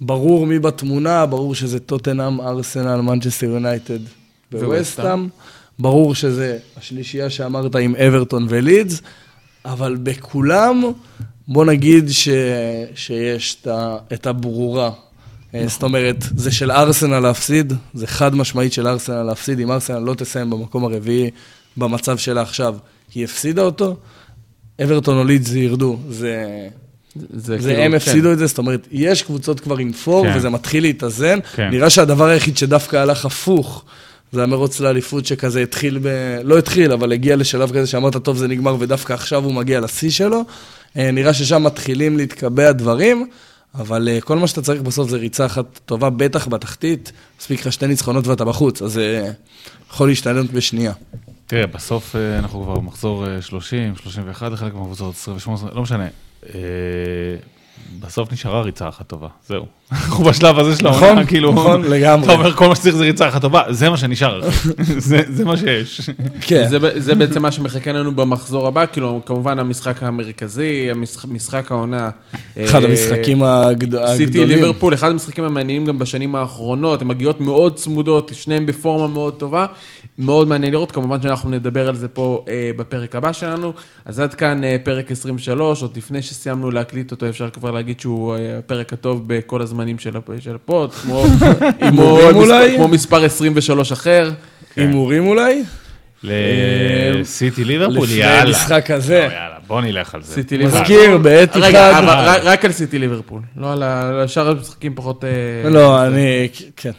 ברור 0.01 0.47
מי 0.47 0.59
בתמונה, 0.59 1.27
ברור 1.27 1.55
שזה 1.55 1.81
טוטנאם, 1.81 2.41
ארסנל, 2.41 3.01
מנצ'סטר 3.01 3.47
יונייטד 3.47 3.99
וווסטאם. 4.53 5.29
ברור 5.79 6.15
שזה 6.15 6.59
השלישייה 6.77 7.31
שאמרת 7.31 7.77
עם 7.77 7.97
אברטון 7.97 8.47
ולידס, 8.49 9.03
אבל 9.65 9.97
בכולם, 10.03 10.83
בוא 11.49 11.65
נגיד 11.65 12.09
ש... 12.11 12.29
שיש 12.95 13.57
את, 13.61 13.67
ה... 13.67 13.97
את 14.13 14.27
הברורה. 14.27 14.91
נכון. 15.55 15.69
זאת 15.69 15.83
אומרת, 15.83 16.25
זה 16.37 16.53
של 16.53 16.71
ארסנל 16.71 17.21
להפסיד, 17.21 17.73
זה 17.95 18.07
חד 18.07 18.35
משמעית 18.35 18.73
של 18.73 18.87
ארסנל 18.89 19.23
להפסיד. 19.23 19.61
אם 19.61 19.73
ארסנל 19.73 19.99
לא 19.99 20.15
תסיים 20.15 20.51
במקום 20.51 20.85
הרביעי 20.85 21.31
במצב 21.77 22.19
שלה 22.19 22.43
עכשיו, 22.43 22.77
היא 23.15 23.25
הפסידה 23.25 23.63
אותו, 23.63 23.97
אברטון 24.83 25.19
או 25.19 25.25
לידס 25.25 25.53
ירדו. 25.53 25.99
זה 26.11 26.69
זה, 27.17 27.27
זה 27.59 27.59
כאילו, 27.59 27.83
הם 27.83 27.95
הפסידו 27.95 28.29
כן. 28.29 28.33
את 28.33 28.39
זה, 28.39 28.47
זאת 28.47 28.59
אומרת, 28.59 28.89
יש 28.93 29.23
קבוצות 29.23 29.61
כבר 29.61 29.77
עם 29.79 29.93
פור, 29.93 30.27
כן. 30.27 30.37
וזה 30.37 30.51
מתחיל 30.51 30.83
להתאזן. 30.83 31.39
כן. 31.55 31.69
נראה 31.71 31.91
שהדבר 31.91 32.25
היחיד 32.25 32.57
שדווקא 32.57 32.97
הלך 32.97 33.25
הפוך, 33.25 33.85
זה 34.33 34.43
המרוץ 34.43 34.81
לאליפות 34.81 35.27
שכזה 35.27 35.63
התחיל 35.63 35.99
ב... 36.03 36.09
לא 36.45 36.59
התחיל, 36.59 36.93
אבל 36.93 37.13
הגיע 37.13 37.37
לשלב 37.37 37.71
כזה 37.71 37.87
שאמרת, 37.87 38.17
טוב, 38.17 38.37
זה 38.37 38.49
נגמר, 38.49 38.77
ודווקא 38.79 39.13
עכשיו 39.13 39.45
הוא 39.45 39.55
מגיע 39.55 39.81
לשיא 39.81 40.11
שלו. 40.11 40.45
אה, 40.97 41.11
נראה 41.11 41.35
ששם 41.35 41.63
מתחילים 41.63 42.17
להתקבע 42.17 42.73
דברים, 42.73 43.27
אבל 43.75 44.09
אה, 44.09 44.21
כל 44.21 44.39
מה 44.39 44.47
שאתה 44.47 44.63
צריך 44.63 44.83
בסוף 44.83 45.11
זה 45.11 45.17
ריצה 45.17 45.47
אחת 45.47 45.81
טובה, 45.87 46.11
בטח 46.11 46.49
בתחתית. 46.49 47.13
מספיק 47.41 47.61
לך 47.67 47.73
שתי 47.73 47.87
ניצחונות 47.87 48.27
ואתה 48.27 48.45
בחוץ, 48.45 48.83
אז 48.83 48.93
זה 48.93 49.23
אה, 49.25 49.31
יכול 49.91 50.09
להשתנות 50.09 50.51
בשנייה. 50.51 50.93
תראה, 51.47 51.67
בסוף 51.67 52.17
אנחנו 52.39 52.63
כבר 52.63 52.81
מחזור 52.81 53.25
30, 53.41 53.97
31 53.97 54.53
לחלק 54.53 54.75
מהקבוצות, 54.75 55.15
28, 55.15 55.71
לא 55.75 55.83
משנה. 55.83 56.07
אה, 56.55 56.61
בסוף 58.01 58.33
נשארה 58.33 58.63
ריצה 58.63 58.89
אחת 58.89 59.07
טובה, 59.07 59.29
זהו. 59.49 59.67
אנחנו 59.93 60.25
בשלב 60.25 60.59
הזה 60.59 60.77
של 60.77 60.89
נכון, 60.89 61.03
העונה, 61.05 61.27
כאילו, 61.27 61.53
נכון, 61.53 61.83
לגמרי. 61.85 62.25
אתה 62.25 62.33
אומר 62.33 62.53
כל 62.53 62.69
מה 62.69 62.75
שצריך 62.77 62.97
זה 62.97 63.05
ריצה 63.05 63.29
אחת 63.29 63.41
טובה, 63.43 63.63
זה 63.71 63.91
מה 63.91 63.97
שנשאר, 63.97 64.49
אחי. 64.49 64.69
זה- 64.99 65.23
זה 65.29 65.45
מה 65.45 65.57
שיש. 65.57 66.11
כן. 66.41 66.69
זה, 66.97 67.15
בעצם 67.15 67.43
מה 67.43 67.53
שמחכה 67.53 67.93
לנו 67.93 68.13
במחזור 68.17 68.67
הבא, 68.67 68.87
כאילו, 68.93 69.21
כמובן 69.27 69.59
המשחק 69.59 70.03
המרכזי, 70.03 70.89
המשחק, 70.91 71.29
משחק 71.29 71.71
העונה. 71.73 72.11
אחד 72.65 72.85
אה, 72.85 72.89
המשחקים 72.91 73.43
הגד- 73.43 73.95
הגדולים. 73.95 74.17
סיטי 74.17 74.45
ליברפול, 74.47 74.95
אחד 74.95 75.11
המשחקים 75.11 75.45
המעניינים 75.45 75.87
גם 75.87 75.99
בשנים 75.99 76.35
האחרונות, 76.35 77.03
הן 77.03 77.09
מגיעות 77.09 77.41
מאוד 77.41 77.75
צמודות, 77.77 78.31
שניהם 78.35 78.67
בפורמה 78.67 79.09
מאוד 79.09 79.35
טובה, 79.35 79.67
מאוד 80.19 80.49
מעניין 80.49 80.73
לראות, 80.73 80.93
כמובן 80.93 81.23
שאנחנו 81.23 81.51
נדבר 81.51 81.89
על 81.89 81.97
זה 81.97 82.09
פה 82.09 82.45
אה, 82.49 82.71
בפרק 82.77 83.17
הבא 83.17 83.33
שלנו. 83.33 83.73
אז 84.05 84.21
עד 84.21 84.35
כאן 84.35 84.65
אה, 84.65 84.77
פרק 84.85 85.11
23, 85.11 85.83
עוד 85.83 85.97
לפני 85.97 86.23
שסיימנו 86.23 86.71
להקליט 86.71 87.11
אותו, 87.11 87.29
אפשר 87.29 87.51
כבר 87.51 87.71
להגיד 87.71 88.01
שהוא 88.01 88.35
אה, 88.35 88.59
הפרק 88.59 88.93
הטוב 88.93 89.23
בכל 89.27 89.63
הזמנים 89.63 89.99
של, 89.99 90.17
הפ- 90.17 90.31
של 90.41 90.55
ה 90.55 90.62
pod, 90.62 90.93
כמו, 90.93 91.25
כמו, 91.89 92.17
מספר, 92.17 92.35
אולי? 92.35 92.77
כמו 92.77 92.89
מספר 92.89 93.25
23 93.25 93.93
אחר. 93.93 94.31
הימורים 94.77 95.27
אולי? 95.27 95.63
לסיטי 96.25 97.65
ליברפול, 97.65 98.05
לפני 98.07 98.17
יאללה. 98.17 98.43
המשחק 98.43 98.91
לא, 98.91 98.95
הזה. 98.97 99.15
יאללה, 99.15 99.57
בוא 99.67 99.81
נלך 99.81 100.15
על 100.15 100.23
זה. 100.23 100.35
סיטי 100.35 100.59
ליברפול. 100.59 100.81
מזכיר, 100.81 101.19
בעת 101.19 101.57
רגע, 101.57 101.91
אחד. 101.91 102.03
רק- 102.45 102.65
על 102.65 102.73
סיטי 102.73 102.99
ליברפול, 102.99 103.43
לא 103.57 103.73
על 103.73 103.83
ה- 103.83 104.09
על 104.21 104.27
שאר 104.27 104.49
המשחקים 104.51 104.95
פחות... 104.95 105.25
אה, 105.25 105.71
לא, 105.71 106.07
אני, 106.07 106.49
כן, 106.77 106.91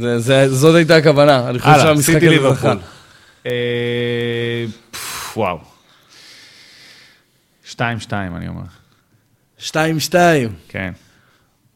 זה- 0.00 0.18
זה- 0.18 0.48
זאת 0.54 0.74
הייתה 0.74 0.96
הכוונה. 0.96 1.48
אני 1.48 1.58
חושב 1.58 1.78
שהמשחק 1.80 2.04
סיטי 2.14 2.26
הזה 2.26 2.34
ליברפול. 2.36 2.56
זכה. 2.70 2.74
אה, 3.46 4.64
וואו. 5.36 5.58
2-2 7.72 7.76
אני 8.36 8.48
אומר, 8.48 8.62
שתיים, 9.58 10.00
שתיים. 10.00 10.48
כן. 10.68 10.92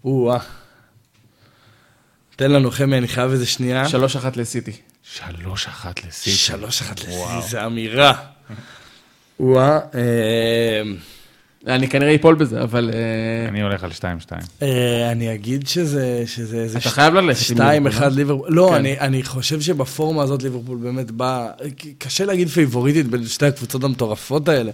או-אה. 0.05 0.39
תן 2.37 2.51
לנו 2.51 2.71
חמי, 2.71 2.99
אני 2.99 3.09
חייב 3.09 3.31
איזה 3.31 3.47
שנייה. 3.47 3.85
3-1 3.89 3.93
לסיטי. 4.37 4.73
3-1 5.17 5.21
לסיטי. 6.09 6.31
שלוש 6.37 6.81
אחת 6.83 7.01
לסיטי. 7.01 7.17
זה 7.49 7.67
אמירה. 7.67 8.13
או-אה. 9.41 9.79
אה, 9.95 10.83
אני 11.75 11.89
כנראה 11.89 12.15
אפול 12.15 12.35
בזה, 12.35 12.63
אבל... 12.63 12.91
אה, 12.95 13.49
אני 13.49 13.63
הולך 13.63 13.85
על 13.85 13.91
2-2. 13.91 14.03
אה, 14.63 15.11
אני 15.13 15.35
אגיד 15.35 15.69
שזה 15.69 16.23
שזה 16.27 16.57
איזה... 16.57 16.79
אתה 16.79 16.91
חייב 16.91 17.15
ללכת 17.15 17.39
עם 17.51 17.57
שתיים, 17.57 17.85
ליברפול, 17.87 18.07
אחד 18.09 18.13
ליברפול. 18.17 18.47
לא, 18.53 18.69
כן. 18.71 18.75
אני- 18.75 19.01
אני 19.01 19.23
חושב 19.23 19.61
שבפורמה 19.61 20.23
הזאת 20.23 20.43
ליברפול 20.43 20.79
באמת 20.79 21.11
באה... 21.11 21.49
קשה 21.99 22.25
להגיד 22.25 22.49
פייבוריטית 22.49 23.07
בין 23.07 23.27
שתי 23.27 23.47
הקבוצות 23.47 23.85
המטורפות 23.85 24.49
האלה. 24.49 24.73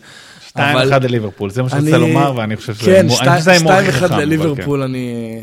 2-1 0.49 0.61
אבל 0.61 1.03
לליברפול, 1.05 1.51
זה 1.51 1.63
מה 1.63 1.69
אני- 1.73 1.91
שרצית 1.91 2.09
לומר, 2.09 2.33
ואני 2.37 2.57
חושב 2.57 2.75
שזה 2.75 2.87
כן, 2.87 2.93
ההימור- 2.97 3.41
שזה 3.41 3.53
הכי 3.79 3.93
חכם, 3.93 4.05
אבל 4.15 4.25
לליברפול, 4.25 4.83
אני... 4.83 5.43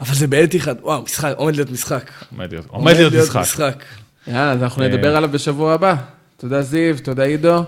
אבל 0.00 0.14
זה 0.14 0.26
בעת 0.26 0.56
אחד, 0.56 0.74
וואו, 0.82 1.02
משחק, 1.02 1.32
עומד 1.36 1.56
להיות 1.56 1.70
משחק. 1.70 2.10
עומד 2.36 2.50
להיות- 2.52 2.66
עומד 2.68 2.92
להיות 2.96 3.12
משחק. 3.14 3.40
משחק. 3.40 3.84
יאללה, 4.26 4.52
אז 4.52 4.62
אנחנו 4.62 4.82
אה. 4.82 4.88
נדבר 4.88 5.16
עליו 5.16 5.30
בשבוע 5.32 5.74
הבא. 5.74 5.94
תודה 6.36 6.62
זיו, 6.62 6.96
תודה 7.02 7.22
עידו. 7.24 7.62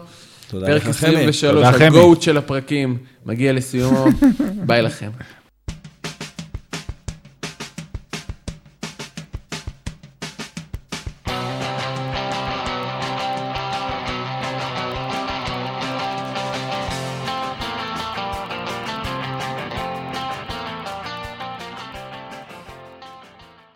תודה 0.49 0.67
פרק 0.67 0.85
לך, 0.87 0.97
חמי. 0.97 1.09
23, 1.11 1.53
תודה, 1.55 1.73
חמי. 1.73 1.85
הגוט 1.87 2.23
של 2.23 2.37
הפרקים, 2.37 2.97
מגיע 3.27 3.53
לסיומו. 3.53 4.07
ביי 4.67 4.83
לכם. 4.83 5.11